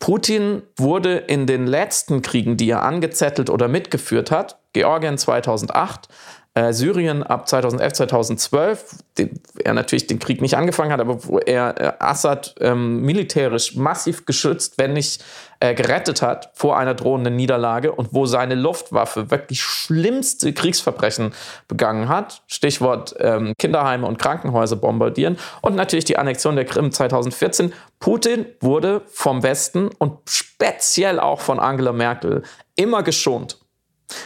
Putin 0.00 0.62
wurde 0.76 1.18
in 1.18 1.46
den 1.46 1.68
letzten 1.68 2.20
Kriegen, 2.20 2.56
die 2.56 2.68
er 2.68 2.82
angezettelt 2.82 3.48
oder 3.48 3.68
mitgeführt 3.68 4.32
hat, 4.32 4.58
Georgien 4.72 5.18
2008, 5.18 6.08
äh, 6.54 6.72
Syrien 6.72 7.22
ab 7.22 7.48
2011, 7.48 7.92
2012, 7.92 8.96
den, 9.18 9.40
er 9.62 9.72
natürlich 9.72 10.08
den 10.08 10.18
Krieg 10.18 10.40
nicht 10.40 10.56
angefangen 10.56 10.90
hat, 10.90 11.00
aber 11.00 11.24
wo 11.24 11.38
er 11.38 11.80
äh, 11.80 11.92
Assad 12.00 12.56
ähm, 12.60 13.02
militärisch 13.02 13.76
massiv 13.76 14.26
geschützt, 14.26 14.74
wenn 14.76 14.94
nicht 14.94 15.24
äh, 15.60 15.74
gerettet 15.74 16.22
hat 16.22 16.50
vor 16.54 16.76
einer 16.76 16.94
drohenden 16.94 17.36
Niederlage 17.36 17.92
und 17.92 18.12
wo 18.12 18.26
seine 18.26 18.56
Luftwaffe 18.56 19.30
wirklich 19.30 19.62
schlimmste 19.62 20.52
Kriegsverbrechen 20.52 21.32
begangen 21.68 22.08
hat. 22.08 22.42
Stichwort 22.48 23.14
ähm, 23.20 23.54
Kinderheime 23.56 24.06
und 24.06 24.18
Krankenhäuser 24.18 24.76
bombardieren 24.76 25.38
und 25.62 25.76
natürlich 25.76 26.04
die 26.04 26.18
Annexion 26.18 26.56
der 26.56 26.64
Krim 26.64 26.90
2014. 26.90 27.72
Putin 28.00 28.46
wurde 28.60 29.02
vom 29.06 29.44
Westen 29.44 29.90
und 29.98 30.18
speziell 30.28 31.20
auch 31.20 31.40
von 31.40 31.60
Angela 31.60 31.92
Merkel 31.92 32.42
immer 32.74 33.04
geschont. 33.04 33.58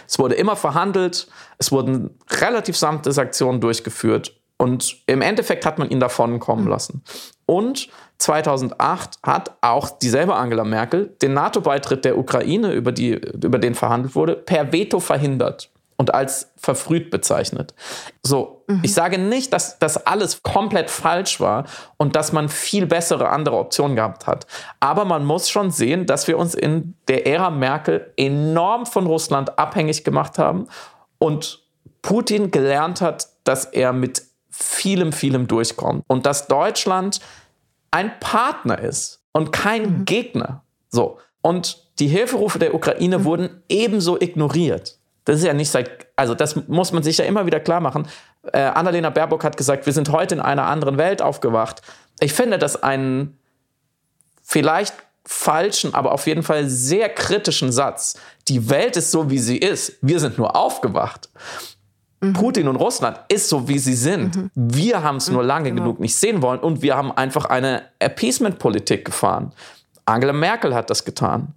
Es 0.06 0.18
wurde 0.18 0.34
immer 0.34 0.56
verhandelt, 0.56 1.28
es 1.64 1.72
wurden 1.72 2.10
relativ 2.30 2.76
sanfte 2.76 3.12
Sanktionen 3.12 3.60
durchgeführt 3.60 4.38
und 4.58 4.98
im 5.06 5.22
Endeffekt 5.22 5.64
hat 5.64 5.78
man 5.78 5.90
ihn 5.90 6.00
davon 6.00 6.38
kommen 6.38 6.68
lassen. 6.68 7.02
Und 7.46 7.88
2008 8.18 9.18
hat 9.22 9.56
auch 9.60 9.90
dieselbe 9.98 10.34
Angela 10.34 10.64
Merkel 10.64 11.16
den 11.22 11.34
NATO-Beitritt 11.34 12.04
der 12.04 12.18
Ukraine, 12.18 12.72
über, 12.72 12.92
die, 12.92 13.12
über 13.12 13.58
den 13.58 13.74
verhandelt 13.74 14.14
wurde, 14.14 14.36
per 14.36 14.72
Veto 14.72 15.00
verhindert 15.00 15.70
und 15.96 16.12
als 16.12 16.52
verfrüht 16.56 17.10
bezeichnet. 17.10 17.74
So, 18.22 18.64
mhm. 18.66 18.80
ich 18.82 18.94
sage 18.94 19.18
nicht, 19.18 19.52
dass 19.52 19.78
das 19.78 20.06
alles 20.06 20.42
komplett 20.42 20.90
falsch 20.90 21.40
war 21.40 21.64
und 21.96 22.16
dass 22.16 22.32
man 22.32 22.48
viel 22.48 22.86
bessere 22.86 23.28
andere 23.28 23.56
Optionen 23.56 23.96
gehabt 23.96 24.26
hat. 24.26 24.46
Aber 24.80 25.04
man 25.04 25.24
muss 25.24 25.50
schon 25.50 25.70
sehen, 25.70 26.06
dass 26.06 26.26
wir 26.26 26.38
uns 26.38 26.54
in 26.54 26.94
der 27.08 27.26
Ära 27.26 27.50
Merkel 27.50 28.12
enorm 28.16 28.86
von 28.86 29.06
Russland 29.06 29.58
abhängig 29.58 30.04
gemacht 30.04 30.38
haben 30.38 30.68
und 31.24 31.64
Putin 32.02 32.50
gelernt 32.50 33.00
hat, 33.00 33.28
dass 33.44 33.64
er 33.64 33.94
mit 33.94 34.22
vielem, 34.50 35.10
vielem 35.12 35.46
durchkommt 35.46 36.04
und 36.06 36.26
dass 36.26 36.48
Deutschland 36.48 37.20
ein 37.90 38.12
Partner 38.20 38.78
ist 38.78 39.22
und 39.32 39.50
kein 39.50 39.82
mhm. 39.82 40.04
Gegner. 40.04 40.62
So. 40.90 41.18
Und 41.40 41.82
die 41.98 42.08
Hilferufe 42.08 42.58
der 42.58 42.74
Ukraine 42.74 43.20
mhm. 43.20 43.24
wurden 43.24 43.62
ebenso 43.70 44.20
ignoriert. 44.20 44.98
Das 45.24 45.38
ist 45.38 45.46
ja 45.46 45.54
nicht 45.54 45.70
seit, 45.70 46.06
also 46.14 46.34
das 46.34 46.68
muss 46.68 46.92
man 46.92 47.02
sich 47.02 47.16
ja 47.16 47.24
immer 47.24 47.46
wieder 47.46 47.58
klar 47.58 47.80
machen. 47.80 48.06
Äh, 48.52 48.60
Annalena 48.60 49.08
Baerbock 49.08 49.42
hat 49.42 49.56
gesagt, 49.56 49.86
wir 49.86 49.94
sind 49.94 50.10
heute 50.10 50.34
in 50.34 50.40
einer 50.42 50.66
anderen 50.66 50.98
Welt 50.98 51.22
aufgewacht. 51.22 51.80
Ich 52.20 52.34
finde 52.34 52.58
das 52.58 52.82
einen 52.82 53.38
vielleicht 54.42 54.94
falschen, 55.24 55.94
aber 55.94 56.12
auf 56.12 56.26
jeden 56.26 56.42
Fall 56.42 56.68
sehr 56.68 57.08
kritischen 57.08 57.72
Satz. 57.72 58.18
Die 58.48 58.68
Welt 58.68 58.96
ist 58.96 59.10
so, 59.10 59.30
wie 59.30 59.38
sie 59.38 59.56
ist. 59.58 59.94
Wir 60.02 60.20
sind 60.20 60.38
nur 60.38 60.54
aufgewacht. 60.54 61.28
Mhm. 62.20 62.32
Putin 62.34 62.68
und 62.68 62.76
Russland 62.76 63.20
ist 63.28 63.48
so, 63.48 63.68
wie 63.68 63.78
sie 63.78 63.94
sind. 63.94 64.36
Mhm. 64.36 64.50
Wir 64.54 65.02
haben 65.02 65.16
es 65.16 65.28
nur 65.28 65.42
mhm, 65.42 65.48
lange 65.48 65.70
genau. 65.70 65.82
genug 65.82 66.00
nicht 66.00 66.16
sehen 66.16 66.42
wollen 66.42 66.60
und 66.60 66.82
wir 66.82 66.96
haben 66.96 67.12
einfach 67.12 67.46
eine 67.46 67.82
Appeasement-Politik 68.00 69.04
gefahren. 69.04 69.52
Angela 70.06 70.32
Merkel 70.32 70.74
hat 70.74 70.90
das 70.90 71.04
getan. 71.04 71.54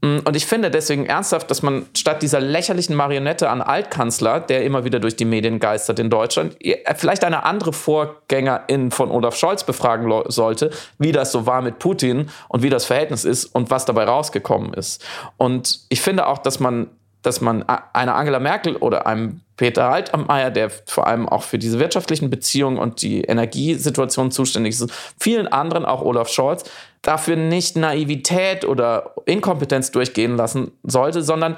Mm, 0.00 0.18
und 0.24 0.36
ich 0.36 0.46
finde 0.46 0.70
deswegen 0.70 1.06
ernsthaft, 1.06 1.50
dass 1.50 1.62
man 1.62 1.86
statt 1.94 2.22
dieser 2.22 2.40
lächerlichen 2.40 2.94
Marionette 2.94 3.50
an 3.50 3.62
Altkanzler, 3.62 4.40
der 4.40 4.64
immer 4.64 4.84
wieder 4.84 5.00
durch 5.00 5.16
die 5.16 5.24
Medien 5.24 5.58
geistert 5.58 5.98
in 5.98 6.10
Deutschland, 6.10 6.56
vielleicht 6.96 7.24
eine 7.24 7.44
andere 7.44 7.72
Vorgängerin 7.72 8.90
von 8.90 9.10
Olaf 9.10 9.36
Scholz 9.36 9.64
befragen 9.64 10.08
sollte, 10.28 10.70
wie 10.98 11.12
das 11.12 11.32
so 11.32 11.46
war 11.46 11.62
mit 11.62 11.78
Putin 11.78 12.30
und 12.48 12.62
wie 12.62 12.70
das 12.70 12.84
Verhältnis 12.84 13.24
ist 13.24 13.46
und 13.46 13.70
was 13.70 13.84
dabei 13.84 14.04
rausgekommen 14.04 14.72
ist. 14.74 15.04
Und 15.36 15.80
ich 15.88 16.00
finde 16.00 16.26
auch, 16.26 16.38
dass 16.38 16.60
man 16.60 16.88
dass 17.22 17.40
man 17.40 17.64
einer 17.68 18.14
Angela 18.14 18.38
Merkel 18.38 18.76
oder 18.76 19.06
einem 19.06 19.40
Peter 19.56 19.90
Altmaier, 19.90 20.50
der 20.50 20.70
vor 20.70 21.08
allem 21.08 21.28
auch 21.28 21.42
für 21.42 21.58
diese 21.58 21.80
wirtschaftlichen 21.80 22.30
Beziehungen 22.30 22.78
und 22.78 23.02
die 23.02 23.22
Energiesituation 23.22 24.30
zuständig 24.30 24.80
ist, 24.80 24.90
vielen 25.18 25.48
anderen, 25.48 25.84
auch 25.84 26.00
Olaf 26.00 26.28
Scholz, 26.28 26.64
dafür 27.02 27.36
nicht 27.36 27.76
Naivität 27.76 28.64
oder 28.64 29.14
Inkompetenz 29.26 29.90
durchgehen 29.90 30.36
lassen 30.36 30.72
sollte, 30.82 31.22
sondern 31.22 31.56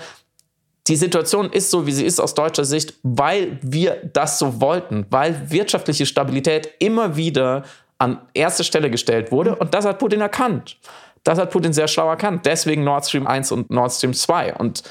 die 0.87 0.97
Situation 0.97 1.51
ist 1.51 1.71
so, 1.71 1.87
wie 1.87 1.93
sie 1.93 2.05
ist 2.05 2.21
aus 2.21 2.35
deutscher 2.35 2.65
Sicht, 2.65 2.95
weil 3.03 3.59
wir 3.63 3.97
das 4.13 4.39
so 4.39 4.61
wollten, 4.61 5.07
weil 5.11 5.51
wirtschaftliche 5.51 6.07
Stabilität 6.07 6.71
immer 6.79 7.17
wieder 7.17 7.65
an 7.99 8.19
erste 8.35 8.65
Stelle 8.65 8.91
gestellt 8.91 9.31
wurde 9.31 9.57
und 9.57 9.75
das 9.75 9.85
hat 9.85 9.99
Putin 9.99 10.21
erkannt. 10.21 10.79
Das 11.23 11.39
hat 11.39 11.51
Putin 11.51 11.73
sehr 11.73 11.89
schlau 11.89 12.09
erkannt. 12.09 12.47
Deswegen 12.47 12.83
Nord 12.83 13.07
Stream 13.07 13.27
1 13.27 13.53
und 13.53 13.71
Nord 13.71 13.93
Stream 13.93 14.15
2. 14.15 14.55
Und 14.55 14.83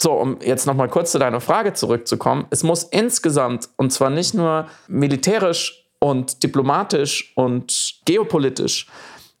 so, 0.00 0.12
um 0.12 0.38
jetzt 0.42 0.66
nochmal 0.66 0.88
kurz 0.88 1.12
zu 1.12 1.18
deiner 1.18 1.40
Frage 1.40 1.72
zurückzukommen. 1.72 2.46
Es 2.50 2.62
muss 2.62 2.84
insgesamt, 2.84 3.68
und 3.76 3.90
zwar 3.92 4.10
nicht 4.10 4.34
nur 4.34 4.66
militärisch 4.86 5.86
und 5.98 6.42
diplomatisch 6.42 7.32
und 7.34 8.00
geopolitisch, 8.04 8.86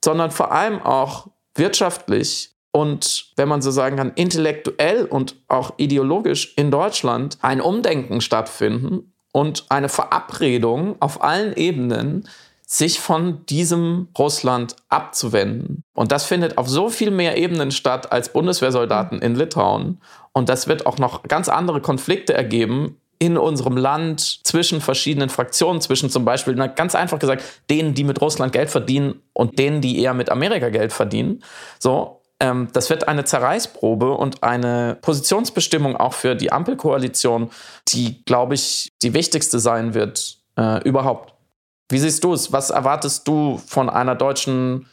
sondern 0.04 0.30
vor 0.30 0.52
allem 0.52 0.80
auch 0.82 1.28
wirtschaftlich 1.54 2.50
und, 2.70 3.32
wenn 3.36 3.48
man 3.48 3.62
so 3.62 3.70
sagen 3.70 3.96
kann, 3.96 4.12
intellektuell 4.14 5.04
und 5.04 5.36
auch 5.48 5.72
ideologisch 5.78 6.54
in 6.56 6.70
Deutschland 6.70 7.38
ein 7.40 7.60
Umdenken 7.60 8.20
stattfinden 8.20 9.12
und 9.32 9.66
eine 9.68 9.88
Verabredung 9.88 10.96
auf 11.00 11.22
allen 11.22 11.56
Ebenen, 11.56 12.28
sich 12.66 13.00
von 13.00 13.46
diesem 13.46 14.08
Russland 14.18 14.76
abzuwenden. 14.90 15.84
Und 15.94 16.12
das 16.12 16.24
findet 16.24 16.58
auf 16.58 16.68
so 16.68 16.90
viel 16.90 17.10
mehr 17.10 17.38
Ebenen 17.38 17.70
statt 17.70 18.12
als 18.12 18.30
Bundeswehrsoldaten 18.30 19.22
in 19.22 19.34
Litauen. 19.34 20.02
Und 20.32 20.50
das 20.50 20.68
wird 20.68 20.84
auch 20.84 20.98
noch 20.98 21.22
ganz 21.22 21.48
andere 21.48 21.80
Konflikte 21.80 22.34
ergeben 22.34 23.00
in 23.18 23.36
unserem 23.36 23.76
Land 23.76 24.40
zwischen 24.44 24.80
verschiedenen 24.80 25.28
Fraktionen, 25.28 25.80
zwischen 25.80 26.10
zum 26.10 26.24
Beispiel, 26.24 26.54
na, 26.54 26.68
ganz 26.68 26.94
einfach 26.94 27.18
gesagt, 27.18 27.42
denen, 27.68 27.94
die 27.94 28.04
mit 28.04 28.20
Russland 28.20 28.52
Geld 28.52 28.70
verdienen 28.70 29.22
und 29.32 29.58
denen, 29.58 29.80
die 29.80 30.00
eher 30.00 30.14
mit 30.14 30.30
Amerika 30.30 30.68
Geld 30.68 30.92
verdienen. 30.92 31.42
So, 31.78 32.22
ähm, 32.40 32.68
das 32.72 32.90
wird 32.90 33.08
eine 33.08 33.24
Zerreißprobe 33.24 34.12
und 34.12 34.42
eine 34.42 34.96
Positionsbestimmung 35.00 35.96
auch 35.96 36.14
für 36.14 36.36
die 36.36 36.52
Ampelkoalition, 36.52 37.50
die, 37.88 38.24
glaube 38.24 38.54
ich, 38.54 38.92
die 39.02 39.14
wichtigste 39.14 39.58
sein 39.58 39.94
wird 39.94 40.38
äh, 40.56 40.82
überhaupt. 40.84 41.34
Wie 41.90 41.98
siehst 41.98 42.22
du 42.22 42.32
es? 42.34 42.52
Was 42.52 42.70
erwartest 42.70 43.26
du 43.26 43.58
von 43.66 43.88
einer 43.88 44.14
deutschen 44.14 44.86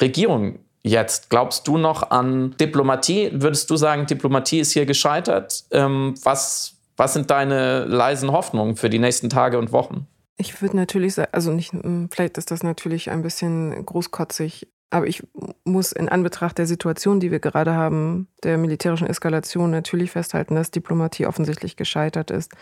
Regierung 0.00 0.58
jetzt? 0.82 1.30
Glaubst 1.30 1.66
du 1.66 1.78
noch 1.78 2.10
an 2.10 2.54
Diplomatie? 2.60 3.30
Würdest 3.32 3.70
du 3.70 3.76
sagen, 3.76 4.06
Diplomatie 4.06 4.60
ist 4.60 4.72
hier 4.72 4.86
gescheitert? 4.86 5.64
Ähm, 5.70 6.14
was, 6.22 6.74
was 7.02 7.14
sind 7.14 7.32
deine 7.32 7.84
leisen 7.86 8.30
Hoffnungen 8.30 8.76
für 8.76 8.88
die 8.88 9.00
nächsten 9.00 9.28
Tage 9.28 9.58
und 9.58 9.72
Wochen? 9.72 10.06
Ich 10.36 10.62
würde 10.62 10.76
natürlich 10.76 11.14
sagen, 11.14 11.30
also 11.32 11.50
nicht, 11.50 11.72
hm, 11.72 12.08
vielleicht 12.12 12.38
ist 12.38 12.52
das 12.52 12.62
natürlich 12.62 13.10
ein 13.10 13.22
bisschen 13.22 13.84
großkotzig, 13.84 14.68
aber 14.90 15.08
ich 15.08 15.24
muss 15.64 15.90
in 15.90 16.08
Anbetracht 16.08 16.58
der 16.58 16.66
Situation, 16.66 17.18
die 17.18 17.32
wir 17.32 17.40
gerade 17.40 17.74
haben, 17.74 18.28
der 18.44 18.56
militärischen 18.56 19.08
Eskalation, 19.08 19.72
natürlich 19.72 20.12
festhalten, 20.12 20.54
dass 20.54 20.70
Diplomatie 20.70 21.26
offensichtlich 21.26 21.74
gescheitert 21.74 22.30
ist. 22.30 22.52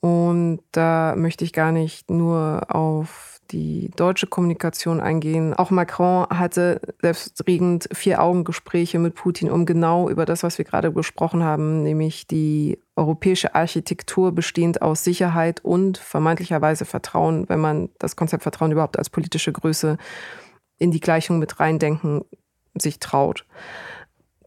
Und 0.00 0.60
da 0.72 1.14
möchte 1.16 1.46
ich 1.46 1.54
gar 1.54 1.72
nicht 1.72 2.10
nur 2.10 2.66
auf 2.68 3.40
die 3.50 3.90
deutsche 3.96 4.26
Kommunikation 4.26 5.00
eingehen. 5.00 5.54
Auch 5.54 5.70
Macron 5.70 6.26
hatte 6.30 6.80
selbstredend 7.00 7.88
vier 7.92 8.22
Augengespräche 8.22 8.98
mit 8.98 9.14
Putin, 9.14 9.50
um 9.50 9.66
genau 9.66 10.08
über 10.08 10.24
das, 10.24 10.42
was 10.42 10.58
wir 10.58 10.64
gerade 10.64 10.90
besprochen 10.90 11.42
haben, 11.42 11.82
nämlich 11.82 12.26
die 12.26 12.78
europäische 13.00 13.54
Architektur 13.54 14.32
bestehend 14.32 14.82
aus 14.82 15.02
Sicherheit 15.02 15.64
und 15.64 15.98
vermeintlicherweise 15.98 16.84
Vertrauen, 16.84 17.48
wenn 17.48 17.58
man 17.58 17.88
das 17.98 18.14
Konzept 18.14 18.42
Vertrauen 18.42 18.72
überhaupt 18.72 18.98
als 18.98 19.08
politische 19.08 19.52
Größe 19.52 19.96
in 20.78 20.90
die 20.90 21.00
Gleichung 21.00 21.38
mit 21.38 21.58
reindenken 21.58 22.24
sich 22.74 23.00
traut. 23.00 23.46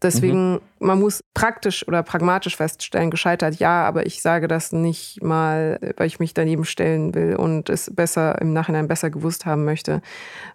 Deswegen, 0.04 0.52
mhm. 0.52 0.60
man 0.80 1.00
muss 1.00 1.24
praktisch 1.32 1.88
oder 1.88 2.02
pragmatisch 2.02 2.58
feststellen, 2.58 3.10
gescheitert 3.10 3.56
ja, 3.56 3.84
aber 3.84 4.04
ich 4.04 4.20
sage 4.20 4.48
das 4.48 4.70
nicht 4.70 5.22
mal, 5.22 5.80
weil 5.96 6.06
ich 6.06 6.20
mich 6.20 6.34
daneben 6.34 6.66
stellen 6.66 7.14
will 7.14 7.36
und 7.36 7.70
es 7.70 7.90
besser 7.92 8.40
im 8.40 8.52
Nachhinein 8.52 8.86
besser 8.86 9.08
gewusst 9.08 9.46
haben 9.46 9.64
möchte. 9.64 10.02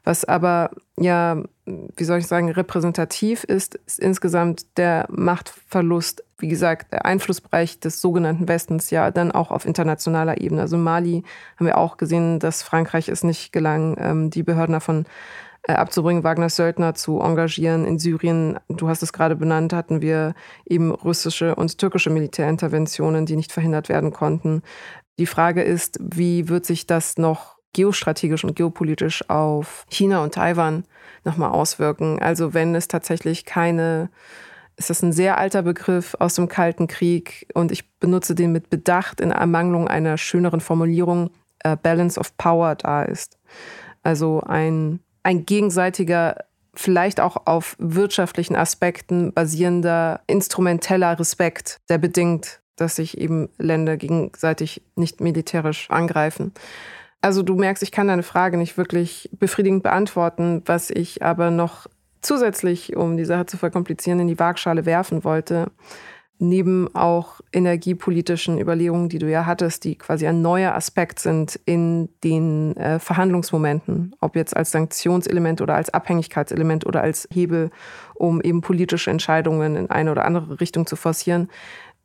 Was 0.03 0.23
aber 0.23 0.69
ja, 0.99 1.41
wie 1.65 2.03
soll 2.03 2.19
ich 2.19 2.27
sagen, 2.27 2.51
repräsentativ 2.51 3.43
ist, 3.43 3.75
ist 3.87 3.99
insgesamt 3.99 4.77
der 4.77 5.07
Machtverlust, 5.09 6.23
wie 6.37 6.47
gesagt, 6.47 6.93
der 6.93 7.05
Einflussbereich 7.05 7.79
des 7.79 8.01
sogenannten 8.01 8.47
Westens 8.47 8.91
ja 8.91 9.09
dann 9.09 9.31
auch 9.31 9.49
auf 9.49 9.65
internationaler 9.65 10.39
Ebene. 10.39 10.61
Also 10.61 10.77
Mali 10.77 11.23
haben 11.57 11.65
wir 11.65 11.79
auch 11.79 11.97
gesehen, 11.97 12.37
dass 12.37 12.61
Frankreich 12.61 13.09
es 13.09 13.23
nicht 13.23 13.51
gelang, 13.51 13.97
ähm, 13.99 14.29
die 14.29 14.43
Behörden 14.43 14.73
davon 14.73 15.05
abzubringen, 15.67 16.23
Wagner 16.23 16.49
Söldner 16.49 16.95
zu 16.95 17.19
engagieren. 17.19 17.85
In 17.85 17.99
Syrien, 17.99 18.59
du 18.69 18.87
hast 18.87 19.03
es 19.03 19.13
gerade 19.13 19.35
benannt, 19.35 19.73
hatten 19.73 20.01
wir 20.01 20.33
eben 20.65 20.91
russische 20.91 21.55
und 21.55 21.77
türkische 21.77 22.09
Militärinterventionen, 22.09 23.25
die 23.25 23.35
nicht 23.35 23.51
verhindert 23.51 23.89
werden 23.89 24.11
konnten. 24.11 24.61
Die 25.19 25.25
Frage 25.25 25.61
ist, 25.63 25.99
wie 26.01 26.47
wird 26.49 26.65
sich 26.65 26.87
das 26.87 27.17
noch 27.17 27.57
geostrategisch 27.73 28.43
und 28.43 28.55
geopolitisch 28.55 29.29
auf 29.29 29.85
China 29.89 30.23
und 30.23 30.33
Taiwan 30.33 30.85
nochmal 31.23 31.51
auswirken? 31.51 32.19
Also 32.19 32.53
wenn 32.53 32.73
es 32.73 32.87
tatsächlich 32.87 33.45
keine 33.45 34.09
ist 34.87 35.03
ein 35.03 35.11
sehr 35.11 35.37
alter 35.37 35.61
Begriff 35.61 36.15
aus 36.19 36.35
dem 36.35 36.47
Kalten 36.47 36.87
Krieg 36.87 37.47
und 37.53 37.71
ich 37.71 37.91
benutze 37.99 38.33
den 38.33 38.53
mit 38.53 38.69
Bedacht 38.69 39.19
in 39.19 39.31
Ermangelung 39.31 39.89
einer 39.89 40.17
schöneren 40.17 40.61
Formulierung, 40.61 41.31
äh, 41.59 41.75
Balance 41.75 42.17
of 42.17 42.37
Power 42.37 42.75
da 42.75 43.03
ist. 43.03 43.37
Also 44.03 44.41
ein 44.41 45.01
ein 45.23 45.45
gegenseitiger, 45.45 46.37
vielleicht 46.73 47.19
auch 47.19 47.45
auf 47.45 47.75
wirtschaftlichen 47.79 48.55
Aspekten 48.55 49.33
basierender, 49.33 50.21
instrumenteller 50.27 51.19
Respekt, 51.19 51.77
der 51.89 51.97
bedingt, 51.97 52.61
dass 52.75 52.95
sich 52.95 53.17
eben 53.17 53.49
Länder 53.57 53.97
gegenseitig 53.97 54.81
nicht 54.95 55.21
militärisch 55.21 55.89
angreifen. 55.89 56.53
Also 57.21 57.43
du 57.43 57.55
merkst, 57.55 57.83
ich 57.83 57.91
kann 57.91 58.07
deine 58.07 58.23
Frage 58.23 58.57
nicht 58.57 58.77
wirklich 58.77 59.29
befriedigend 59.33 59.83
beantworten, 59.83 60.61
was 60.65 60.89
ich 60.89 61.21
aber 61.21 61.51
noch 61.51 61.87
zusätzlich, 62.21 62.95
um 62.95 63.17
die 63.17 63.25
Sache 63.25 63.45
zu 63.45 63.57
verkomplizieren, 63.57 64.21
in 64.21 64.27
die 64.27 64.39
Waagschale 64.39 64.85
werfen 64.85 65.23
wollte, 65.23 65.71
neben 66.39 66.93
auch 66.95 67.41
energiepolitischen 67.51 68.59
Überlegungen, 68.59 69.09
die 69.09 69.19
du 69.19 69.29
ja 69.29 69.45
hattest, 69.45 69.83
die 69.83 69.97
quasi 69.97 70.25
ein 70.25 70.41
neuer 70.41 70.73
Aspekt 70.73 71.19
sind 71.19 71.59
in 71.65 72.07
den 72.23 72.75
äh, 72.77 72.97
Verhandlungsmomenten, 72.99 74.15
ob 74.21 74.37
jetzt 74.37 74.55
als 74.55 74.71
Sanktionselement 74.71 75.59
oder 75.61 75.75
als 75.75 75.93
Abhängigkeitselement 75.93 76.85
oder 76.85 77.01
als 77.01 77.27
Hebel, 77.31 77.71
um 78.15 78.39
eben 78.41 78.61
politische 78.61 79.11
Entscheidungen 79.11 79.75
in 79.75 79.89
eine 79.89 80.11
oder 80.11 80.23
andere 80.23 80.61
Richtung 80.61 80.87
zu 80.87 80.95
forcieren, 80.95 81.49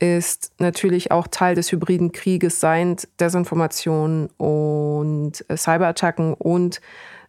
ist 0.01 0.53
natürlich 0.59 1.13
auch 1.13 1.29
Teil 1.29 1.55
des 1.55 1.71
hybriden 1.71 2.11
Krieges 2.11 2.59
seiend 2.59 3.09
Desinformation 3.21 4.29
und 4.37 5.45
äh, 5.49 5.57
Cyberattacken 5.57 6.35
und 6.35 6.81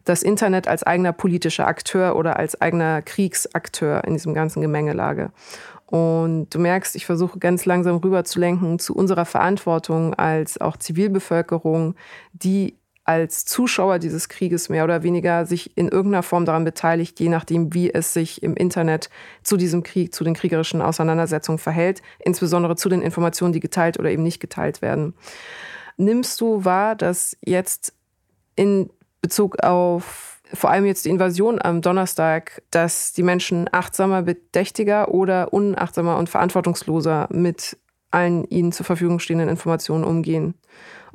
das 0.04 0.22
Internet 0.22 0.68
als 0.68 0.84
eigener 0.84 1.12
politischer 1.12 1.66
Akteur 1.66 2.16
oder 2.16 2.36
als 2.36 2.60
eigener 2.60 3.02
Kriegsakteur 3.02 4.04
in 4.04 4.14
diesem 4.14 4.34
ganzen 4.34 4.62
Gemengelage. 4.62 5.30
Und 5.86 6.50
du 6.50 6.58
merkst, 6.58 6.96
ich 6.96 7.06
versuche 7.06 7.38
ganz 7.38 7.64
langsam 7.64 7.96
rüberzulenken 7.96 8.78
zu 8.78 8.94
unserer 8.94 9.24
Verantwortung 9.24 10.14
als 10.14 10.60
auch 10.60 10.76
Zivilbevölkerung, 10.76 11.94
die 12.32 12.76
als 13.04 13.44
Zuschauer 13.44 14.00
dieses 14.00 14.28
Krieges 14.28 14.68
mehr 14.68 14.82
oder 14.82 15.04
weniger 15.04 15.46
sich 15.46 15.76
in 15.76 15.88
irgendeiner 15.88 16.24
Form 16.24 16.44
daran 16.44 16.64
beteiligt, 16.64 17.20
je 17.20 17.28
nachdem, 17.28 17.72
wie 17.72 17.94
es 17.94 18.12
sich 18.12 18.42
im 18.42 18.56
Internet 18.56 19.10
zu 19.44 19.56
diesem 19.56 19.84
Krieg, 19.84 20.12
zu 20.12 20.24
den 20.24 20.34
kriegerischen 20.34 20.82
Auseinandersetzungen 20.82 21.58
verhält, 21.58 22.02
insbesondere 22.18 22.74
zu 22.74 22.88
den 22.88 23.02
Informationen, 23.02 23.52
die 23.52 23.60
geteilt 23.60 24.00
oder 24.00 24.10
eben 24.10 24.24
nicht 24.24 24.40
geteilt 24.40 24.82
werden. 24.82 25.14
Nimmst 25.96 26.40
du 26.40 26.64
wahr, 26.64 26.96
dass 26.96 27.36
jetzt 27.44 27.94
in 28.56 28.90
Bezug 29.22 29.62
auf 29.62 30.35
vor 30.52 30.70
allem 30.70 30.86
jetzt 30.86 31.04
die 31.04 31.10
Invasion 31.10 31.60
am 31.60 31.80
Donnerstag, 31.82 32.62
dass 32.70 33.12
die 33.12 33.22
Menschen 33.22 33.68
achtsamer, 33.72 34.22
bedächtiger 34.22 35.12
oder 35.12 35.52
unachtsamer 35.52 36.16
und 36.16 36.28
verantwortungsloser 36.28 37.28
mit 37.30 37.76
allen 38.10 38.44
ihnen 38.44 38.72
zur 38.72 38.86
Verfügung 38.86 39.18
stehenden 39.18 39.48
Informationen 39.48 40.04
umgehen 40.04 40.54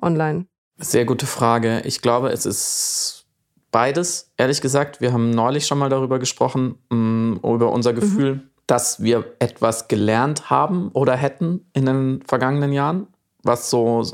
online? 0.01 0.45
Sehr 0.77 1.05
gute 1.05 1.25
Frage. 1.25 1.81
Ich 1.85 2.01
glaube, 2.01 2.29
es 2.29 2.45
ist 2.45 3.25
beides, 3.71 4.31
ehrlich 4.37 4.61
gesagt. 4.61 5.01
Wir 5.01 5.13
haben 5.13 5.29
neulich 5.29 5.65
schon 5.65 5.77
mal 5.77 5.89
darüber 5.89 6.19
gesprochen, 6.19 6.75
mm, 6.89 7.37
über 7.43 7.71
unser 7.71 7.93
mhm. 7.93 7.95
Gefühl, 7.95 8.35
mhm. 8.35 8.41
dass 8.67 9.01
wir 9.01 9.25
etwas 9.39 9.87
gelernt 9.87 10.49
haben 10.49 10.89
oder 10.93 11.15
hätten 11.15 11.65
in 11.73 11.85
den 11.85 12.23
vergangenen 12.27 12.73
Jahren, 12.73 13.07
was 13.43 13.69
so 13.69 14.05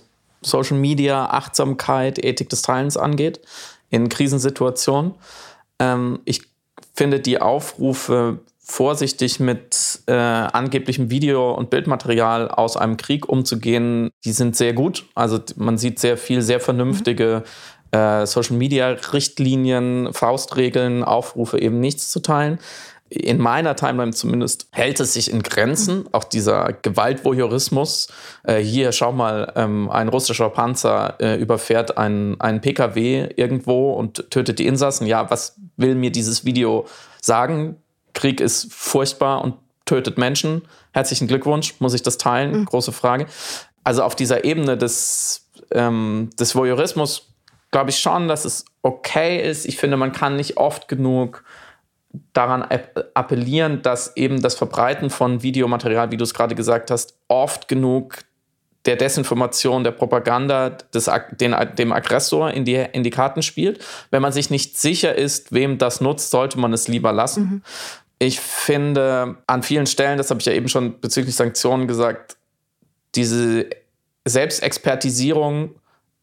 Social 0.42 0.78
Media, 0.78 1.26
Achtsamkeit, 1.26 2.24
Ethik 2.24 2.50
des 2.50 2.62
Teilens 2.62 2.96
angeht, 2.96 3.42
in 3.90 4.10
Krisensituationen. 4.10 5.14
Ähm, 5.80 6.20
ich 6.26 6.42
finde 6.94 7.20
die 7.20 7.42
Aufrufe, 7.42 8.40
vorsichtig 8.70 9.40
mit 9.40 10.02
äh, 10.08 10.12
angeblichem 10.14 11.10
Video- 11.10 11.54
und 11.54 11.70
Bildmaterial 11.70 12.50
aus 12.50 12.76
einem 12.76 12.98
Krieg 12.98 13.30
umzugehen, 13.30 14.10
die 14.26 14.34
sind 14.34 14.58
sehr 14.58 14.74
gut. 14.74 15.06
Also 15.16 15.40
man 15.56 15.78
sieht 15.78 16.00
sehr 16.00 16.18
viel, 16.18 16.42
sehr 16.42 16.60
vernünftige 16.60 17.44
äh, 17.92 18.26
Social-Media-Richtlinien, 18.26 20.10
Faustregeln, 20.12 21.06
Aufrufe, 21.06 21.62
eben 21.62 21.80
nichts 21.80 22.12
zu 22.12 22.20
teilen 22.20 22.60
in 23.10 23.40
meiner 23.40 23.76
Timeline 23.76 24.12
zumindest 24.12 24.68
hält 24.72 25.00
es 25.00 25.14
sich 25.14 25.32
in 25.32 25.42
Grenzen, 25.42 26.06
auch 26.12 26.26
dieser 26.26 26.74
Gewaltvoyeurismus. 26.82 28.08
Äh, 28.44 28.58
hier, 28.60 28.92
schau 28.92 29.12
mal, 29.12 29.54
ähm, 29.56 29.90
ein 29.90 30.10
russischer 30.10 30.50
Panzer 30.50 31.16
äh, 31.20 31.36
überfährt 31.36 31.98
einen, 31.98 32.40
einen 32.42 32.62
PKW 32.62 33.30
irgendwo 33.36 33.94
und 33.94 34.30
tötet 34.30 34.60
die 34.60 34.68
Insassen. 34.68 35.08
Ja, 35.08 35.30
was 35.30 35.56
will 35.78 35.96
mir 35.96 36.12
dieses 36.12 36.44
Video 36.44 36.86
sagen? 37.22 37.78
Krieg 38.14 38.42
ist 38.42 38.74
furchtbar 38.74 39.42
und 39.42 39.56
tötet 39.86 40.18
Menschen. 40.18 40.64
Herzlichen 40.92 41.28
Glückwunsch, 41.28 41.76
muss 41.80 41.94
ich 41.94 42.04
das 42.04 42.18
teilen? 42.18 42.62
Mhm. 42.62 42.66
Große 42.66 42.92
Frage. 42.92 43.28
Also 43.84 44.04
auf 44.04 44.16
dieser 44.16 44.44
Ebene 44.44 44.78
des, 44.78 45.48
ähm, 45.72 46.30
des 46.38 46.56
Voyeurismus 46.56 47.34
glaube 47.72 47.90
ich 47.90 48.00
schon, 48.00 48.28
dass 48.28 48.46
es 48.46 48.66
okay 48.82 49.50
ist. 49.50 49.66
Ich 49.66 49.78
finde, 49.78 49.98
man 49.98 50.12
kann 50.12 50.36
nicht 50.36 50.58
oft 50.58 50.88
genug 50.88 51.44
daran 52.34 52.66
appellieren, 53.14 53.82
dass 53.82 54.16
eben 54.16 54.42
das 54.42 54.56
Verbreiten 54.56 55.10
von 55.10 55.44
Videomaterial, 55.44 56.12
wie 56.12 56.18
du 56.18 56.24
es 56.24 56.34
gerade 56.34 56.56
gesagt 56.56 56.92
hast, 56.92 57.18
oft 57.28 57.68
genug 57.68 58.20
der 58.86 58.96
Desinformation, 58.96 59.84
der 59.84 59.92
Propaganda 59.92 60.70
des, 60.70 61.10
den, 61.40 61.56
dem 61.78 61.92
Aggressor 61.92 62.52
in 62.52 62.64
die, 62.64 62.86
in 62.94 63.04
die 63.04 63.10
Karten 63.10 63.42
spielt. 63.42 63.84
Wenn 64.12 64.22
man 64.22 64.32
sich 64.32 64.50
nicht 64.50 64.78
sicher 64.78 65.14
ist, 65.14 65.52
wem 65.52 65.78
das 65.78 66.00
nutzt, 66.00 66.32
sollte 66.32 66.58
man 66.58 66.72
es 66.74 66.88
lieber 66.88 67.12
lassen. 67.12 67.44
Mhm. 67.44 67.62
Ich 68.20 68.40
finde 68.40 69.36
an 69.46 69.62
vielen 69.62 69.86
Stellen, 69.86 70.18
das 70.18 70.30
habe 70.30 70.40
ich 70.40 70.46
ja 70.46 70.54
eben 70.54 70.70
schon 70.70 71.00
bezüglich 71.00 71.36
Sanktionen 71.36 71.88
gesagt, 71.88 72.38
diese 73.14 73.70
Selbstexpertisierung 74.26 75.76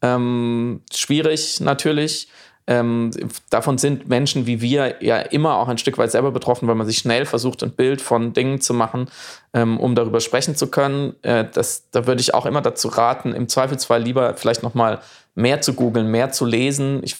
ähm, 0.03 0.82
schwierig 0.92 1.61
natürlich. 1.61 2.28
Ähm, 2.67 3.11
davon 3.51 3.77
sind 3.77 4.09
Menschen 4.09 4.47
wie 4.47 4.61
wir 4.62 5.03
ja 5.03 5.19
immer 5.19 5.57
auch 5.57 5.69
ein 5.69 5.77
Stück 5.77 5.99
weit 5.99 6.11
selber 6.11 6.33
betroffen, 6.33 6.67
weil 6.67 6.75
man 6.75 6.87
sich 6.87 6.99
schnell 6.99 7.27
versucht, 7.27 7.62
ein 7.62 7.73
Bild 7.73 8.01
von 8.01 8.33
Dingen 8.33 8.61
zu 8.61 8.73
machen, 8.73 9.07
ähm, 9.53 9.79
um 9.79 9.95
darüber 9.95 10.21
sprechen 10.21 10.57
zu 10.57 10.69
können. 10.69 11.15
Äh, 11.23 11.45
das, 11.53 11.91
da 11.91 12.07
würde 12.07 12.23
ich 12.23 12.33
auch 12.33 12.47
immer 12.47 12.62
dazu 12.62 12.89
raten, 12.89 13.35
im 13.35 13.49
Zweifelsfall 13.49 14.03
lieber 14.03 14.35
vielleicht 14.35 14.62
noch 14.62 14.75
mal 14.75 15.01
mehr 15.35 15.61
zu 15.61 15.75
googeln, 15.75 16.11
mehr 16.11 16.31
zu 16.31 16.47
lesen. 16.47 17.01
Ich 17.03 17.17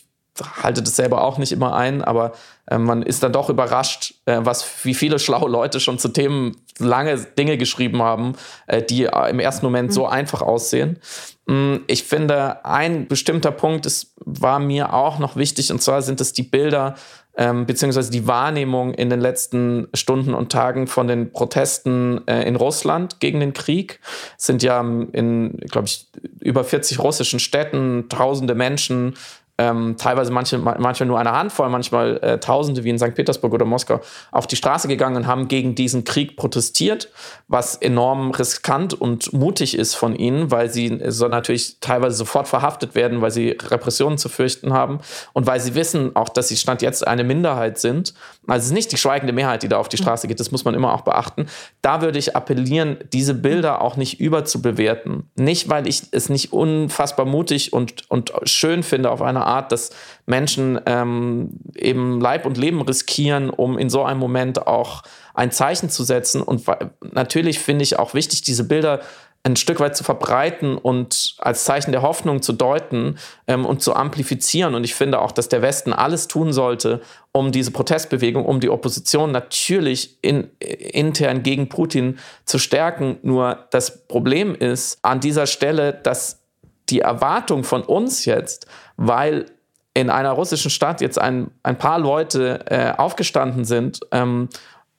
halte 0.63 0.83
das 0.83 0.97
selber 0.97 1.23
auch 1.23 1.39
nicht 1.39 1.53
immer 1.53 1.75
ein, 1.75 2.03
aber 2.03 2.33
äh, 2.67 2.79
man 2.79 3.03
ist 3.03 3.23
dann 3.23 3.33
doch 3.33 3.51
überrascht, 3.51 4.15
äh, 4.27 4.41
was 4.43 4.85
wie 4.85 4.95
viele 4.95 5.19
schlaue 5.19 5.49
Leute 5.49 5.81
schon 5.81 5.99
zu 5.99 6.09
Themen 6.09 6.57
lange 6.79 7.19
Dinge 7.19 7.57
geschrieben 7.57 8.03
haben, 8.03 8.35
äh, 8.67 8.83
die 8.83 9.05
äh, 9.05 9.31
im 9.31 9.39
ersten 9.39 9.65
Moment 9.65 9.91
mhm. 9.91 9.93
so 9.93 10.07
einfach 10.07 10.43
aussehen. 10.43 10.99
Mm, 11.47 11.77
ich 11.87 12.05
finde, 12.05 12.65
ein 12.65 13.07
bestimmter 13.07 13.53
Punkt 13.53 13.87
ist, 13.87 14.15
war 14.17 14.59
mir 14.59 14.93
auch 14.93 15.19
noch 15.19 15.37
wichtig, 15.37 15.71
und 15.71 15.83
zwar 15.83 16.03
sind 16.03 16.21
es 16.21 16.33
die 16.33 16.43
Bilder 16.43 16.97
ähm, 17.37 17.67
beziehungsweise 17.67 18.11
die 18.11 18.27
Wahrnehmung 18.27 18.95
in 18.95 19.11
den 19.11 19.21
letzten 19.21 19.89
Stunden 19.95 20.35
und 20.35 20.53
Tagen 20.53 20.87
von 20.87 21.09
den 21.09 21.33
Protesten 21.33 22.27
äh, 22.29 22.47
in 22.47 22.57
Russland 22.57 23.19
gegen 23.21 23.41
den 23.41 23.53
Krieg. 23.53 24.01
Es 24.39 24.47
sind 24.47 24.63
ja 24.63 24.81
in, 24.81 25.59
glaube 25.71 25.87
ich, 25.87 26.07
über 26.41 26.63
40 26.63 27.01
russischen 27.01 27.41
Städten 27.41 28.09
tausende 28.09 28.55
Menschen 28.55 29.15
ähm, 29.57 29.97
teilweise 29.99 30.33
manche, 30.33 30.59
manchmal 30.59 31.07
nur 31.07 31.19
eine 31.19 31.33
Handvoll, 31.33 31.69
manchmal 31.69 32.17
äh, 32.19 32.41
Tausende 32.41 32.83
wie 32.83 32.91
in 32.91 32.99
St. 32.99 33.15
Petersburg 33.15 33.53
oder 33.53 33.65
Moskau 33.65 34.01
auf 34.33 34.49
die 34.49 34.57
Straße 34.57 34.89
gegangen 34.89 35.17
und 35.17 35.27
haben 35.29 35.47
gegen 35.47 35.77
diesen 35.77 36.03
Krieg 36.03 36.37
protestiert, 36.37 37.11
was 37.47 37.77
enorm 37.77 38.33
riskant 38.33 38.95
und 38.95 39.33
mutig 39.33 39.79
ist 39.79 39.95
von 39.95 40.17
ihnen, 40.17 40.51
weil 40.51 40.71
sie 40.71 41.01
so 41.07 41.29
natürlich 41.29 41.79
teilweise 41.81 42.17
sofort 42.17 42.49
verhaftet 42.49 42.97
werden, 42.97 43.21
weil 43.21 43.31
sie 43.31 43.51
Repressionen 43.51 44.19
zu 44.19 44.29
fürchten 44.29 44.73
haben 44.73 44.99
und 45.35 45.47
weil 45.47 45.61
sie 45.61 45.77
wissen 45.77 46.17
auch, 46.17 46.29
dass 46.29 46.49
sie 46.49 46.57
Stand 46.57 46.83
jetzt 46.83 47.07
eine 47.07 47.23
Minderheit 47.23 47.79
sind. 47.79 48.13
Also 48.47 48.65
es 48.65 48.67
ist 48.67 48.73
nicht 48.73 48.93
die 48.93 48.97
schweigende 48.97 49.33
Mehrheit, 49.33 49.63
die 49.63 49.69
da 49.69 49.79
auf 49.79 49.89
die 49.89 49.97
Straße 49.97 50.29
geht, 50.29 50.41
das 50.41 50.51
muss 50.51 50.65
man 50.65 50.75
immer 50.75 50.93
auch 50.93 51.03
beachten. 51.03 51.47
Da 51.83 52.03
würde 52.03 52.19
ich 52.19 52.37
appellieren, 52.37 52.99
diese 53.13 53.35
Bilder 53.35 53.81
auch 53.81 53.97
nicht 53.97 54.21
überzubewerten. 54.21 55.31
Nicht, 55.37 55.69
weil 55.71 55.87
ich 55.87 56.03
es 56.11 56.29
nicht 56.29 56.53
unfassbar 56.53 57.27
mutig 57.27 57.73
und, 57.73 58.11
und 58.11 58.33
schön 58.45 58.83
finde 58.83 59.11
auf 59.11 59.23
einer 59.23 59.47
Art, 59.47 59.73
dass 59.73 59.91
Menschen 60.27 60.81
ähm, 60.87 61.61
eben 61.75 62.21
Leib 62.21 62.47
und 62.47 62.59
Leben 62.59 62.81
riskieren, 62.83 63.51
um 63.51 63.79
in 63.79 63.91
so 63.91 64.05
einem 64.05 64.21
Moment 64.21 64.67
auch 64.67 65.03
ein 65.35 65.51
Zeichen 65.51 65.91
zu 65.91 66.05
setzen. 66.05 66.43
Und 66.43 66.65
natürlich 67.13 67.59
finde 67.59 67.83
ich 67.83 67.99
auch 67.99 68.15
wichtig, 68.15 68.43
diese 68.43 68.65
Bilder 68.65 69.01
ein 69.47 69.57
Stück 69.57 69.79
weit 69.79 69.95
zu 69.95 70.05
verbreiten 70.05 70.79
und 70.79 71.35
als 71.39 71.65
Zeichen 71.65 71.93
der 71.93 72.01
Hoffnung 72.01 72.41
zu 72.41 72.55
deuten 72.55 73.19
ähm, 73.47 73.67
und 73.67 73.83
zu 73.83 73.95
amplifizieren. 73.95 74.75
Und 74.75 74.85
ich 74.85 74.95
finde 74.95 75.21
auch, 75.21 75.33
dass 75.33 75.51
der 75.51 75.61
Westen 75.61 75.93
alles 75.93 76.29
tun 76.29 76.55
sollte, 76.55 77.03
um 77.31 77.53
diese 77.53 77.71
Protestbewegung, 77.71 78.47
um 78.47 78.59
die 78.61 78.71
Opposition 78.71 79.33
natürlich 79.33 80.19
in, 80.23 80.51
intern 80.59 81.43
gegen 81.43 81.69
Putin 81.69 82.19
zu 82.47 82.59
stärken. 82.59 83.19
Nur 83.23 83.67
das 83.71 84.07
Problem 84.09 84.55
ist 84.55 84.99
an 85.03 85.21
dieser 85.21 85.47
Stelle, 85.47 85.93
dass 85.93 86.41
die 86.89 87.01
Erwartung 87.01 87.65
von 87.65 87.83
uns 87.83 88.25
jetzt, 88.25 88.67
weil 88.97 89.47
in 89.93 90.09
einer 90.09 90.33
russischen 90.33 90.71
Stadt 90.71 91.03
jetzt 91.03 91.19
ein, 91.19 91.51
ein 91.63 91.77
paar 91.77 91.99
Leute 91.99 92.65
äh, 92.67 92.93
aufgestanden 92.97 93.67
sind 93.67 94.01
ähm, 94.11 94.49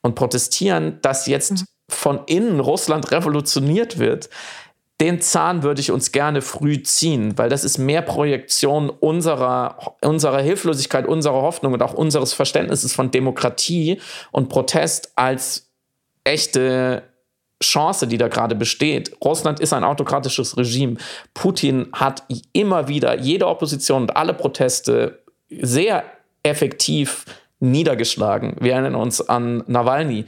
und 0.03 0.13
protestieren, 0.13 0.99
dass 1.01 1.25
jetzt 1.25 1.51
mhm. 1.51 1.65
Von 1.89 2.21
innen 2.25 2.59
Russland 2.59 3.11
revolutioniert 3.11 3.99
wird, 3.99 4.29
den 5.01 5.19
Zahn 5.19 5.63
würde 5.63 5.81
ich 5.81 5.91
uns 5.91 6.13
gerne 6.13 6.41
früh 6.41 6.81
ziehen, 6.81 7.37
weil 7.37 7.49
das 7.49 7.65
ist 7.65 7.77
mehr 7.77 8.01
Projektion 8.01 8.89
unserer, 8.89 9.95
unserer 10.01 10.41
Hilflosigkeit, 10.41 11.05
unserer 11.05 11.41
Hoffnung 11.41 11.73
und 11.73 11.81
auch 11.81 11.93
unseres 11.93 12.31
Verständnisses 12.33 12.93
von 12.93 13.11
Demokratie 13.11 13.99
und 14.31 14.47
Protest 14.47 15.11
als 15.15 15.69
echte 16.23 17.03
Chance, 17.61 18.07
die 18.07 18.17
da 18.17 18.29
gerade 18.29 18.55
besteht. 18.55 19.15
Russland 19.23 19.59
ist 19.59 19.73
ein 19.73 19.83
autokratisches 19.83 20.57
Regime. 20.57 20.95
Putin 21.33 21.87
hat 21.91 22.23
immer 22.53 22.87
wieder 22.87 23.19
jede 23.19 23.47
Opposition 23.47 24.03
und 24.03 24.15
alle 24.15 24.33
Proteste 24.33 25.23
sehr 25.49 26.03
effektiv 26.43 27.25
niedergeschlagen. 27.59 28.55
Wir 28.59 28.73
erinnern 28.73 28.95
uns 28.95 29.21
an 29.21 29.63
Nawalny, 29.67 30.25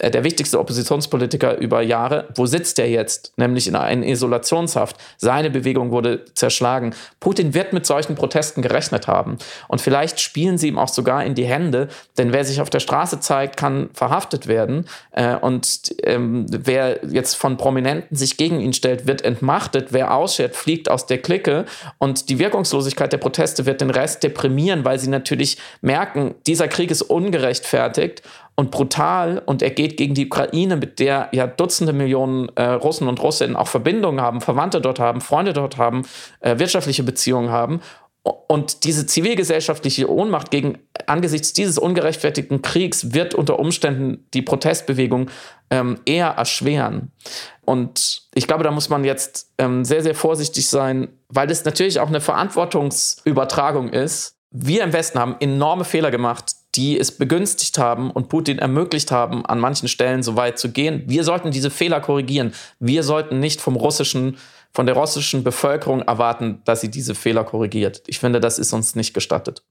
der 0.00 0.24
wichtigste 0.24 0.58
Oppositionspolitiker 0.58 1.58
über 1.58 1.82
Jahre. 1.82 2.28
Wo 2.34 2.46
sitzt 2.46 2.78
er 2.78 2.88
jetzt? 2.88 3.32
Nämlich 3.36 3.66
in 3.66 3.76
einer 3.76 4.06
Isolationshaft. 4.06 4.96
Seine 5.16 5.50
Bewegung 5.50 5.90
wurde 5.90 6.24
zerschlagen. 6.34 6.94
Putin 7.20 7.54
wird 7.54 7.72
mit 7.72 7.86
solchen 7.86 8.14
Protesten 8.14 8.62
gerechnet 8.62 9.08
haben. 9.08 9.38
Und 9.66 9.80
vielleicht 9.80 10.20
spielen 10.20 10.58
sie 10.58 10.68
ihm 10.68 10.78
auch 10.78 10.88
sogar 10.88 11.24
in 11.24 11.34
die 11.34 11.46
Hände, 11.46 11.88
denn 12.16 12.32
wer 12.32 12.44
sich 12.44 12.60
auf 12.60 12.70
der 12.70 12.80
Straße 12.80 13.20
zeigt, 13.20 13.56
kann 13.56 13.90
verhaftet 13.92 14.46
werden. 14.46 14.86
Äh, 15.12 15.36
und 15.36 15.94
ähm, 16.04 16.46
wer 16.48 17.04
jetzt 17.06 17.34
von 17.34 17.56
Prominenten 17.56 18.16
sich 18.16 18.36
gegen 18.36 18.60
ihn 18.60 18.72
stellt, 18.72 19.06
wird 19.06 19.22
entmachtet. 19.22 19.88
Wer 19.90 20.14
ausschert, 20.14 20.54
fliegt 20.54 20.90
aus 20.90 21.06
der 21.06 21.18
Clique. 21.18 21.64
Und 21.98 22.28
die 22.28 22.38
Wirkungslosigkeit 22.38 23.12
der 23.12 23.18
Proteste 23.18 23.66
wird 23.66 23.80
den 23.80 23.90
Rest 23.90 24.22
deprimieren, 24.22 24.84
weil 24.84 24.98
sie 24.98 25.10
natürlich 25.10 25.58
merken, 25.80 26.34
dieser 26.46 26.68
Krieg 26.68 26.90
ist 26.90 27.02
ungerechtfertigt 27.02 28.22
und 28.58 28.72
brutal 28.72 29.40
und 29.46 29.62
er 29.62 29.70
geht 29.70 29.96
gegen 29.96 30.14
die 30.14 30.26
Ukraine, 30.26 30.74
mit 30.74 30.98
der 30.98 31.28
ja 31.30 31.46
Dutzende 31.46 31.92
Millionen 31.92 32.48
äh, 32.56 32.64
Russen 32.64 33.06
und 33.06 33.22
Russinnen 33.22 33.54
auch 33.54 33.68
Verbindungen 33.68 34.20
haben, 34.20 34.40
Verwandte 34.40 34.80
dort 34.80 34.98
haben, 34.98 35.20
Freunde 35.20 35.52
dort 35.52 35.76
haben, 35.76 36.02
äh, 36.40 36.58
wirtschaftliche 36.58 37.04
Beziehungen 37.04 37.50
haben. 37.50 37.80
Und 38.24 38.82
diese 38.82 39.06
zivilgesellschaftliche 39.06 40.10
Ohnmacht 40.10 40.50
gegen 40.50 40.78
angesichts 41.06 41.52
dieses 41.52 41.78
ungerechtfertigten 41.78 42.60
Kriegs 42.60 43.14
wird 43.14 43.32
unter 43.32 43.60
Umständen 43.60 44.26
die 44.34 44.42
Protestbewegung 44.42 45.30
ähm, 45.70 46.00
eher 46.04 46.30
erschweren. 46.30 47.12
Und 47.64 48.22
ich 48.34 48.48
glaube, 48.48 48.64
da 48.64 48.72
muss 48.72 48.88
man 48.88 49.04
jetzt 49.04 49.52
ähm, 49.58 49.84
sehr, 49.84 50.02
sehr 50.02 50.16
vorsichtig 50.16 50.68
sein, 50.68 51.10
weil 51.28 51.46
das 51.46 51.64
natürlich 51.64 52.00
auch 52.00 52.08
eine 52.08 52.20
Verantwortungsübertragung 52.20 53.90
ist. 53.90 54.34
Wir 54.50 54.82
im 54.82 54.92
Westen 54.92 55.20
haben 55.20 55.36
enorme 55.38 55.84
Fehler 55.84 56.10
gemacht, 56.10 56.56
die 56.78 56.96
es 56.96 57.10
begünstigt 57.10 57.76
haben 57.76 58.12
und 58.12 58.28
Putin 58.28 58.60
ermöglicht 58.60 59.10
haben, 59.10 59.44
an 59.44 59.58
manchen 59.58 59.88
Stellen 59.88 60.22
so 60.22 60.36
weit 60.36 60.60
zu 60.60 60.70
gehen. 60.70 61.02
Wir 61.08 61.24
sollten 61.24 61.50
diese 61.50 61.70
Fehler 61.70 62.00
korrigieren. 62.00 62.54
Wir 62.78 63.02
sollten 63.02 63.40
nicht 63.40 63.60
vom 63.60 63.74
russischen, 63.74 64.38
von 64.72 64.86
der 64.86 64.94
russischen 64.94 65.42
Bevölkerung 65.42 66.02
erwarten, 66.02 66.62
dass 66.64 66.80
sie 66.80 66.88
diese 66.88 67.16
Fehler 67.16 67.42
korrigiert. 67.42 68.04
Ich 68.06 68.20
finde, 68.20 68.38
das 68.38 68.60
ist 68.60 68.72
uns 68.72 68.94
nicht 68.94 69.12
gestattet. 69.12 69.64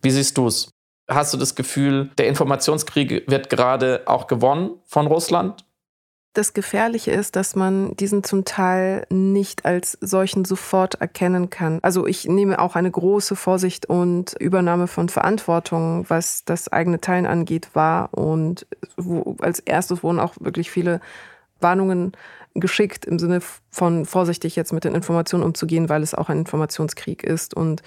Wie 0.00 0.12
siehst 0.12 0.38
du 0.38 0.46
es? 0.46 0.70
Hast 1.10 1.34
du 1.34 1.38
das 1.38 1.56
Gefühl, 1.56 2.10
der 2.18 2.28
Informationskrieg 2.28 3.28
wird 3.28 3.50
gerade 3.50 4.02
auch 4.06 4.28
gewonnen 4.28 4.78
von 4.84 5.08
Russland? 5.08 5.64
Das 6.34 6.52
Gefährliche 6.52 7.12
ist, 7.12 7.36
dass 7.36 7.54
man 7.54 7.94
diesen 7.96 8.24
zum 8.24 8.44
Teil 8.44 9.06
nicht 9.08 9.64
als 9.64 9.96
solchen 10.00 10.44
sofort 10.44 10.96
erkennen 11.00 11.48
kann. 11.48 11.78
Also 11.82 12.08
ich 12.08 12.26
nehme 12.26 12.58
auch 12.58 12.74
eine 12.74 12.90
große 12.90 13.36
Vorsicht 13.36 13.86
und 13.86 14.34
Übernahme 14.40 14.88
von 14.88 15.08
Verantwortung, 15.08 16.04
was 16.08 16.44
das 16.44 16.66
eigene 16.72 17.00
Teilen 17.00 17.26
angeht, 17.26 17.70
wahr. 17.74 18.08
Und 18.12 18.66
wo, 18.96 19.36
als 19.40 19.60
erstes 19.60 20.02
wurden 20.02 20.18
auch 20.18 20.34
wirklich 20.40 20.72
viele 20.72 21.00
Warnungen 21.60 22.12
geschickt 22.54 23.04
im 23.04 23.20
Sinne 23.20 23.40
von 23.70 24.04
vorsichtig 24.04 24.56
jetzt 24.56 24.72
mit 24.72 24.82
den 24.82 24.96
Informationen 24.96 25.44
umzugehen, 25.44 25.88
weil 25.88 26.02
es 26.02 26.14
auch 26.14 26.30
ein 26.30 26.38
Informationskrieg 26.38 27.22
ist. 27.22 27.54
Und 27.54 27.82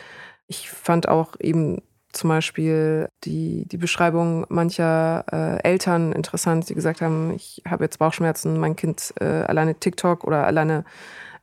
ich 0.47 0.69
fand 0.69 1.09
auch 1.09 1.35
eben 1.41 1.81
zum 2.13 2.29
Beispiel 2.29 3.09
die, 3.23 3.67
die 3.67 3.77
Beschreibung 3.77 4.45
mancher 4.49 5.25
äh, 5.31 5.63
Eltern 5.63 6.11
interessant, 6.13 6.69
die 6.69 6.75
gesagt 6.75 7.01
haben, 7.01 7.33
ich 7.35 7.61
habe 7.67 7.83
jetzt 7.83 7.99
Bauchschmerzen, 7.99 8.59
mein 8.59 8.75
Kind 8.75 9.13
äh, 9.19 9.25
alleine 9.25 9.75
TikTok 9.75 10.23
oder 10.23 10.45
alleine 10.45 10.85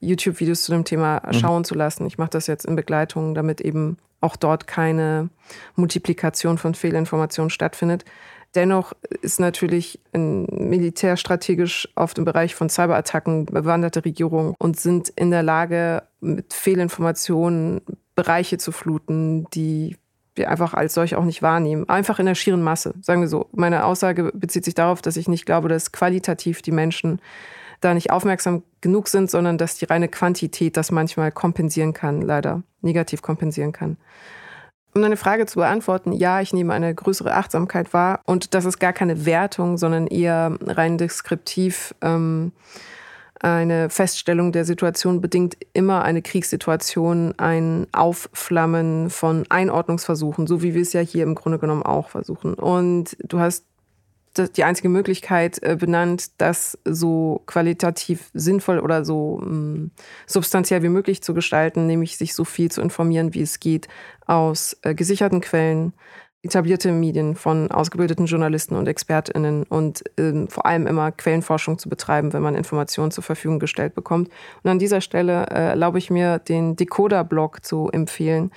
YouTube-Videos 0.00 0.64
zu 0.64 0.72
dem 0.72 0.84
Thema 0.84 1.22
mhm. 1.24 1.32
schauen 1.34 1.64
zu 1.64 1.74
lassen. 1.74 2.06
Ich 2.06 2.18
mache 2.18 2.30
das 2.30 2.46
jetzt 2.46 2.66
in 2.66 2.76
Begleitung, 2.76 3.34
damit 3.34 3.60
eben 3.60 3.98
auch 4.20 4.36
dort 4.36 4.66
keine 4.66 5.28
Multiplikation 5.76 6.58
von 6.58 6.74
Fehlinformationen 6.74 7.50
stattfindet. 7.50 8.04
Dennoch 8.54 8.92
ist 9.20 9.40
natürlich 9.40 10.00
militärstrategisch 10.12 11.88
auf 11.96 12.14
dem 12.14 12.24
Bereich 12.24 12.54
von 12.54 12.68
Cyberattacken 12.68 13.46
bewanderte 13.46 14.04
Regierungen 14.04 14.54
und 14.58 14.78
sind 14.78 15.08
in 15.08 15.30
der 15.30 15.42
Lage, 15.42 16.04
mit 16.20 16.54
Fehlinformationen 16.54 17.80
Bereiche 18.14 18.58
zu 18.58 18.70
fluten, 18.70 19.46
die 19.50 19.96
wir 20.34 20.50
einfach 20.50 20.74
als 20.74 20.94
solche 20.94 21.18
auch 21.18 21.24
nicht 21.24 21.42
wahrnehmen. 21.42 21.88
Einfach 21.88 22.18
in 22.18 22.26
der 22.26 22.34
schieren 22.34 22.62
Masse, 22.62 22.94
sagen 23.00 23.20
wir 23.20 23.28
so. 23.28 23.48
Meine 23.52 23.84
Aussage 23.84 24.30
bezieht 24.34 24.64
sich 24.64 24.74
darauf, 24.74 25.02
dass 25.02 25.16
ich 25.16 25.28
nicht 25.28 25.46
glaube, 25.46 25.68
dass 25.68 25.92
qualitativ 25.92 26.62
die 26.62 26.72
Menschen 26.72 27.20
da 27.80 27.94
nicht 27.94 28.10
aufmerksam 28.10 28.62
genug 28.80 29.08
sind, 29.08 29.30
sondern 29.30 29.58
dass 29.58 29.76
die 29.76 29.84
reine 29.84 30.08
Quantität 30.08 30.76
das 30.76 30.90
manchmal 30.90 31.30
kompensieren 31.32 31.92
kann, 31.92 32.22
leider 32.22 32.62
negativ 32.80 33.22
kompensieren 33.22 33.72
kann. 33.72 33.96
Um 34.94 35.02
deine 35.02 35.16
Frage 35.16 35.46
zu 35.46 35.58
beantworten, 35.58 36.12
ja, 36.12 36.40
ich 36.40 36.52
nehme 36.52 36.72
eine 36.72 36.94
größere 36.94 37.34
Achtsamkeit 37.34 37.92
wahr 37.92 38.20
und 38.26 38.54
das 38.54 38.64
ist 38.64 38.78
gar 38.78 38.92
keine 38.92 39.26
Wertung, 39.26 39.76
sondern 39.76 40.06
eher 40.06 40.56
rein 40.64 40.98
deskriptiv. 40.98 41.94
Ähm, 42.00 42.52
eine 43.44 43.90
Feststellung 43.90 44.52
der 44.52 44.64
Situation 44.64 45.20
bedingt 45.20 45.58
immer 45.74 46.02
eine 46.02 46.22
Kriegssituation, 46.22 47.34
ein 47.36 47.86
Aufflammen 47.92 49.10
von 49.10 49.44
Einordnungsversuchen, 49.50 50.46
so 50.46 50.62
wie 50.62 50.74
wir 50.74 50.80
es 50.80 50.94
ja 50.94 51.02
hier 51.02 51.24
im 51.24 51.34
Grunde 51.34 51.58
genommen 51.58 51.82
auch 51.82 52.08
versuchen. 52.08 52.54
Und 52.54 53.18
du 53.22 53.40
hast 53.40 53.66
die 54.56 54.64
einzige 54.64 54.88
Möglichkeit 54.88 55.62
äh, 55.62 55.76
benannt, 55.76 56.40
das 56.40 56.78
so 56.86 57.42
qualitativ 57.44 58.30
sinnvoll 58.32 58.80
oder 58.80 59.04
so 59.04 59.38
mm, 59.38 59.90
substanziell 60.26 60.82
wie 60.82 60.88
möglich 60.88 61.22
zu 61.22 61.34
gestalten, 61.34 61.86
nämlich 61.86 62.16
sich 62.16 62.34
so 62.34 62.44
viel 62.44 62.70
zu 62.70 62.80
informieren, 62.80 63.34
wie 63.34 63.42
es 63.42 63.60
geht, 63.60 63.88
aus 64.26 64.76
äh, 64.82 64.94
gesicherten 64.94 65.42
Quellen, 65.42 65.92
etablierte 66.44 66.92
Medien 66.92 67.34
von 67.34 67.70
ausgebildeten 67.70 68.26
Journalisten 68.26 68.76
und 68.76 68.86
ExpertInnen 68.86 69.64
und 69.64 70.04
ähm, 70.18 70.48
vor 70.48 70.66
allem 70.66 70.86
immer 70.86 71.12
Quellenforschung 71.12 71.78
zu 71.78 71.88
betreiben, 71.88 72.32
wenn 72.32 72.42
man 72.42 72.54
Informationen 72.54 73.10
zur 73.10 73.24
Verfügung 73.24 73.58
gestellt 73.58 73.94
bekommt. 73.94 74.28
Und 74.62 74.70
an 74.70 74.78
dieser 74.78 75.00
Stelle 75.00 75.46
äh, 75.46 75.70
erlaube 75.70 75.98
ich 75.98 76.10
mir, 76.10 76.38
den 76.38 76.76
Decoder-Blog 76.76 77.64
zu 77.64 77.88
empfehlen, 77.92 78.50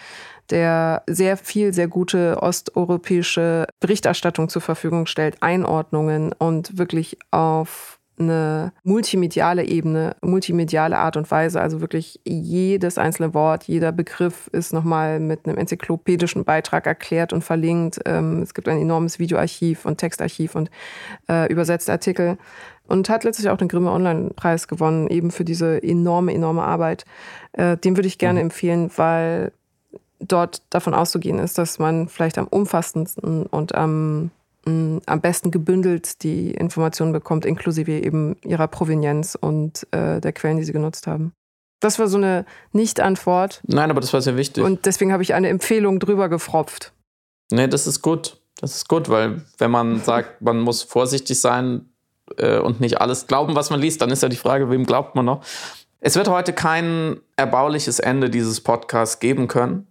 der 0.50 1.04
sehr 1.08 1.38
viel, 1.38 1.74
sehr 1.74 1.88
gute 1.88 2.42
osteuropäische 2.42 3.68
Berichterstattung 3.80 4.50
zur 4.50 4.62
Verfügung 4.62 5.06
stellt, 5.06 5.42
Einordnungen 5.42 6.34
und 6.34 6.78
wirklich 6.78 7.18
auf 7.32 8.00
eine 8.20 8.74
multimediale 8.84 9.66
Ebene, 9.66 10.16
multimediale 10.22 10.98
Art 10.98 11.18
und 11.18 11.30
Weise. 11.30 11.62
Also 11.62 11.82
wirklich 11.82 12.20
jedes 12.26 12.98
einzelne 12.98 13.34
Wort, 13.34 13.66
jeder 13.66 13.92
Begriff 13.92 14.48
ist 14.52 14.74
nochmal 14.74 15.20
mit 15.20 15.46
einem 15.46 15.58
enzyklopädischen 15.58 16.44
Beitrag 16.44 16.86
erklärt 16.88 17.34
und 17.34 17.44
verlinkt. 17.44 18.00
Ähm, 18.06 18.42
es 18.42 18.54
gibt 18.54 18.68
ein 18.68 18.82
enormes 18.82 19.20
Videoarchiv 19.20 19.86
und 19.86 19.98
Textarchiv 19.98 20.56
und 20.56 20.70
äh, 21.30 21.52
übersetzte 21.52 21.92
Artikel. 21.92 22.38
Und 22.88 23.10
hat 23.10 23.26
letztlich 23.26 23.50
auch 23.50 23.58
den 23.58 23.68
Grimme 23.68 23.92
Online-Preis 23.92 24.70
gewonnen, 24.70 25.08
eben 25.10 25.30
für 25.30 25.44
diese 25.44 25.84
enorme, 25.84 26.34
enorme 26.34 26.64
Arbeit. 26.64 27.04
Äh, 27.52 27.76
den 27.78 27.98
würde 27.98 28.08
ich 28.08 28.18
gerne 28.18 28.40
mhm. 28.40 28.46
empfehlen, 28.46 28.92
weil 28.96 29.52
dort 30.20 30.62
davon 30.70 30.94
auszugehen 30.94 31.40
ist, 31.40 31.58
dass 31.58 31.80
man 31.80 32.08
vielleicht 32.08 32.38
am 32.38 32.48
umfassendsten 32.48 33.46
und 33.46 33.76
am 33.76 34.32
am 34.68 35.22
besten 35.22 35.52
gebündelt 35.52 36.24
die 36.24 36.52
Informationen 36.52 37.14
bekommt, 37.14 37.46
inklusive 37.46 37.92
eben 37.92 38.36
ihrer 38.44 38.68
Provenienz 38.68 39.38
und 39.40 39.88
äh, 39.92 40.20
der 40.20 40.34
Quellen, 40.34 40.58
die 40.58 40.64
sie 40.64 40.74
genutzt 40.74 41.08
haben. 41.08 41.34
Das 41.80 42.00
war 42.00 42.08
so 42.08 42.18
eine 42.18 42.46
Nicht-Antwort. 42.72 43.62
Nein, 43.68 43.92
aber 43.92 44.02
das 44.02 44.12
war 44.14 44.22
sehr 44.22 44.36
wichtig. 44.36 44.64
Und 44.64 44.86
deswegen 44.86 45.14
habe 45.14 45.24
ich 45.24 45.34
eine 45.34 45.50
Empfehlung 45.50 46.00
drüber 46.00 46.28
gefropft. 46.28 46.92
Nee, 47.52 47.68
das 47.68 47.88
ist 47.88 48.02
gut. 48.02 48.42
Das 48.60 48.76
ist 48.76 48.88
gut, 48.88 49.10
weil 49.10 49.42
wenn 49.58 49.72
man 49.72 50.00
sagt, 50.04 50.42
man 50.42 50.60
muss 50.60 50.82
vorsichtig 50.82 51.40
sein 51.40 51.90
äh, 52.38 52.58
und 52.58 52.82
nicht 52.82 53.00
alles 53.00 53.28
glauben, 53.28 53.56
was 53.56 53.70
man 53.70 53.80
liest, 53.80 54.02
dann 54.02 54.10
ist 54.10 54.24
ja 54.24 54.30
die 54.30 54.38
Frage, 54.38 54.70
wem 54.70 54.86
glaubt 54.86 55.16
man 55.16 55.26
noch? 55.26 55.44
Es 56.00 56.16
wird 56.16 56.28
heute 56.28 56.54
kein 56.54 57.20
erbauliches 57.36 58.00
Ende 58.00 58.30
dieses 58.30 58.62
Podcasts 58.62 59.20
geben 59.20 59.48
können. 59.48 59.88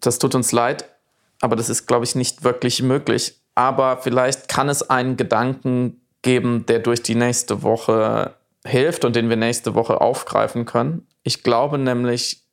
Das 0.00 0.18
tut 0.18 0.34
uns 0.34 0.52
leid, 0.52 0.84
aber 1.40 1.56
das 1.56 1.68
ist, 1.68 1.86
glaube 1.86 2.04
ich, 2.04 2.14
nicht 2.14 2.44
wirklich 2.44 2.82
möglich 2.82 3.37
aber 3.58 3.96
vielleicht 3.96 4.48
kann 4.48 4.68
es 4.68 4.88
einen 4.88 5.16
Gedanken 5.16 6.00
geben, 6.22 6.64
der 6.66 6.78
durch 6.78 7.02
die 7.02 7.16
nächste 7.16 7.64
Woche 7.64 8.36
hilft 8.64 9.04
und 9.04 9.16
den 9.16 9.28
wir 9.28 9.36
nächste 9.36 9.74
Woche 9.74 10.00
aufgreifen 10.00 10.64
können. 10.64 11.08
Ich 11.24 11.42
glaube 11.42 11.76
nämlich 11.76 12.44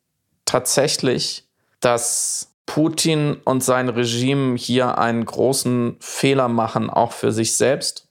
tatsächlich, 0.46 1.48
dass 1.78 2.56
Putin 2.66 3.36
und 3.44 3.62
sein 3.62 3.88
Regime 3.88 4.56
hier 4.56 4.98
einen 4.98 5.24
großen 5.24 5.94
Fehler 6.00 6.48
machen, 6.48 6.90
auch 6.90 7.12
für 7.12 7.30
sich 7.30 7.56
selbst. 7.56 8.08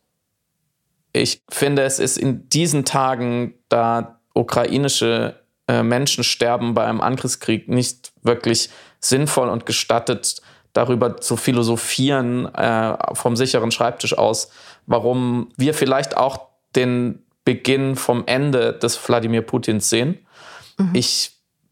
Ich 1.11 1.41
finde, 1.49 1.83
es 1.83 1.99
ist 1.99 2.17
in 2.17 2.47
diesen 2.47 2.85
Tagen, 2.85 3.55
da 3.67 4.21
ukrainische 4.33 5.41
äh, 5.67 5.83
Menschen 5.83 6.23
sterben 6.23 6.73
bei 6.73 6.85
einem 6.85 7.01
Angriffskrieg, 7.01 7.67
nicht 7.67 8.13
wirklich 8.21 8.69
sinnvoll 9.01 9.49
und 9.49 9.65
gestattet, 9.65 10.41
darüber 10.75 11.17
zu 11.17 11.37
philosophieren 11.37 12.53
äh, 12.53 12.97
vom 13.13 13.37
sicheren 13.37 13.71
Schreibtisch 13.71 14.15
aus, 14.17 14.49
warum 14.85 15.49
wir 15.55 15.73
vielleicht 15.73 16.17
auch 16.17 16.49
den 16.75 17.23
Beginn 17.45 17.95
vom 17.95 18.23
Ende 18.25 18.73
des 18.73 18.97
Wladimir 19.07 19.41
Putins 19.41 19.89
sehen. 19.89 20.19
Mhm. 20.77 20.89
Ich 20.93 21.31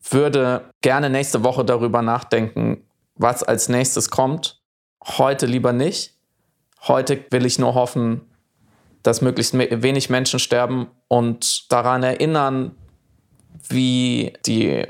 würde 0.10 0.70
gerne 0.82 1.10
nächste 1.10 1.44
Woche 1.44 1.66
darüber 1.66 2.02
nachdenken, 2.02 2.86
was 3.16 3.44
als 3.44 3.68
nächstes 3.68 4.10
kommt. 4.10 4.62
Heute 5.04 5.48
lieber 5.48 5.74
nicht. 5.74 6.14
Heute 6.88 7.26
will 7.30 7.46
ich 7.46 7.60
nur 7.60 7.76
hoffen, 7.76 8.22
dass 9.02 9.22
möglichst 9.22 9.54
wenig 9.58 10.10
Menschen 10.10 10.40
sterben 10.40 10.88
und 11.10 11.70
daran 11.72 12.04
erinnern, 12.04 12.72
wie 13.68 14.34
die 14.46 14.86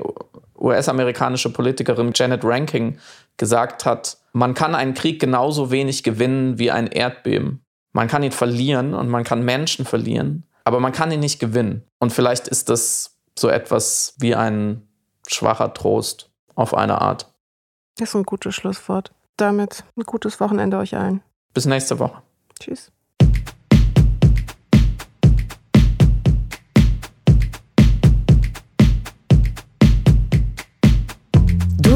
US-amerikanische 0.56 1.52
Politikerin 1.52 2.12
Janet 2.14 2.44
Ranking 2.44 2.98
gesagt 3.36 3.84
hat, 3.84 4.18
man 4.32 4.54
kann 4.54 4.74
einen 4.74 4.94
Krieg 4.94 5.20
genauso 5.20 5.70
wenig 5.70 6.02
gewinnen 6.02 6.58
wie 6.58 6.70
ein 6.70 6.86
Erdbeben. 6.86 7.64
Man 7.92 8.08
kann 8.08 8.22
ihn 8.22 8.32
verlieren 8.32 8.94
und 8.94 9.08
man 9.08 9.24
kann 9.24 9.44
Menschen 9.44 9.84
verlieren, 9.84 10.44
aber 10.64 10.80
man 10.80 10.92
kann 10.92 11.12
ihn 11.12 11.20
nicht 11.20 11.38
gewinnen. 11.38 11.84
Und 12.00 12.12
vielleicht 12.12 12.48
ist 12.48 12.68
das 12.68 13.18
so 13.38 13.48
etwas 13.48 14.14
wie 14.18 14.34
ein 14.34 14.88
schwacher 15.28 15.72
Trost 15.72 16.30
auf 16.54 16.74
eine 16.74 17.00
Art. 17.00 17.32
Das 17.96 18.08
ist 18.08 18.14
ein 18.16 18.24
gutes 18.24 18.54
Schlusswort. 18.54 19.12
Damit 19.36 19.84
ein 19.96 20.02
gutes 20.02 20.40
Wochenende 20.40 20.78
euch 20.78 20.96
allen. 20.96 21.22
Bis 21.54 21.66
nächste 21.66 21.98
Woche. 21.98 22.22
Tschüss. 22.58 22.92